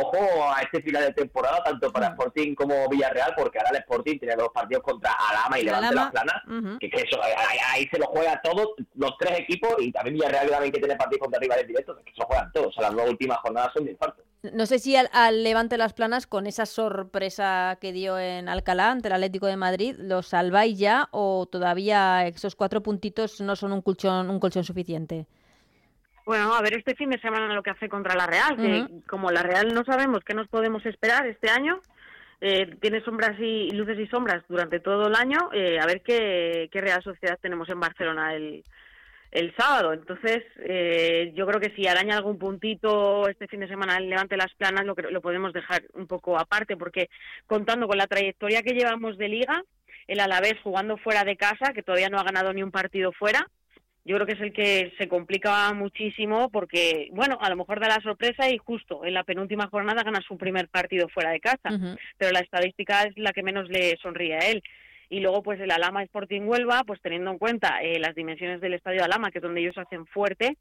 ojo 0.00 0.18
a 0.52 0.60
este 0.62 0.82
final 0.82 1.04
de 1.04 1.12
temporada, 1.12 1.62
tanto 1.62 1.92
para 1.92 2.08
Mm. 2.10 2.12
Sporting 2.14 2.54
como 2.56 2.88
Villarreal, 2.88 3.32
porque 3.36 3.58
ahora 3.58 3.70
el 3.70 3.76
Sporting 3.76 4.18
tiene 4.18 4.34
dos 4.34 4.48
partidos 4.52 4.82
contra 4.82 5.12
Alama 5.12 5.56
y 5.58 5.62
Levante 5.62 5.86
Alhama, 5.86 6.02
Las 6.02 6.10
Planas, 6.24 6.42
ujú. 6.46 6.78
que, 6.80 6.90
que 6.90 6.96
eso, 7.02 7.22
ahí, 7.22 7.58
ahí 7.68 7.88
se 7.92 7.98
lo 8.00 8.06
juega 8.06 8.40
todos, 8.42 8.70
los 8.96 9.16
tres 9.18 9.38
equipos, 9.38 9.76
y 9.78 9.92
también 9.92 10.14
Villarreal 10.14 10.50
también 10.50 10.72
que 10.72 10.80
tiene 10.80 10.96
partidos 10.96 11.20
contra 11.20 11.38
rivales 11.40 11.66
directos, 11.66 11.96
que 12.04 12.12
se 12.12 12.20
lo 12.20 12.26
juegan 12.26 12.50
todos, 12.52 12.66
o 12.68 12.72
sea, 12.72 12.82
las 12.90 12.94
dos 12.96 13.08
últimas 13.10 13.38
jornadas 13.38 13.70
son 13.72 13.84
de 13.84 13.92
infarto. 13.92 14.22
No 14.42 14.64
sé 14.64 14.78
si 14.78 14.96
al, 14.96 15.10
al 15.12 15.44
Levante 15.44 15.76
Las 15.76 15.92
Planas, 15.92 16.26
con 16.26 16.46
esa 16.46 16.64
sorpresa 16.64 17.76
que 17.80 17.92
dio 17.92 18.18
en 18.18 18.48
Alcalá 18.48 18.90
ante 18.90 19.08
el 19.08 19.14
Atlético 19.14 19.46
de 19.46 19.56
Madrid, 19.56 19.96
¿lo 19.98 20.22
salváis 20.22 20.78
ya 20.78 21.08
o 21.10 21.46
todavía 21.46 22.26
esos 22.26 22.56
cuatro 22.56 22.82
puntitos 22.82 23.40
no 23.42 23.54
son 23.54 23.72
un 23.72 23.82
colchón, 23.82 24.30
un 24.30 24.40
colchón 24.40 24.64
suficiente? 24.64 25.26
Bueno, 26.24 26.54
a 26.54 26.62
ver 26.62 26.78
este 26.78 26.94
fin 26.94 27.10
de 27.10 27.20
semana 27.20 27.52
lo 27.52 27.62
que 27.62 27.70
hace 27.70 27.88
contra 27.88 28.14
la 28.14 28.26
Real, 28.26 28.56
que 28.56 29.02
como 29.06 29.30
la 29.30 29.42
Real 29.42 29.74
no 29.74 29.84
sabemos 29.84 30.20
qué 30.24 30.32
nos 30.32 30.48
podemos 30.48 30.86
esperar 30.86 31.26
este 31.26 31.50
año, 31.50 31.80
eh, 32.40 32.76
tiene 32.80 33.02
sombras 33.02 33.38
y, 33.38 33.68
y 33.68 33.70
luces 33.72 33.98
y 33.98 34.06
sombras 34.06 34.42
durante 34.48 34.80
todo 34.80 35.08
el 35.08 35.16
año, 35.16 35.50
eh, 35.52 35.78
a 35.78 35.86
ver 35.86 36.00
qué, 36.02 36.70
qué 36.72 36.80
Real 36.80 37.02
Sociedad 37.02 37.38
tenemos 37.42 37.68
en 37.68 37.80
Barcelona 37.80 38.34
el, 38.34 38.64
el 39.30 39.54
sábado. 39.56 39.92
Entonces, 39.92 40.42
eh, 40.58 41.32
yo 41.34 41.46
creo 41.46 41.60
que 41.60 41.74
si 41.74 41.86
araña 41.86 42.16
algún 42.16 42.38
puntito 42.38 43.28
este 43.28 43.46
fin 43.48 43.60
de 43.60 43.68
semana 43.68 43.96
el 43.96 44.08
Levante 44.08 44.36
Las 44.36 44.52
Planas, 44.54 44.84
lo, 44.84 44.94
lo 44.94 45.20
podemos 45.20 45.52
dejar 45.52 45.82
un 45.94 46.06
poco 46.06 46.38
aparte, 46.38 46.76
porque 46.76 47.08
contando 47.46 47.86
con 47.86 47.98
la 47.98 48.06
trayectoria 48.06 48.62
que 48.62 48.74
llevamos 48.74 49.18
de 49.18 49.28
liga, 49.28 49.62
el 50.06 50.20
Alavés 50.20 50.54
jugando 50.62 50.96
fuera 50.96 51.24
de 51.24 51.36
casa, 51.36 51.72
que 51.72 51.82
todavía 51.82 52.08
no 52.08 52.18
ha 52.18 52.24
ganado 52.24 52.52
ni 52.52 52.62
un 52.62 52.72
partido 52.72 53.12
fuera, 53.12 53.46
yo 54.04 54.16
creo 54.16 54.26
que 54.26 54.32
es 54.32 54.40
el 54.40 54.52
que 54.52 54.92
se 54.98 55.08
complica 55.08 55.72
muchísimo 55.74 56.50
porque, 56.50 57.08
bueno, 57.12 57.38
a 57.40 57.50
lo 57.50 57.56
mejor 57.56 57.80
da 57.80 57.88
la 57.88 58.00
sorpresa 58.00 58.48
y 58.48 58.56
justo 58.56 59.04
en 59.04 59.14
la 59.14 59.24
penúltima 59.24 59.68
jornada 59.68 60.02
gana 60.02 60.20
su 60.26 60.38
primer 60.38 60.68
partido 60.68 61.08
fuera 61.08 61.30
de 61.30 61.40
casa, 61.40 61.70
pero 62.16 62.32
la 62.32 62.40
estadística 62.40 63.02
es 63.02 63.16
la 63.18 63.32
que 63.32 63.42
menos 63.42 63.68
le 63.68 63.96
sonríe 64.02 64.34
a 64.34 64.50
él. 64.50 64.62
Y 65.10 65.20
luego, 65.20 65.42
pues 65.42 65.60
el 65.60 65.70
Alama 65.72 66.02
Sporting 66.04 66.42
Huelva, 66.42 66.84
pues 66.86 67.00
teniendo 67.02 67.32
en 67.32 67.38
cuenta 67.38 67.82
eh, 67.82 67.98
las 67.98 68.14
dimensiones 68.14 68.60
del 68.60 68.74
estadio 68.74 69.04
Alama, 69.04 69.30
que 69.30 69.38
es 69.38 69.42
donde 69.42 69.60
ellos 69.60 69.76
hacen 69.76 70.06
fuerte, 70.06 70.56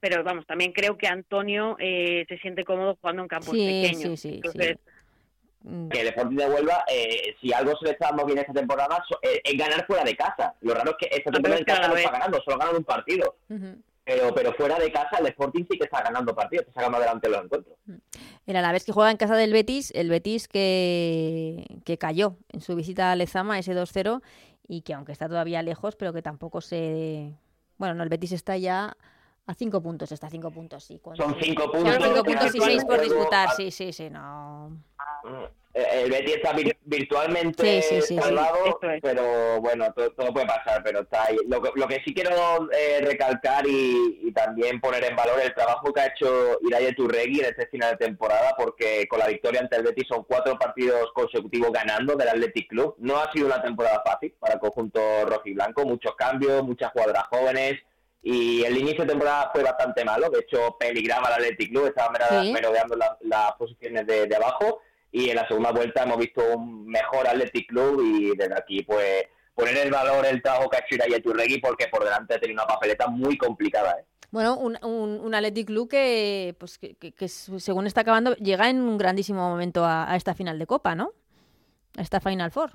pero 0.00 0.24
vamos, 0.24 0.44
también 0.44 0.72
creo 0.72 0.98
que 0.98 1.06
Antonio 1.06 1.76
eh, 1.78 2.24
se 2.28 2.36
siente 2.38 2.64
cómodo 2.64 2.98
jugando 3.00 3.22
en 3.22 3.28
campos 3.28 3.52
Sí, 3.56 3.64
pequeños. 3.64 4.20
sí, 4.20 4.28
sí, 4.28 4.34
Entonces, 4.34 4.76
Mm, 5.64 5.90
que 5.90 6.00
el 6.00 6.08
Sporting 6.08 6.36
de 6.38 6.46
Huelva, 6.48 6.84
eh, 6.92 7.36
si 7.40 7.52
algo 7.52 7.76
se 7.76 7.84
le 7.84 7.92
está 7.92 8.08
dando 8.08 8.26
bien 8.26 8.38
esta 8.38 8.52
temporada, 8.52 8.98
so- 9.08 9.20
eh, 9.22 9.40
es 9.44 9.56
ganar 9.56 9.86
fuera 9.86 10.02
de 10.02 10.16
casa. 10.16 10.52
Lo 10.60 10.74
raro 10.74 10.90
es 10.90 10.96
que 10.98 11.06
esta 11.16 11.30
pero 11.30 11.34
temporada 11.34 11.54
es 11.54 11.60
en 11.60 11.64
casa 11.66 11.86
no 11.88 11.94
está 11.94 12.10
ganando, 12.10 12.40
solo 12.42 12.58
ganan 12.58 12.76
un 12.78 12.82
partido. 12.84 13.36
ujú. 13.48 13.80
Pero, 14.04 14.34
pero 14.34 14.52
fuera 14.54 14.78
de 14.78 14.90
casa 14.90 15.18
el 15.18 15.26
Sporting 15.26 15.64
sí 15.70 15.78
que 15.78 15.84
está 15.84 16.02
ganando 16.02 16.34
partidos, 16.34 16.66
está 16.66 16.80
sacando 16.80 16.98
adelante 16.98 17.28
los 17.28 17.44
encuentros. 17.44 17.76
El 18.46 18.56
Alavés 18.56 18.84
que 18.84 18.92
juega 18.92 19.10
en 19.10 19.16
casa 19.16 19.36
del 19.36 19.52
Betis, 19.52 19.92
el 19.94 20.08
Betis 20.08 20.48
que, 20.48 21.64
que 21.84 21.98
cayó 21.98 22.36
en 22.48 22.60
su 22.60 22.74
visita 22.74 23.12
a 23.12 23.16
Lezama, 23.16 23.58
ese 23.58 23.74
2-0, 23.74 24.20
y 24.66 24.82
que 24.82 24.94
aunque 24.94 25.12
está 25.12 25.28
todavía 25.28 25.62
lejos, 25.62 25.96
pero 25.96 26.12
que 26.12 26.22
tampoco 26.22 26.60
se... 26.60 27.32
Bueno, 27.78 27.94
no, 27.94 28.02
el 28.02 28.08
Betis 28.08 28.32
está 28.32 28.56
ya 28.56 28.96
a 29.46 29.54
cinco 29.54 29.82
puntos, 29.82 30.10
está 30.12 30.26
a 30.26 30.30
cinco 30.30 30.50
puntos, 30.50 30.84
sí. 30.84 31.00
Son 31.14 31.36
cinco 31.40 31.70
puntos. 31.70 31.94
Son 31.94 32.02
cinco 32.02 32.22
Pero 32.24 32.38
puntos 32.38 32.54
y 32.54 32.60
seis 32.60 32.84
por 32.84 33.00
disputar, 33.00 33.50
sí, 33.56 33.70
sí, 33.70 33.92
sí, 33.92 34.10
no... 34.10 34.70
Mm, 35.24 35.61
El 35.74 36.10
Betis 36.10 36.36
está 36.36 36.52
vir- 36.52 36.76
virtualmente 36.84 37.82
Sí, 37.82 37.88
sí, 37.88 38.00
sí, 38.02 38.06
sí. 38.08 38.18
salvado, 38.20 38.78
es. 38.82 39.00
pero 39.00 39.58
bueno, 39.60 39.90
todo, 39.94 40.10
todo 40.12 40.32
puede 40.32 40.46
pasar, 40.46 40.82
pero 40.84 41.00
está 41.00 41.24
ahí. 41.24 41.36
Lo, 41.48 41.62
que- 41.62 41.70
lo 41.74 41.88
que 41.88 42.02
sí 42.04 42.12
quiero 42.12 42.68
eh, 42.72 43.00
recalcar 43.02 43.66
y, 43.66 44.20
y 44.22 44.32
también 44.32 44.80
poner 44.80 45.02
en 45.04 45.16
valor 45.16 45.40
el 45.42 45.54
trabajo 45.54 45.90
que 45.92 46.00
ha 46.00 46.06
hecho 46.08 46.58
Iraya 46.60 46.94
Turregui 46.94 47.40
en 47.40 47.46
este 47.46 47.66
final 47.68 47.92
de 47.92 48.04
temporada, 48.04 48.54
porque 48.58 49.06
con 49.08 49.18
la 49.20 49.28
victoria 49.28 49.60
ante 49.60 49.76
el 49.76 49.82
Betis 49.84 50.06
son 50.08 50.24
cuatro 50.24 50.58
partidos 50.58 51.10
consecutivos 51.14 51.72
ganando 51.72 52.16
del 52.16 52.28
Athletic 52.28 52.68
Club. 52.68 52.94
No 52.98 53.16
ha 53.18 53.32
sido 53.32 53.46
una 53.46 53.62
temporada 53.62 54.02
fácil 54.04 54.34
para 54.38 54.54
el 54.54 54.60
conjunto 54.60 55.00
rojiblanco, 55.24 55.86
muchos 55.86 56.14
cambios, 56.16 56.62
muchas 56.62 56.90
jugadoras 56.92 57.24
jóvenes. 57.30 57.74
Y 58.22 58.62
el 58.64 58.76
inicio 58.76 59.04
de 59.04 59.08
temporada 59.10 59.50
fue 59.52 59.64
bastante 59.64 60.04
malo, 60.04 60.28
de 60.30 60.40
hecho 60.40 60.76
peligraba 60.78 61.28
el 61.28 61.34
Athletic 61.44 61.70
Club, 61.70 61.86
estaba 61.86 62.12
merodeando 62.52 62.94
la- 62.94 63.16
las 63.22 63.52
posiciones 63.52 64.06
de, 64.06 64.26
de 64.26 64.36
abajo 64.36 64.80
y 65.12 65.28
en 65.30 65.36
la 65.36 65.46
segunda 65.46 65.70
vuelta 65.70 66.02
hemos 66.02 66.18
visto 66.18 66.42
un 66.56 66.86
mejor 66.86 67.26
Athletic 67.28 67.68
Club 67.68 68.02
y 68.04 68.36
desde 68.36 68.54
aquí 68.58 68.82
pues 68.82 69.24
poner 69.54 69.76
en 69.76 69.90
valor 69.90 70.24
el 70.26 70.42
trabajo 70.42 70.68
que 70.70 70.78
ha 70.78 70.80
hecho 70.80 70.94
Iraya 70.96 71.20
Turregui 71.22 71.60
porque 71.60 71.86
por 71.88 72.02
delante 72.04 72.34
ha 72.34 72.40
tenido 72.40 72.62
una 72.64 72.72
papeleta 72.74 73.06
muy 73.08 73.36
complicada. 73.36 73.96
¿eh? 74.00 74.04
Bueno, 74.30 74.56
un, 74.56 74.78
un, 74.82 75.20
un 75.20 75.34
Athletic 75.34 75.66
Club 75.66 75.90
que, 75.90 76.54
pues, 76.58 76.78
que, 76.78 76.94
que- 76.94 77.12
que 77.12 77.28
según 77.28 77.86
está 77.86 78.00
acabando, 78.00 78.34
llega 78.36 78.70
en 78.70 78.80
un 78.80 78.96
grandísimo 78.96 79.46
momento 79.50 79.84
a, 79.84 80.10
a 80.10 80.16
esta 80.16 80.34
final 80.34 80.58
de 80.58 80.66
Copa, 80.66 80.94
¿no? 80.94 81.12
A 81.98 82.00
esta 82.00 82.18
Final 82.20 82.50
Four. 82.50 82.72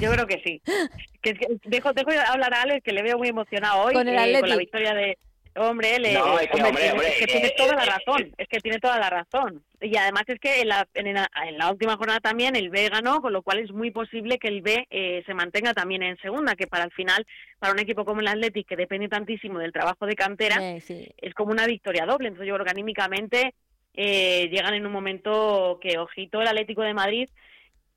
Yo 0.00 0.12
creo 0.12 0.26
que 0.28 0.40
sí. 0.44 0.62
Que, 1.22 1.34
dejo, 1.66 1.92
dejo 1.92 2.10
hablar 2.28 2.52
a 2.54 2.62
Alex, 2.62 2.82
que 2.84 2.92
le 2.92 3.00
veo 3.02 3.16
muy 3.16 3.28
emocionado 3.28 3.82
hoy 3.82 3.94
Con 3.94 4.08
el 4.08 4.34
eh, 4.34 4.40
con 4.40 4.48
la 4.48 4.56
victoria 4.56 4.92
de... 4.92 5.18
Hombre, 5.54 5.98
No, 6.14 6.38
eh, 6.38 6.44
es 6.44 6.50
que, 6.50 6.56
hombre, 6.56 6.68
hombre, 6.68 6.80
tiene, 6.80 6.92
hombre, 6.92 7.08
es 7.08 7.14
que 7.18 7.26
que- 7.26 7.32
tiene 7.32 7.50
toda 7.50 7.74
la 7.76 7.82
eh, 7.84 7.86
razón, 7.86 8.34
es 8.38 8.48
que 8.48 8.60
tiene 8.60 8.78
toda 8.78 8.98
la 8.98 9.10
razón. 9.10 9.62
Y 9.82 9.96
además 9.96 10.22
es 10.28 10.38
que 10.38 10.60
en 10.62 10.68
la, 10.68 10.88
en 10.94 11.12
la, 11.12 11.30
en 11.46 11.58
la 11.58 11.70
última 11.70 11.96
jornada 11.96 12.20
también 12.20 12.56
el 12.56 12.70
B 12.70 12.88
ganó, 12.88 13.20
con 13.20 13.32
lo 13.32 13.42
cual 13.42 13.58
es 13.58 13.70
muy 13.70 13.90
posible 13.90 14.38
que 14.38 14.48
el 14.48 14.62
B 14.62 14.86
eh, 14.90 15.22
se 15.26 15.34
mantenga 15.34 15.74
también 15.74 16.02
en 16.02 16.16
segunda, 16.18 16.54
que 16.54 16.66
para 16.66 16.84
el 16.84 16.92
final, 16.92 17.26
para 17.58 17.72
un 17.74 17.80
equipo 17.80 18.04
como 18.06 18.20
el 18.22 18.28
Athletic, 18.28 18.66
que 18.66 18.76
depende 18.76 19.08
tantísimo 19.08 19.58
del 19.58 19.72
trabajo 19.72 20.06
de 20.06 20.14
cantera, 20.14 20.56
Eh, 20.76 20.80
sí. 20.80 21.08
es 21.18 21.34
como 21.34 21.52
una 21.52 21.66
victoria 21.66 22.06
doble. 22.06 22.28
Entonces 22.28 22.48
yo 22.48 22.54
creo 22.54 22.64
que 22.64 22.70
anímicamente 22.70 23.54
eh, 23.94 24.48
llegan 24.50 24.72
en 24.72 24.86
un 24.86 24.92
momento 24.92 25.78
que, 25.82 25.98
ojito, 25.98 26.40
el 26.40 26.48
Atlético 26.48 26.80
de 26.82 26.94
Madrid, 26.94 27.28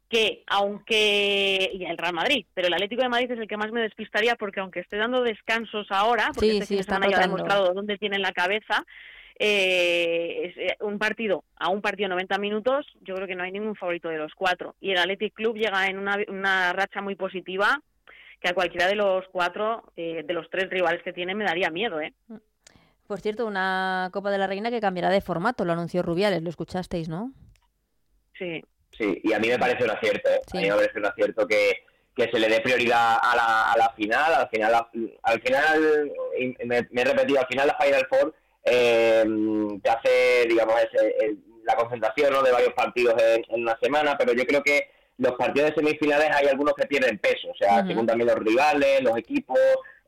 que 0.10 0.44
aunque, 0.48 1.72
y 1.74 1.84
el 1.86 1.98
Real 1.98 2.14
Madrid, 2.14 2.46
pero 2.54 2.68
el 2.68 2.74
Atlético 2.74 3.02
de 3.02 3.10
Madrid 3.10 3.32
es 3.32 3.40
el 3.40 3.48
que 3.48 3.58
más 3.58 3.72
me 3.72 3.82
despistaría 3.82 4.36
porque 4.36 4.60
aunque 4.60 4.82
esté 4.82 4.98
dando 4.98 5.22
descansos 5.22 5.88
ahora, 5.90 6.32
porque 6.34 6.52
Sí, 6.52 6.58
este 6.58 6.66
sí, 6.66 6.78
está 6.80 7.00
ya 7.10 7.18
ha 7.18 7.22
demostrado 7.22 7.74
dónde 7.74 7.98
tiene 7.98 8.20
la 8.20 8.32
cabeza, 8.32 8.86
eh, 9.38 10.44
es, 10.46 10.58
eh, 10.58 10.78
un 10.80 10.98
partido 10.98 11.44
a 11.58 11.70
un 11.70 11.82
partido 11.82 12.10
90 12.10 12.38
minutos, 12.38 12.86
yo 13.02 13.16
creo 13.16 13.28
que 13.28 13.36
no 13.36 13.44
hay 13.44 13.52
ningún 13.52 13.76
favorito 13.76 14.10
de 14.10 14.18
los 14.18 14.34
cuatro. 14.34 14.76
Y 14.80 14.92
el 14.92 14.98
Athletic 14.98 15.34
Club 15.34 15.58
llega 15.58 15.88
en 15.88 16.00
una, 16.00 16.18
una 16.28 16.72
racha 16.74 17.02
muy 17.02 17.16
positiva 17.16 17.82
que 18.40 18.50
a 18.50 18.54
cualquiera 18.54 18.88
de 18.88 18.96
los 18.96 19.26
cuatro, 19.32 19.92
eh, 19.96 20.24
de 20.26 20.34
los 20.34 20.50
tres 20.50 20.70
rivales 20.70 21.02
que 21.04 21.14
tiene, 21.14 21.36
me 21.36 21.46
daría 21.46 21.70
miedo, 21.70 22.00
¿eh? 22.00 22.14
Por 23.08 23.20
cierto, 23.20 23.46
una 23.46 24.10
Copa 24.12 24.32
de 24.32 24.38
la 24.38 24.48
Reina 24.48 24.72
que 24.72 24.82
cambiará 24.82 25.10
de 25.10 25.22
formato, 25.22 25.66
lo 25.66 25.74
anunció 25.74 26.02
Rubiales, 26.02 26.42
lo 26.42 26.50
escuchasteis, 26.50 27.10
¿no? 27.10 27.32
Sí. 28.38 28.64
Sí, 28.98 29.20
y 29.24 29.34
a 29.34 29.40
mí 29.40 29.50
me 29.50 29.60
parece 29.60 29.84
un 29.84 29.92
acierto, 29.92 30.30
¿eh? 30.30 30.42
Sí. 30.52 30.58
a 30.58 30.62
mí 30.62 30.70
me 30.70 30.76
parece 30.76 31.00
un 31.00 31.06
acierto 31.06 31.48
que, 31.48 31.84
que 32.16 32.30
se 32.32 32.40
le 32.40 32.48
dé 32.48 32.62
prioridad 32.62 33.18
a 33.22 33.36
la, 33.36 33.72
a 33.74 33.78
la 33.78 33.90
final, 33.96 34.34
al 34.34 34.50
final, 34.50 34.88
al 35.24 35.42
final, 35.42 36.12
me, 36.66 36.88
me 36.92 37.02
he 37.02 37.06
repetido, 37.06 37.40
al 37.42 37.48
final 37.48 37.68
la 37.68 37.78
Final 37.86 38.08
Four 38.10 38.34
eh, 38.64 39.26
te 39.84 39.90
hace, 39.90 40.48
digamos, 40.48 40.76
ese- 40.82 41.16
el- 41.26 41.38
la 41.66 41.76
concentración 41.76 42.32
¿no? 42.32 42.44
de 42.44 42.52
varios 42.52 42.74
partidos 42.74 43.16
en, 43.22 43.44
en 43.50 43.62
una 43.64 43.78
semana, 43.82 44.16
pero 44.18 44.34
yo 44.34 44.46
creo 44.46 44.62
que 44.62 44.88
los 45.18 45.32
partidos 45.34 45.70
de 45.72 45.76
semifinales 45.76 46.30
hay 46.32 46.48
algunos 46.48 46.74
que 46.76 46.86
pierden 46.86 47.18
peso, 47.18 47.48
o 47.50 47.56
sea, 47.58 47.80
Ujú. 47.80 47.88
según 47.88 48.06
también 48.06 48.28
los 48.30 48.38
rivales, 48.40 49.02
los 49.02 49.18
equipos, 49.18 49.58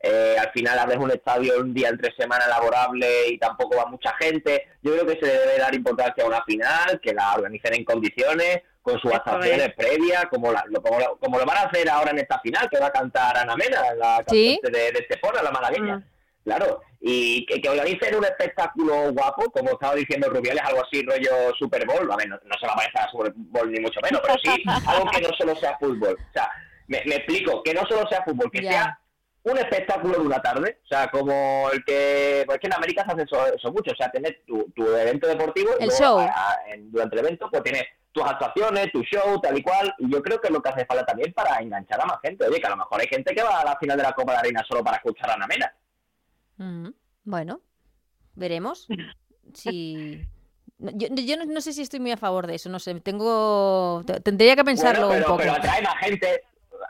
eh, 0.00 0.36
al 0.38 0.52
final 0.52 0.78
abres 0.78 0.98
un 0.98 1.10
estadio 1.10 1.58
un 1.58 1.74
día 1.74 1.88
entre 1.88 2.14
semana 2.14 2.46
laborable 2.46 3.28
y 3.28 3.38
tampoco 3.38 3.76
va 3.76 3.86
mucha 3.86 4.14
gente. 4.20 4.68
Yo 4.82 4.92
creo 4.92 5.06
que 5.06 5.18
se 5.20 5.26
debe 5.32 5.58
dar 5.58 5.74
importancia 5.74 6.22
a 6.22 6.28
una 6.28 6.44
final, 6.44 7.00
que 7.02 7.12
la 7.12 7.34
organicen 7.34 7.74
en 7.74 7.84
condiciones, 7.84 8.58
con 8.88 9.00
sus 9.00 9.12
actuaciones 9.12 9.74
previas, 9.74 10.24
como, 10.30 10.52
la- 10.52 10.64
lo, 10.68 10.80
como, 10.82 10.98
lo, 10.98 11.18
como 11.18 11.38
lo 11.38 11.44
van 11.44 11.58
a 11.58 11.62
hacer 11.62 11.88
ahora 11.90 12.10
en 12.10 12.18
esta 12.18 12.38
final, 12.40 12.68
que 12.70 12.78
va 12.78 12.86
a 12.86 12.92
cantar 12.92 13.36
Ana 13.36 13.54
Mena, 13.56 13.94
la 13.94 14.24
Sí. 14.28 14.58
cantante 14.62 14.78
de, 14.84 14.92
de 14.92 14.98
Estepona, 15.00 15.42
la 15.42 15.50
malagueña. 15.50 15.96
Mm. 15.98 16.04
Claro, 16.44 16.80
y 17.00 17.44
que, 17.44 17.60
que 17.60 17.68
organicen 17.68 18.14
un 18.14 18.24
espectáculo 18.24 19.12
guapo, 19.12 19.50
como 19.50 19.72
estaba 19.72 19.94
diciendo 19.94 20.30
Rubiales, 20.30 20.62
algo 20.64 20.82
así 20.82 21.02
rollo 21.02 21.54
Super 21.58 21.84
Bowl, 21.86 22.10
a 22.10 22.16
ver, 22.16 22.28
no, 22.28 22.36
no 22.42 22.54
se 22.58 22.66
va 22.66 22.72
a 22.72 22.76
parecer 22.76 23.00
a 23.02 23.10
Super 23.10 23.32
Bowl 23.36 23.70
ni 23.70 23.80
mucho 23.80 24.00
menos, 24.02 24.22
pero 24.22 24.34
sí 24.42 24.62
algo 24.86 25.10
que 25.10 25.20
no 25.20 25.28
solo 25.38 25.54
sea 25.56 25.76
fútbol. 25.78 26.16
O 26.18 26.32
sea, 26.32 26.50
me, 26.86 27.02
me 27.04 27.16
explico, 27.16 27.62
que 27.62 27.74
no 27.74 27.82
solo 27.86 28.08
sea 28.08 28.22
fútbol, 28.24 28.50
que 28.50 28.62
sea 28.62 28.98
un 29.42 29.58
espectáculo 29.58 30.14
de 30.14 30.26
una 30.26 30.40
tarde, 30.40 30.78
o 30.84 30.86
sea, 30.88 31.08
como 31.08 31.68
el 31.72 31.84
que, 31.84 32.42
pues 32.46 32.56
es 32.56 32.60
que 32.60 32.66
en 32.66 32.74
América 32.74 33.04
se 33.06 33.12
hace 33.12 33.22
eso, 33.24 33.54
eso 33.54 33.72
mucho, 33.72 33.92
o 33.92 33.96
sea, 33.96 34.10
tienes 34.10 34.44
tu, 34.46 34.70
tu 34.74 34.86
evento 34.96 35.26
deportivo 35.26 35.70
El 35.78 35.86
luego, 35.88 35.98
show. 36.02 36.18
a- 36.18 36.24
a- 36.24 36.58
en- 36.72 36.90
durante 36.90 37.16
el 37.18 37.24
evento 37.26 37.48
pues 37.50 37.62
tienes 37.62 37.84
tus 38.12 38.24
actuaciones, 38.24 38.90
tu 38.92 39.02
show, 39.02 39.40
tal 39.40 39.56
y 39.58 39.62
cual, 39.62 39.94
y 39.98 40.10
yo 40.10 40.22
creo 40.22 40.40
que 40.40 40.48
es 40.48 40.52
lo 40.52 40.60
que 40.62 40.70
hace 40.70 40.86
falta 40.86 41.04
también 41.04 41.32
para 41.32 41.58
enganchar 41.58 42.00
a 42.00 42.06
más 42.06 42.18
gente. 42.22 42.46
Oye, 42.46 42.60
que 42.60 42.66
a 42.66 42.70
lo 42.70 42.76
mejor 42.78 43.00
hay 43.00 43.06
gente 43.06 43.34
que 43.34 43.42
va 43.42 43.60
a 43.60 43.64
la 43.64 43.76
final 43.78 43.96
de 43.96 44.02
la 44.02 44.12
Copa 44.12 44.32
de 44.32 44.36
la 44.36 44.42
Reina 44.42 44.64
solo 44.66 44.82
para 44.82 44.96
escuchar 44.96 45.30
a 45.30 45.34
Ana 45.34 45.46
Mena. 45.46 45.72
Ujú. 46.58 46.94
Bueno, 47.24 47.60
veremos 48.34 48.88
si... 49.54 50.26
Yo, 50.78 51.08
yo 51.12 51.36
no, 51.36 51.44
no 51.44 51.60
sé 51.60 51.72
si 51.72 51.82
estoy 51.82 51.98
muy 51.98 52.12
a 52.12 52.16
favor 52.16 52.46
de 52.46 52.54
eso, 52.54 52.68
no 52.70 52.78
sé, 52.78 52.94
tengo... 53.00 54.02
te- 54.06 54.20
Tendría 54.20 54.54
que 54.56 54.64
pensarlo 54.64 55.08
Bueno, 55.08 55.22
pero, 55.24 55.32
un 55.32 55.38
poco. 55.38 55.42
pero 55.42 55.52
atrae 55.58 55.82
más 55.82 55.96
gente, 55.98 56.42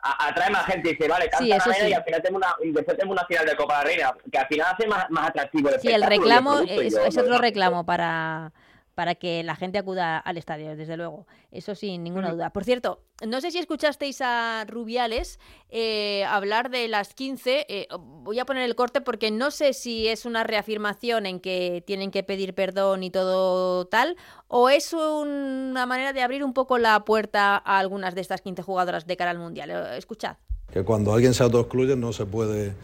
a- 0.03 0.29
atrae 0.29 0.51
más 0.51 0.67
gente 0.67 0.91
y 0.91 0.93
dice, 0.93 1.09
vale, 1.09 1.29
canta 1.31 1.45
Sí, 1.45 1.53
eso 1.53 1.73
sí. 1.73 1.89
y 1.89 1.93
al 1.95 2.05
final 2.05 2.23
tenemos 2.23 2.43
una, 2.43 2.85
tenemos 2.85 3.13
una 3.17 3.25
final 3.27 3.47
de 3.47 3.57
Copa 3.57 3.79
de 3.79 3.85
la 3.85 3.89
Reina, 3.91 4.15
que 4.31 4.39
al 4.39 4.47
final 4.47 4.67
hace 4.75 4.87
más, 4.87 5.07
más 5.11 5.29
atractivo 5.31 5.71
el 5.71 5.81
Sí, 5.81 5.89
el 5.91 6.03
reclamo 6.03 6.61
es, 6.61 6.97
otro 7.19 7.39
reclamo 7.39 7.85
para, 7.87 8.53
para 8.99 9.15
que 9.15 9.45
la 9.45 9.55
gente 9.55 9.79
acuda 9.79 10.19
al 10.19 10.39
estadio, 10.39 10.75
desde 10.75 10.97
luego. 10.97 11.29
Eso 11.53 11.77
sin 11.77 12.03
ninguna 12.03 12.33
duda. 12.33 12.51
Por 12.51 12.65
cierto, 12.65 13.01
no 13.25 13.41
sé 13.41 13.53
si 13.53 13.59
escuchasteis 13.59 14.21
a 14.23 14.65
Rubiales 14.67 15.39
eh, 15.71 16.25
hablar 16.25 16.69
de 16.69 16.89
las 16.89 17.15
15. 17.15 17.67
eh, 17.69 17.87
voy 17.97 18.41
a 18.41 18.45
poner 18.45 18.65
el 18.65 18.75
corte 18.75 19.01
porque 19.01 19.31
no 19.31 19.53
sé 19.53 19.73
si 19.73 20.09
es 20.09 20.27
una 20.27 20.43
reafirmación 20.43 21.27
en 21.27 21.39
que 21.39 21.85
tienen 21.87 22.11
que 22.11 22.25
pedir 22.25 22.55
perdón 22.55 23.05
y 23.05 23.11
todo 23.11 23.85
tal, 23.87 24.17
o 24.49 24.69
es 24.69 24.93
una 24.93 25.87
manera 25.87 26.13
de 26.13 26.23
abrir 26.23 26.43
un 26.43 26.53
poco 26.53 26.77
la 26.77 27.05
puerta 27.05 27.55
a 27.55 27.79
algunas 27.79 28.17
de 28.17 28.21
estas 28.23 28.41
15 28.41 28.63
jugadoras 28.63 29.07
de 29.07 29.17
cara 29.17 29.31
al 29.31 29.39
Mundial. 29.39 29.71
Eh, 29.71 29.97
Escuchad. 29.97 30.39
que 30.73 30.83
cuando 30.83 31.13
alguien 31.15 31.35
se 31.35 31.45
autoexcluye 31.45 31.95
no 31.95 32.13
se 32.13 32.27
puede 32.27 32.75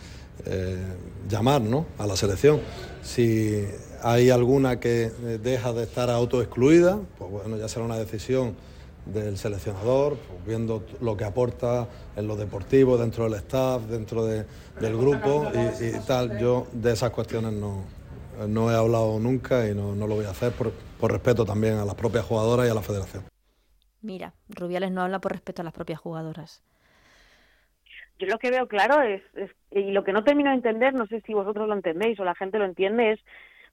eh, 0.46 0.78
llamar 1.28 1.60
¿no? 1.62 1.86
a 1.98 2.06
la 2.06 2.16
selección. 2.16 2.60
Si 3.02 3.64
hay 4.02 4.30
alguna 4.30 4.80
que 4.80 5.10
deja 5.42 5.72
de 5.72 5.82
estar 5.84 6.10
autoexcluida, 6.10 6.98
pues 7.18 7.30
bueno, 7.30 7.56
ya 7.56 7.68
será 7.68 7.84
una 7.84 7.96
decisión 7.96 8.54
del 9.06 9.36
seleccionador, 9.36 10.16
pues 10.16 10.46
viendo 10.46 10.82
lo 11.00 11.16
que 11.16 11.24
aporta 11.24 11.86
en 12.16 12.26
lo 12.26 12.36
deportivo, 12.36 12.96
dentro 12.96 13.24
del 13.24 13.34
staff, 13.34 13.82
dentro 13.82 14.24
de- 14.24 14.46
del 14.80 14.96
grupo 14.96 15.46
y, 15.54 15.84
y 15.84 16.00
tal. 16.06 16.38
Yo 16.38 16.66
de 16.72 16.92
esas 16.92 17.10
cuestiones 17.10 17.52
no, 17.52 17.82
no 18.48 18.70
he 18.70 18.74
hablado 18.74 19.18
nunca 19.20 19.68
y 19.68 19.74
no, 19.74 19.94
no 19.94 20.06
lo 20.06 20.14
voy 20.16 20.24
a 20.24 20.30
hacer 20.30 20.52
por, 20.52 20.72
por 20.98 21.12
respeto 21.12 21.44
también 21.44 21.74
a 21.74 21.84
las 21.84 21.94
propias 21.94 22.24
jugadoras 22.24 22.66
y 22.66 22.70
a 22.70 22.74
la 22.74 22.82
federación. 22.82 23.24
Mira, 24.00 24.34
Rubiales 24.48 24.90
no 24.90 25.02
habla 25.02 25.20
por 25.20 25.32
respeto 25.32 25.62
a 25.62 25.64
las 25.64 25.74
propias 25.74 26.00
jugadoras. 26.00 26.62
Yo 28.24 28.32
lo 28.32 28.38
que 28.38 28.50
veo 28.50 28.66
claro 28.68 29.02
es, 29.02 29.22
es- 29.34 29.50
y 29.70 29.90
lo 29.92 30.04
que 30.04 30.12
no 30.12 30.24
termino 30.24 30.50
de 30.50 30.56
entender, 30.56 30.94
no 30.94 31.06
sé 31.06 31.20
si 31.22 31.34
vosotros 31.34 31.68
lo 31.68 31.74
entendéis 31.74 32.18
o 32.20 32.24
la 32.24 32.34
gente 32.34 32.58
lo 32.58 32.64
entiende, 32.64 33.12
es 33.12 33.20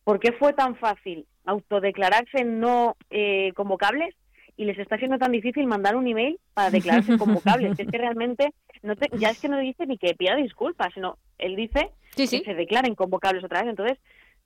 por 0.04 0.20
qué 0.20 0.32
fue 0.34 0.54
tan 0.54 0.76
fácil 0.76 1.26
autodeclararse 1.46 2.44
no 2.44 2.96
eh, 3.10 3.52
convocables 3.56 4.16
y 4.58 4.66
les 4.66 4.78
está 4.80 4.98
siendo 4.98 5.18
tan 5.18 5.32
difícil 5.32 5.66
mandar 5.68 5.96
un 5.96 6.08
email 6.08 6.40
para 6.54 6.70
declararse 6.72 7.18
convocables. 7.18 7.80
es 7.80 7.88
que 7.90 7.98
realmente 7.98 8.54
no 8.84 8.96
te- 8.96 9.10
ya 9.18 9.30
es 9.30 9.40
que 9.40 9.50
no 9.50 9.58
dice 9.60 9.86
ni 9.86 9.98
que 9.98 10.14
pida 10.16 10.36
disculpas, 10.36 10.94
sino 10.94 11.18
él 11.38 11.56
dice 11.56 11.90
Sí, 12.16 12.28
sí. 12.28 12.40
que 12.42 12.52
se 12.52 12.56
declaren 12.56 12.96
convocables 12.96 13.44
otra 13.44 13.62
vez. 13.62 13.70
Entonces, 13.70 13.98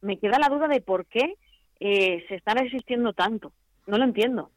me 0.01 0.19
queda 0.19 0.37
la 0.39 0.49
duda 0.49 0.67
de 0.67 0.81
por 0.81 1.05
qué 1.07 1.35
eh, 1.79 2.23
se 2.27 2.35
están 2.35 2.57
resistiendo 2.57 3.13
tanto. 3.13 3.51
No 3.87 3.97
lo 3.97 4.03
entiendo. 4.03 4.51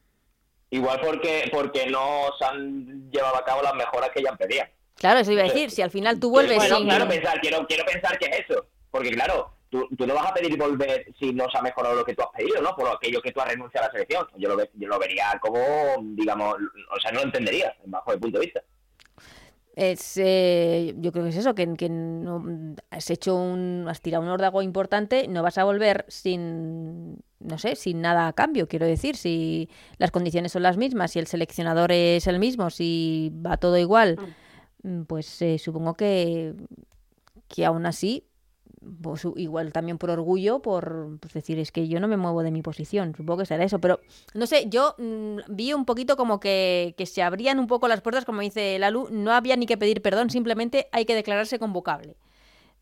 Igual 0.69 0.99
porque, 1.03 1.49
porque 1.51 1.87
no 1.87 2.25
se 2.37 2.45
han 2.45 3.09
llevado 3.09 3.37
a 3.37 3.43
cabo 3.43 3.61
las 3.63 3.73
mejoras 3.73 4.11
que 4.11 4.21
ya 4.21 4.35
pedían. 4.35 4.67
Claro, 4.99 5.19
eso 5.19 5.31
iba 5.31 5.41
a 5.41 5.45
decir. 5.45 5.71
Si 5.71 5.81
al 5.81 5.91
final 5.91 6.19
tú 6.19 6.29
vuelves 6.29 6.57
Bueno, 6.57 6.77
sin... 6.77 6.85
claro, 6.87 7.07
pensar, 7.07 7.39
quiero, 7.41 7.65
quiero 7.65 7.85
pensar 7.85 8.19
que 8.19 8.25
es 8.25 8.39
eso. 8.41 8.65
Porque 8.91 9.11
claro, 9.11 9.53
tú, 9.69 9.87
no 10.05 10.13
vas 10.13 10.31
a 10.31 10.33
pedir 10.33 10.57
volver 10.57 11.05
si 11.17 11.33
no 11.33 11.49
se 11.49 11.57
ha 11.57 11.61
mejorado 11.61 11.95
lo 11.95 12.05
que 12.05 12.15
tú 12.15 12.23
has 12.23 12.29
pedido, 12.37 12.61
¿no? 12.61 12.75
Por 12.75 12.87
aquello 12.89 13.21
que 13.21 13.31
tú 13.31 13.39
has 13.39 13.47
renunciado 13.47 13.85
a 13.85 13.87
la 13.87 13.93
selección. 13.93 14.27
Yo 14.37 14.49
lo, 14.49 14.63
yo 14.73 14.87
lo 14.87 14.99
vería 14.99 15.39
como, 15.41 15.59
digamos, 16.15 16.55
o 16.55 16.99
sea, 16.99 17.11
no 17.11 17.19
lo 17.19 17.25
entendería, 17.25 17.73
bajo 17.85 18.13
el 18.13 18.19
punto 18.19 18.39
de 18.39 18.45
vista. 18.45 18.63
Es, 19.75 20.17
eh, 20.17 20.93
yo 20.97 21.13
creo 21.13 21.23
que 21.23 21.29
es 21.29 21.37
eso, 21.37 21.55
que, 21.55 21.73
que 21.75 21.87
no, 21.87 22.43
has 22.89 23.09
hecho 23.09 23.35
un, 23.35 23.85
has 23.87 24.01
tirado 24.01 24.25
un 24.25 24.29
órdago 24.29 24.61
importante, 24.61 25.29
no 25.29 25.41
vas 25.41 25.57
a 25.57 25.63
volver 25.63 26.03
sin, 26.09 27.23
no 27.39 27.57
sé, 27.57 27.77
sin 27.77 28.01
nada 28.01 28.27
a 28.27 28.33
cambio, 28.33 28.67
quiero 28.67 28.85
decir, 28.85 29.15
si 29.15 29.69
las 29.97 30.11
condiciones 30.11 30.51
son 30.51 30.63
las 30.63 30.75
mismas, 30.75 31.11
si 31.11 31.19
el 31.19 31.27
seleccionador 31.27 31.93
es 31.93 32.27
el 32.27 32.39
mismo, 32.39 32.69
si 32.71 33.31
va 33.33 33.55
todo 33.55 33.77
igual, 33.77 34.17
mm. 34.19 34.48
Pues 35.07 35.41
eh, 35.41 35.57
supongo 35.57 35.93
que, 35.95 36.53
que 37.47 37.65
aún 37.65 37.85
así 37.85 38.29
pues, 39.01 39.25
igual 39.35 39.73
también 39.73 39.97
por 39.97 40.09
orgullo, 40.09 40.61
por 40.61 41.17
pues, 41.19 41.33
decir, 41.33 41.59
es 41.59 41.71
que 41.71 41.87
yo 41.87 41.99
no 41.99 42.07
me 42.07 42.17
muevo 42.17 42.43
de 42.43 42.51
mi 42.51 42.61
posición, 42.61 43.13
supongo 43.15 43.39
que 43.39 43.45
será 43.45 43.63
eso, 43.63 43.79
pero 43.79 43.99
no 44.33 44.45
sé, 44.47 44.67
yo 44.69 44.95
mm, 44.97 45.39
vi 45.49 45.73
un 45.73 45.85
poquito 45.85 46.15
como 46.15 46.39
que, 46.39 46.95
que, 46.97 47.05
se 47.05 47.21
abrían 47.21 47.59
un 47.59 47.67
poco 47.67 47.87
las 47.87 48.01
puertas, 48.01 48.25
como 48.25 48.41
dice 48.41 48.79
Lalu, 48.79 49.09
no 49.11 49.33
había 49.33 49.55
ni 49.55 49.65
que 49.65 49.77
pedir 49.77 50.01
perdón, 50.01 50.29
simplemente 50.29 50.87
hay 50.91 51.05
que 51.05 51.15
declararse 51.15 51.59
convocable. 51.59 52.15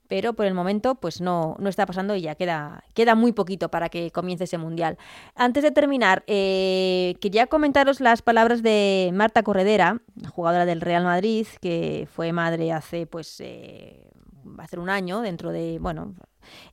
Pero 0.08 0.34
por 0.34 0.46
el 0.46 0.54
momento, 0.54 0.96
pues 0.96 1.20
no, 1.22 1.56
no 1.60 1.70
está 1.70 1.86
pasando 1.86 2.16
y 2.16 2.22
ya 2.22 2.36
queda, 2.36 2.84
queda 2.94 3.16
muy 3.16 3.34
poquito 3.34 3.70
para 3.70 3.90
que 3.90 4.12
comience 4.12 4.46
ese 4.46 4.58
mundial. 4.58 4.98
Antes 5.36 5.64
de 5.64 5.72
terminar, 5.72 6.24
eh, 6.28 7.16
quería 7.20 7.48
comentaros 7.48 8.00
las 8.00 8.22
palabras 8.22 8.64
de 8.64 9.12
Marta 9.14 9.44
Corredera, 9.44 10.02
jugadora 10.32 10.66
del 10.66 10.82
Real 10.82 11.04
Madrid, 11.04 11.48
que 11.62 12.08
fue 12.14 12.32
madre 12.32 12.72
hace 12.72 13.06
pues 13.06 13.42
eh, 13.42 14.10
va 14.48 14.68
un 14.78 14.90
año, 14.90 15.22
dentro 15.22 15.52
de, 15.52 15.80
bueno, 15.80 16.14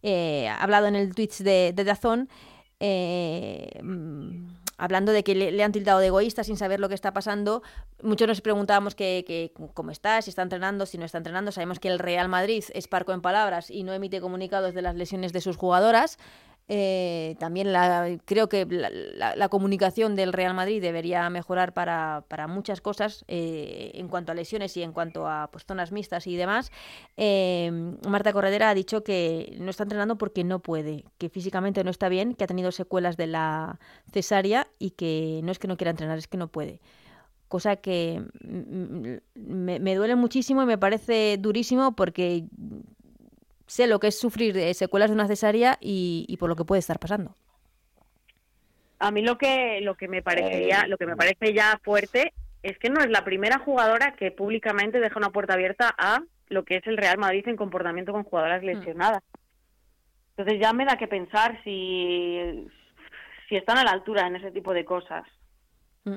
eh, 0.02 0.48
ha 0.48 0.62
hablado 0.62 0.86
en 0.86 0.96
el 0.96 1.14
Twitch 1.14 1.38
de, 1.38 1.72
de 1.74 1.84
Dazón, 1.84 2.28
eh, 2.80 3.80
hablando 4.76 5.12
de 5.12 5.24
que 5.24 5.34
le, 5.34 5.62
han 5.62 5.72
tildado 5.72 6.00
de 6.00 6.08
egoísta 6.08 6.44
sin 6.44 6.56
saber 6.56 6.80
lo 6.80 6.88
que 6.88 6.94
está 6.94 7.12
pasando. 7.12 7.62
Muchos 8.02 8.28
nos 8.28 8.40
preguntábamos 8.40 8.94
que, 8.94 9.52
cómo 9.74 9.90
está, 9.90 10.20
si 10.22 10.30
está 10.30 10.42
entrenando, 10.42 10.86
si 10.86 10.98
no 10.98 11.04
está 11.04 11.18
entrenando. 11.18 11.52
Sabemos 11.52 11.78
que 11.78 11.88
el 11.88 11.98
Real 11.98 12.28
Madrid 12.28 12.64
es 12.72 12.88
parco 12.88 13.12
en 13.12 13.20
palabras 13.20 13.70
y 13.70 13.82
no 13.84 13.92
emite 13.92 14.20
comunicados 14.20 14.74
de 14.74 14.82
las 14.82 14.94
lesiones 14.94 15.32
de 15.32 15.40
sus 15.40 15.56
jugadoras. 15.56 16.18
Eh, 16.66 17.36
también 17.38 17.72
la, 17.74 18.18
creo 18.24 18.48
que 18.48 18.64
la, 18.66 19.48
comunicación 19.50 20.16
del 20.16 20.32
Real 20.32 20.54
Madrid 20.54 20.80
debería 20.80 21.28
mejorar 21.28 21.74
para, 21.74 22.24
muchas 22.48 22.80
cosas 22.80 23.24
eh, 23.28 23.90
en 23.94 24.08
cuanto 24.08 24.32
a 24.32 24.34
lesiones 24.34 24.74
y 24.78 24.82
en 24.82 24.92
cuanto 24.92 25.28
a 25.28 25.50
pues, 25.50 25.66
zonas 25.66 25.92
mixtas 25.92 26.26
y 26.26 26.36
demás. 26.36 26.72
Eh, 27.16 27.70
Marta 28.08 28.32
Corredera 28.32 28.70
ha 28.70 28.74
dicho 28.74 29.04
que 29.04 29.54
no 29.60 29.70
está 29.70 29.82
entrenando 29.82 30.16
porque 30.16 30.42
no 30.42 30.60
puede, 30.60 31.04
que 31.18 31.28
físicamente 31.28 31.84
no 31.84 31.90
está 31.90 32.08
bien, 32.08 32.34
que 32.34 32.44
ha 32.44 32.48
tenido 32.48 32.72
secuelas 32.72 33.16
de 33.16 33.26
la 33.26 33.78
cesárea 34.10 34.66
y 34.78 34.92
que 34.92 35.40
no 35.44 35.52
es 35.52 35.58
que 35.58 35.68
no 35.68 35.76
quiera 35.76 35.90
entrenar, 35.90 36.18
es 36.18 36.28
que 36.28 36.38
no 36.38 36.48
puede 36.48 36.80
cosa 37.46 37.76
que 37.76 38.20
me, 38.42 39.78
me, 39.78 39.94
duele 39.94 40.16
muchísimo 40.16 40.62
y 40.62 40.66
me 40.66 40.76
parece 40.76 41.36
durísimo 41.38 41.94
porque 41.94 42.48
sé 43.66 43.86
lo 43.86 44.00
que 44.00 44.08
es 44.08 44.18
sufrir 44.18 44.74
secuelas 44.74 45.10
de 45.10 45.14
una 45.14 45.26
cesárea 45.26 45.78
y, 45.80 46.36
por 46.38 46.48
lo 46.48 46.56
que 46.56 46.64
puede 46.64 46.80
estar 46.80 46.98
pasando. 46.98 47.34
A 48.98 49.10
mí 49.10 49.22
lo 49.22 49.36
que 49.36 49.80
lo 49.82 49.96
que 49.96 50.08
me 50.08 50.22
parecería, 50.22 50.82
eh, 50.82 50.88
lo 50.88 50.96
que 50.96 51.06
me 51.06 51.16
parece 51.16 51.52
ya 51.52 51.78
fuerte 51.82 52.32
es 52.62 52.78
que 52.78 52.88
no 52.88 53.00
es 53.00 53.10
la 53.10 53.24
primera 53.24 53.58
jugadora 53.58 54.14
que 54.14 54.30
públicamente 54.30 55.00
deja 55.00 55.18
una 55.18 55.30
puerta 55.30 55.54
abierta 55.54 55.94
a 55.98 56.22
lo 56.48 56.64
que 56.64 56.76
es 56.76 56.86
el 56.86 56.96
Real 56.96 57.18
Madrid 57.18 57.46
en 57.46 57.56
comportamiento 57.56 58.12
con 58.12 58.24
jugadoras 58.24 58.62
mm. 58.62 58.66
lesionadas. 58.66 59.22
Entonces 60.36 60.60
ya 60.60 60.72
me 60.72 60.84
da 60.84 60.96
que 60.96 61.06
pensar 61.06 61.60
si 61.64 62.66
si 63.48 63.56
están 63.56 63.78
a 63.78 63.84
la 63.84 63.90
altura 63.90 64.26
en 64.26 64.36
ese 64.36 64.50
tipo 64.50 64.72
de 64.72 64.84
cosas. 64.84 65.24
Mm. 66.04 66.16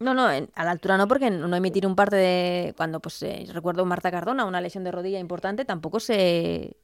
No, 0.00 0.12
no, 0.12 0.26
a 0.26 0.64
la 0.64 0.70
altura 0.70 0.98
no, 0.98 1.06
porque 1.06 1.30
no 1.30 1.54
emitir 1.54 1.86
un 1.86 1.94
parte 1.94 2.16
de. 2.16 2.74
Cuando, 2.76 3.00
pues, 3.00 3.22
eh, 3.22 3.46
recuerdo 3.52 3.84
Marta 3.86 4.10
Cardona, 4.10 4.44
una 4.44 4.60
lesión 4.60 4.84
de 4.84 4.90
rodilla 4.90 5.20
importante, 5.20 5.64
tampoco 5.64 6.00
se, 6.00 6.76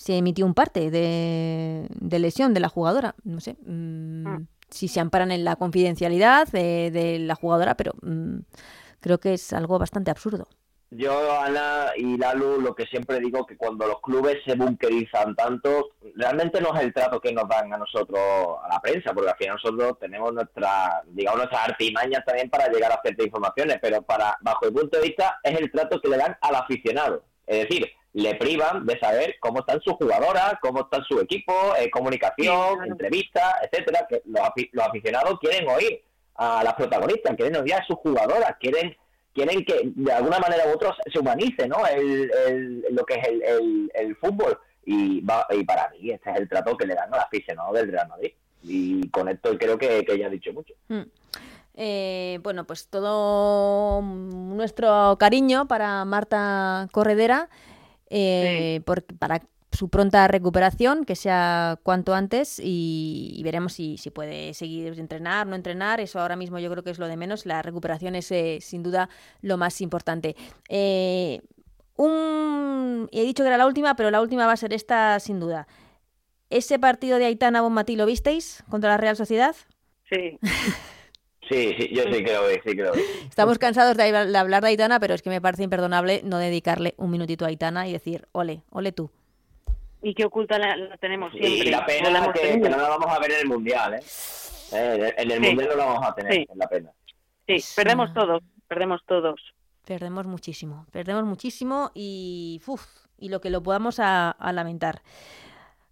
se 0.00 0.16
emitió 0.16 0.46
un 0.46 0.54
parte 0.54 0.90
de, 0.90 2.18
lesión 2.18 2.54
de 2.54 2.60
la 2.60 2.70
jugadora. 2.70 3.14
No 3.22 3.38
sé 3.38 3.58
mm, 3.66 4.26
ah. 4.26 4.40
si 4.70 4.88
se 4.88 4.98
amparan 4.98 5.30
en 5.30 5.44
la 5.44 5.56
confidencialidad 5.56 6.48
de, 6.48 7.18
la 7.20 7.34
jugadora, 7.34 7.74
pero 7.74 7.92
mm, 8.00 8.38
creo 9.00 9.20
que 9.20 9.34
es 9.34 9.52
algo 9.52 9.78
bastante 9.78 10.10
absurdo. 10.10 10.48
Yo, 10.90 11.38
Ana 11.42 11.88
y 11.96 12.16
Lalu, 12.16 12.62
lo 12.62 12.74
que 12.74 12.86
siempre 12.86 13.20
digo 13.20 13.44
que 13.44 13.58
cuando 13.58 13.86
los 13.86 14.00
clubes 14.00 14.38
se 14.46 14.54
bunkerizan 14.54 15.36
tanto, 15.36 15.90
realmente 16.16 16.62
no 16.62 16.74
es 16.74 16.80
el 16.80 16.94
trato 16.94 17.20
que 17.20 17.34
nos 17.34 17.46
dan 17.46 17.70
a 17.74 17.76
nosotros, 17.76 18.18
a 18.64 18.68
la 18.72 18.80
prensa, 18.80 19.12
porque 19.12 19.30
al 19.30 19.36
final 19.36 19.58
nosotros 19.62 19.98
tenemos 20.00 20.32
nuestra, 20.32 21.02
digamos, 21.08 21.40
nuestras 21.40 21.68
artimañas 21.68 22.24
también 22.24 22.48
para 22.48 22.68
llegar 22.68 22.90
a 22.90 23.02
ciertas 23.02 23.26
informaciones, 23.26 23.76
pero 23.82 24.00
para, 24.00 24.38
bajo 24.40 24.64
el 24.64 24.72
punto 24.72 24.96
de 24.98 25.08
vista, 25.08 25.38
es 25.44 25.60
el 25.60 25.70
trato 25.70 26.00
que 26.00 26.08
le 26.08 26.16
dan 26.16 26.38
al 26.40 26.54
aficionado. 26.54 27.22
Es 27.46 27.68
decir, 27.68 27.86
le 28.12 28.34
privan 28.34 28.86
de 28.86 28.98
saber 28.98 29.36
cómo 29.40 29.60
están 29.60 29.80
sus 29.80 29.94
jugadoras, 29.94 30.54
cómo 30.60 30.80
está 30.82 31.02
su 31.04 31.20
equipo, 31.20 31.52
eh, 31.78 31.90
comunicación, 31.90 32.84
entrevistas, 32.84 33.54
etcétera, 33.62 34.06
que 34.08 34.22
los, 34.24 34.42
los 34.72 34.86
aficionados 34.86 35.38
quieren 35.40 35.68
oír 35.68 36.02
a 36.34 36.64
las 36.64 36.74
protagonistas, 36.74 37.36
quieren 37.36 37.56
oír 37.56 37.74
a 37.74 37.86
sus 37.86 37.96
jugadoras, 37.96 38.56
quieren 38.58 38.96
quieren 39.32 39.64
que 39.64 39.92
de 39.94 40.12
alguna 40.12 40.38
manera 40.38 40.64
u 40.66 40.74
otra 40.74 40.94
se 41.12 41.18
humanice 41.18 41.68
¿no? 41.68 41.86
el, 41.86 42.84
lo 42.90 43.04
que 43.04 43.14
es 43.14 43.28
el, 43.28 43.90
el, 43.94 44.16
fútbol. 44.16 44.58
Y, 44.84 45.18
y 45.50 45.64
para 45.64 45.88
mí 45.90 46.10
este 46.10 46.30
es 46.30 46.36
el 46.36 46.48
trato 46.48 46.76
que 46.76 46.86
le 46.86 46.94
dan 46.94 47.12
al 47.14 47.20
aficionado 47.20 47.72
del 47.72 47.92
Real 47.92 48.08
Madrid. 48.08 48.32
Y 48.62 49.08
con 49.10 49.28
esto 49.28 49.56
creo 49.56 49.78
que, 49.78 50.04
que 50.04 50.18
ya 50.18 50.26
ha 50.26 50.30
dicho 50.30 50.52
mucho. 50.52 50.74
Hmm. 50.88 51.02
Eh, 51.74 52.38
bueno, 52.42 52.64
pues 52.64 52.88
todo 52.88 54.02
nuestro 54.02 55.16
cariño 55.18 55.66
para 55.66 56.04
Marta 56.04 56.88
Corredera, 56.92 57.48
eh, 58.10 58.82
para 59.18 59.40
su 59.72 59.88
pronta 59.88 60.26
recuperación, 60.28 61.04
que 61.04 61.14
sea 61.14 61.78
cuanto 61.82 62.12
antes, 62.14 62.60
y, 62.62 63.40
veremos 63.44 63.72
si, 63.72 63.96
si, 63.98 64.10
puede 64.10 64.52
seguir 64.54 64.98
entrenar, 64.98 65.46
no 65.46 65.54
entrenar. 65.54 66.00
Eso 66.00 66.20
ahora 66.20 66.36
mismo 66.36 66.58
yo 66.58 66.70
creo 66.70 66.82
que 66.82 66.90
es 66.90 66.98
lo 66.98 67.06
de 67.06 67.16
menos. 67.16 67.46
La 67.46 67.62
recuperación 67.62 68.16
es 68.16 68.30
eh, 68.32 68.58
sin 68.60 68.82
duda 68.82 69.08
lo 69.42 69.56
más 69.56 69.80
importante. 69.80 70.36
Eh, 70.68 71.40
un... 71.96 73.08
He 73.12 73.22
dicho 73.22 73.42
que 73.42 73.48
era 73.48 73.58
la 73.58 73.66
última, 73.66 73.94
pero 73.94 74.10
la 74.10 74.20
última 74.20 74.46
va 74.46 74.52
a 74.52 74.56
ser 74.56 74.72
esta 74.72 75.18
sin 75.20 75.38
duda. 75.38 75.68
¿Ese 76.50 76.78
partido 76.78 77.18
de 77.18 77.26
Aitana 77.26 77.62
Bonmatí 77.62 77.94
lo 77.94 78.06
visteis 78.06 78.64
contra 78.68 78.90
la 78.90 78.96
Real 78.96 79.16
Sociedad? 79.16 79.54
Sí. 80.08 80.38
Sí, 81.50 81.74
sí, 81.76 81.90
yo 81.92 82.04
sí 82.04 82.22
creo 82.22 82.46
que 82.46 82.62
sí 82.64 82.76
creo 82.76 82.92
Estamos 83.28 83.58
cansados 83.58 83.96
de, 83.96 84.16
hablar 84.38 84.62
de 84.62 84.68
Aitana, 84.68 85.00
pero 85.00 85.14
es 85.14 85.22
que 85.22 85.30
me 85.30 85.40
parece 85.40 85.64
imperdonable 85.64 86.22
no 86.24 86.38
dedicarle 86.38 86.94
un 86.96 87.10
minutito 87.10 87.44
a 87.44 87.48
Aitana 87.48 87.88
y 87.88 87.92
decir, 87.92 88.26
ole, 88.32 88.62
ole 88.70 88.92
tú 88.92 89.10
y 90.02 90.14
que 90.14 90.24
oculta 90.24 90.58
la, 90.58 90.96
tenemos 90.98 91.32
siempre. 91.32 91.50
Y 91.50 91.70
la 91.70 91.84
pena 91.84 92.24
es 92.34 92.40
que, 92.40 92.58
no 92.58 92.76
la 92.76 92.88
vamos 92.88 93.08
a 93.08 93.18
ver 93.18 93.32
en 93.32 93.40
el 93.40 93.48
Mundial, 93.48 93.94
¿eh? 93.94 94.00
eh 94.72 95.14
en 95.18 95.30
el 95.30 95.40
Mundial 95.40 95.68
no 95.70 95.76
la 95.76 95.84
vamos 95.84 96.08
a 96.08 96.14
tener, 96.14 96.32
sí. 96.32 96.46
la 96.54 96.68
pena. 96.68 96.90
Sí, 97.46 97.56
perdemos 97.76 98.12
todos, 98.14 98.42
perdemos 98.68 99.02
todos. 99.06 99.40
Perdemos 99.84 100.26
muchísimo, 100.26 100.86
perdemos 100.92 101.24
muchísimo 101.24 101.90
y, 101.94 102.60
uf, 102.66 102.86
y 103.18 103.28
lo 103.28 103.40
que 103.40 103.50
lo 103.50 103.62
podamos 103.62 103.98
a, 103.98 104.36
lamentar. 104.52 105.02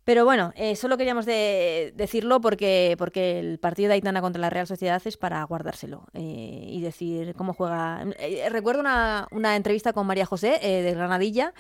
Pero 0.09 0.25
bueno, 0.25 0.55
eh, 0.57 0.75
solo 0.75 0.97
queríamos 0.97 1.27
de, 1.27 1.92
decirlo 1.94 2.40
porque, 2.40 2.94
porque 2.97 3.40
el 3.40 3.59
partido 3.59 3.88
de 3.88 3.94
Aitana 3.97 4.23
contra 4.23 4.40
la 4.40 4.49
Real 4.49 4.66
Sociedad 4.66 5.03
es 5.05 5.18
para 5.18 5.44
guardárselo 5.44 6.07
eh, 6.14 6.64
y 6.66 6.81
decir 6.81 7.35
cómo 7.35 7.53
juega. 7.53 8.07
recuerdo 8.49 8.81
una, 8.81 9.29
entrevista 9.55 9.92
con 9.92 10.07
María 10.07 10.25
José 10.25 10.61
de 10.62 10.94
Granadilla 10.94 11.53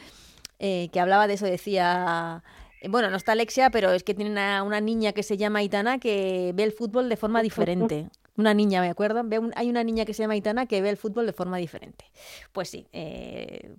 eh, 0.58 0.88
que 0.92 0.98
hablaba 0.98 1.26
de 1.26 1.34
eso, 1.34 1.44
decía... 1.44 2.42
Eh, 2.80 2.88
bueno, 2.88 3.10
no 3.10 3.18
está 3.18 3.32
Alexia, 3.32 3.68
pero 3.68 3.92
es 3.92 4.02
que 4.02 4.14
tiene 4.14 4.30
una, 4.30 4.80
niña 4.80 5.12
que 5.12 5.22
se 5.22 5.36
llama 5.36 5.62
Itana 5.62 5.98
que 5.98 6.52
ve 6.54 6.62
el 6.62 6.72
fútbol 6.72 7.10
de 7.10 7.16
forma 7.16 7.42
diferente. 7.42 8.08
Una 8.36 8.54
niña, 8.54 8.80
me 8.80 8.88
acuerdo. 8.88 9.24
hay 9.56 9.68
una 9.68 9.82
niña 9.82 10.04
que 10.04 10.14
se 10.14 10.22
llama 10.22 10.36
Itana 10.36 10.66
que 10.66 10.80
ve 10.80 10.90
el 10.90 10.96
fútbol 10.96 11.26
de 11.26 11.32
forma 11.32 11.58
diferente. 11.58 12.04
Pues 12.52 12.70
sí, 12.70 12.86
eh, 12.92 13.74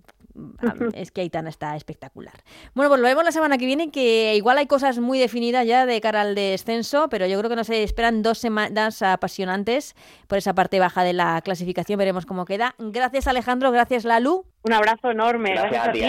es 0.94 1.10
que 1.10 1.20
Aitana 1.20 1.48
está 1.48 1.76
espectacular. 1.76 2.34
Bueno, 2.74 2.90
pues 2.90 3.00
lo 3.00 3.06
vemos 3.06 3.24
la 3.24 3.32
semana 3.32 3.58
que 3.58 3.66
viene, 3.66 3.90
que 3.90 4.34
igual 4.36 4.58
hay 4.58 4.66
cosas 4.66 4.98
muy 4.98 5.18
definidas 5.18 5.66
ya 5.66 5.86
de 5.86 6.00
cara 6.00 6.22
al 6.22 6.34
descenso, 6.34 7.08
pero 7.08 7.26
yo 7.26 7.38
creo 7.38 7.50
que 7.50 7.56
nos 7.56 7.70
esperan 7.70 8.22
dos 8.22 8.38
semanas 8.38 9.02
apasionantes 9.02 9.94
por 10.26 10.38
esa 10.38 10.54
parte 10.54 10.78
baja 10.78 11.02
de 11.02 11.12
la 11.12 11.40
clasificación. 11.42 11.98
Veremos 11.98 12.26
cómo 12.26 12.44
queda. 12.44 12.74
Gracias, 12.78 13.26
Alejandro. 13.26 13.70
Gracias, 13.70 14.04
Lalu. 14.04 14.44
Un 14.62 14.72
abrazo 14.72 15.10
enorme. 15.10 15.52
Gracias, 15.52 15.88
a 15.88 15.92
ti 15.92 16.02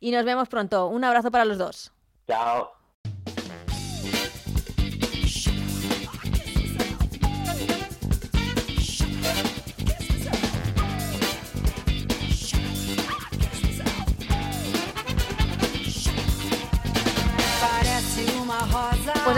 y 0.00 0.10
nos 0.10 0.24
vemos 0.24 0.48
pronto. 0.48 0.88
Un 0.88 1.04
abrazo 1.04 1.30
para 1.30 1.44
los 1.44 1.58
dos. 1.58 1.92
Chao. 2.26 2.79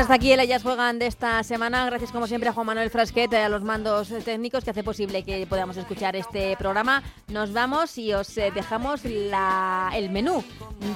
Hasta 0.02 0.14
aquí 0.14 0.32
el 0.32 0.40
Ellas 0.40 0.64
Juegan 0.64 0.98
de 0.98 1.06
esta 1.06 1.44
semana. 1.44 1.86
Gracias 1.86 2.10
como 2.10 2.26
siempre 2.26 2.48
a 2.48 2.52
Juan 2.52 2.66
Manuel 2.66 2.90
Frasquet, 2.90 3.32
a 3.34 3.48
los 3.48 3.62
mandos 3.62 4.08
técnicos 4.24 4.64
que 4.64 4.70
hace 4.70 4.82
posible 4.82 5.22
que 5.22 5.46
podamos 5.46 5.76
escuchar 5.76 6.16
este 6.16 6.56
programa. 6.56 7.04
Nos 7.28 7.52
vamos 7.52 7.96
y 7.98 8.12
os 8.12 8.36
eh, 8.36 8.50
dejamos 8.52 9.04
el 9.04 10.10
menú 10.10 10.42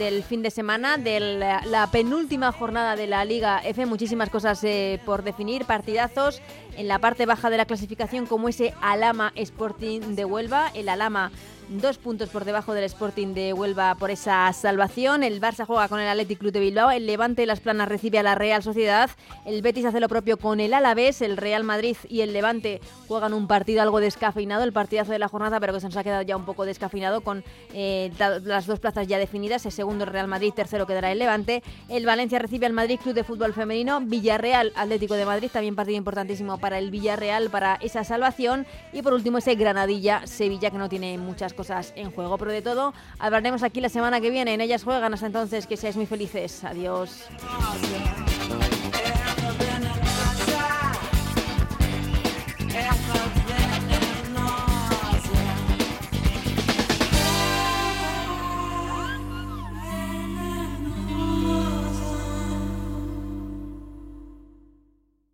del 0.01 0.25
fin 0.25 0.43
de 0.43 0.51
semana 0.51 0.97
de 0.97 1.21
la, 1.21 1.89
penúltima 1.93 2.51
jornada 2.51 2.97
de 2.97 3.07
la 3.07 3.25
Liga 3.25 3.61
F. 3.63 3.87
Muchísimas 3.87 4.29
cosas 4.29 4.65
eh, 4.65 5.01
por 5.07 5.23
definir, 5.23 5.67
partidazos 5.67 6.43
en 6.77 6.89
la 6.89 6.99
parte 6.99 7.27
baja 7.27 7.49
de 7.49 7.59
la 7.59 7.65
clasificación 7.65 8.27
como 8.27 8.49
ese 8.49 8.75
Alama 8.83 9.33
Sporting 9.37 10.17
de 10.17 10.25
Huelva. 10.25 10.73
El 10.75 10.89
Alama 10.89 11.31
dos 11.69 11.99
puntos 11.99 12.29
por 12.29 12.45
debajo 12.45 12.75
del 12.75 12.85
Sporting 12.85 13.35
de 13.35 13.53
Huelva 13.53 13.95
por 13.97 14.11
esa 14.11 14.53
salvación. 14.53 15.23
El 15.23 15.41
Barça 15.41 15.67
juega 15.67 15.89
con 15.89 16.01
el 16.01 16.09
Athletic 16.09 16.39
Club 16.39 16.53
de 16.53 16.61
Bilbao, 16.61 16.91
el 16.91 17.07
Levante 17.07 17.47
Las 17.47 17.61
Planas 17.61 17.89
recibe 17.89 18.19
a 18.19 18.23
la 18.23 18.35
Real 18.35 18.63
Sociedad, 18.63 19.11
el 19.45 19.63
Betis 19.63 19.85
hace 19.85 20.01
lo 20.01 20.09
propio 20.09 20.37
con 20.37 20.61
el 20.61 20.75
Alavés, 20.75 21.23
el 21.23 21.37
Real 21.37 21.65
Madrid 21.65 21.97
y 22.09 22.21
el 22.21 22.33
Levante 22.33 22.81
juegan 23.09 23.35
un 23.35 23.47
partido 23.47 23.83
algo 23.83 24.01
descafeinado, 24.01 24.65
el 24.65 24.73
partidazo 24.73 25.13
de 25.13 25.19
la 25.19 25.29
jornada, 25.29 25.59
pero 25.61 25.73
que 25.73 25.81
se 25.81 25.87
nos 25.87 25.97
ha 25.97 26.05
quedado 26.05 26.23
ya 26.23 26.37
un 26.37 26.45
poco 26.45 26.65
descafeinado 26.65 27.21
con 27.21 27.43
eh, 27.73 28.13
las 28.19 28.67
dos 28.67 28.79
plazas 28.79 29.09
ya 29.09 29.19
definidas, 29.19 29.67
el 29.67 29.73
segundo 29.73 30.05
el 30.05 30.11
Real 30.11 30.29
Madrid, 30.29 30.53
tercero 30.55 30.87
quedará 30.87 31.11
el 31.11 31.19
Levante, 31.19 31.63
el 31.89 32.07
Valencia 32.07 32.39
recibe 32.39 32.67
al 32.67 32.73
Madrid 32.73 33.01
Club 33.03 33.15
de 33.15 33.25
Fútbol 33.25 33.53
Femenino, 33.53 34.01
Villarreal 34.01 34.73
Atlético 34.77 35.15
de 35.15 35.27
Madrid, 35.27 35.51
también 35.53 35.75
partido 35.75 35.99
importantísimo 35.99 36.59
para 36.59 36.79
el 36.79 36.91
Villarreal 36.91 37.51
para 37.51 37.77
esa 37.77 38.05
salvación 38.05 38.67
y 38.93 39.03
por 39.03 39.13
último 39.13 39.39
ese 39.39 39.55
Granadilla 39.55 40.27
Sevilla 40.27 40.71
que 40.71 40.79
no 40.79 40.89
tiene 40.89 41.19
muchas 41.19 41.55
cosas 41.57 41.93
en 41.97 42.11
juego. 42.11 42.39
Pero 42.39 42.53
de 42.53 42.63
todo, 42.63 42.95
hablaremos 43.19 43.63
aquí 43.63 43.81
la 43.81 43.89
semana 43.89 44.21
que 44.21 44.31
viene. 44.31 44.55
En 44.55 44.61
ellas 44.61 44.85
juegan. 44.85 45.13
Hasta 45.15 45.27
entonces, 45.27 45.67
que 45.67 45.77
seáis 45.77 45.97
muy 45.97 46.07
felices. 46.07 46.63
Adiós. 46.63 47.27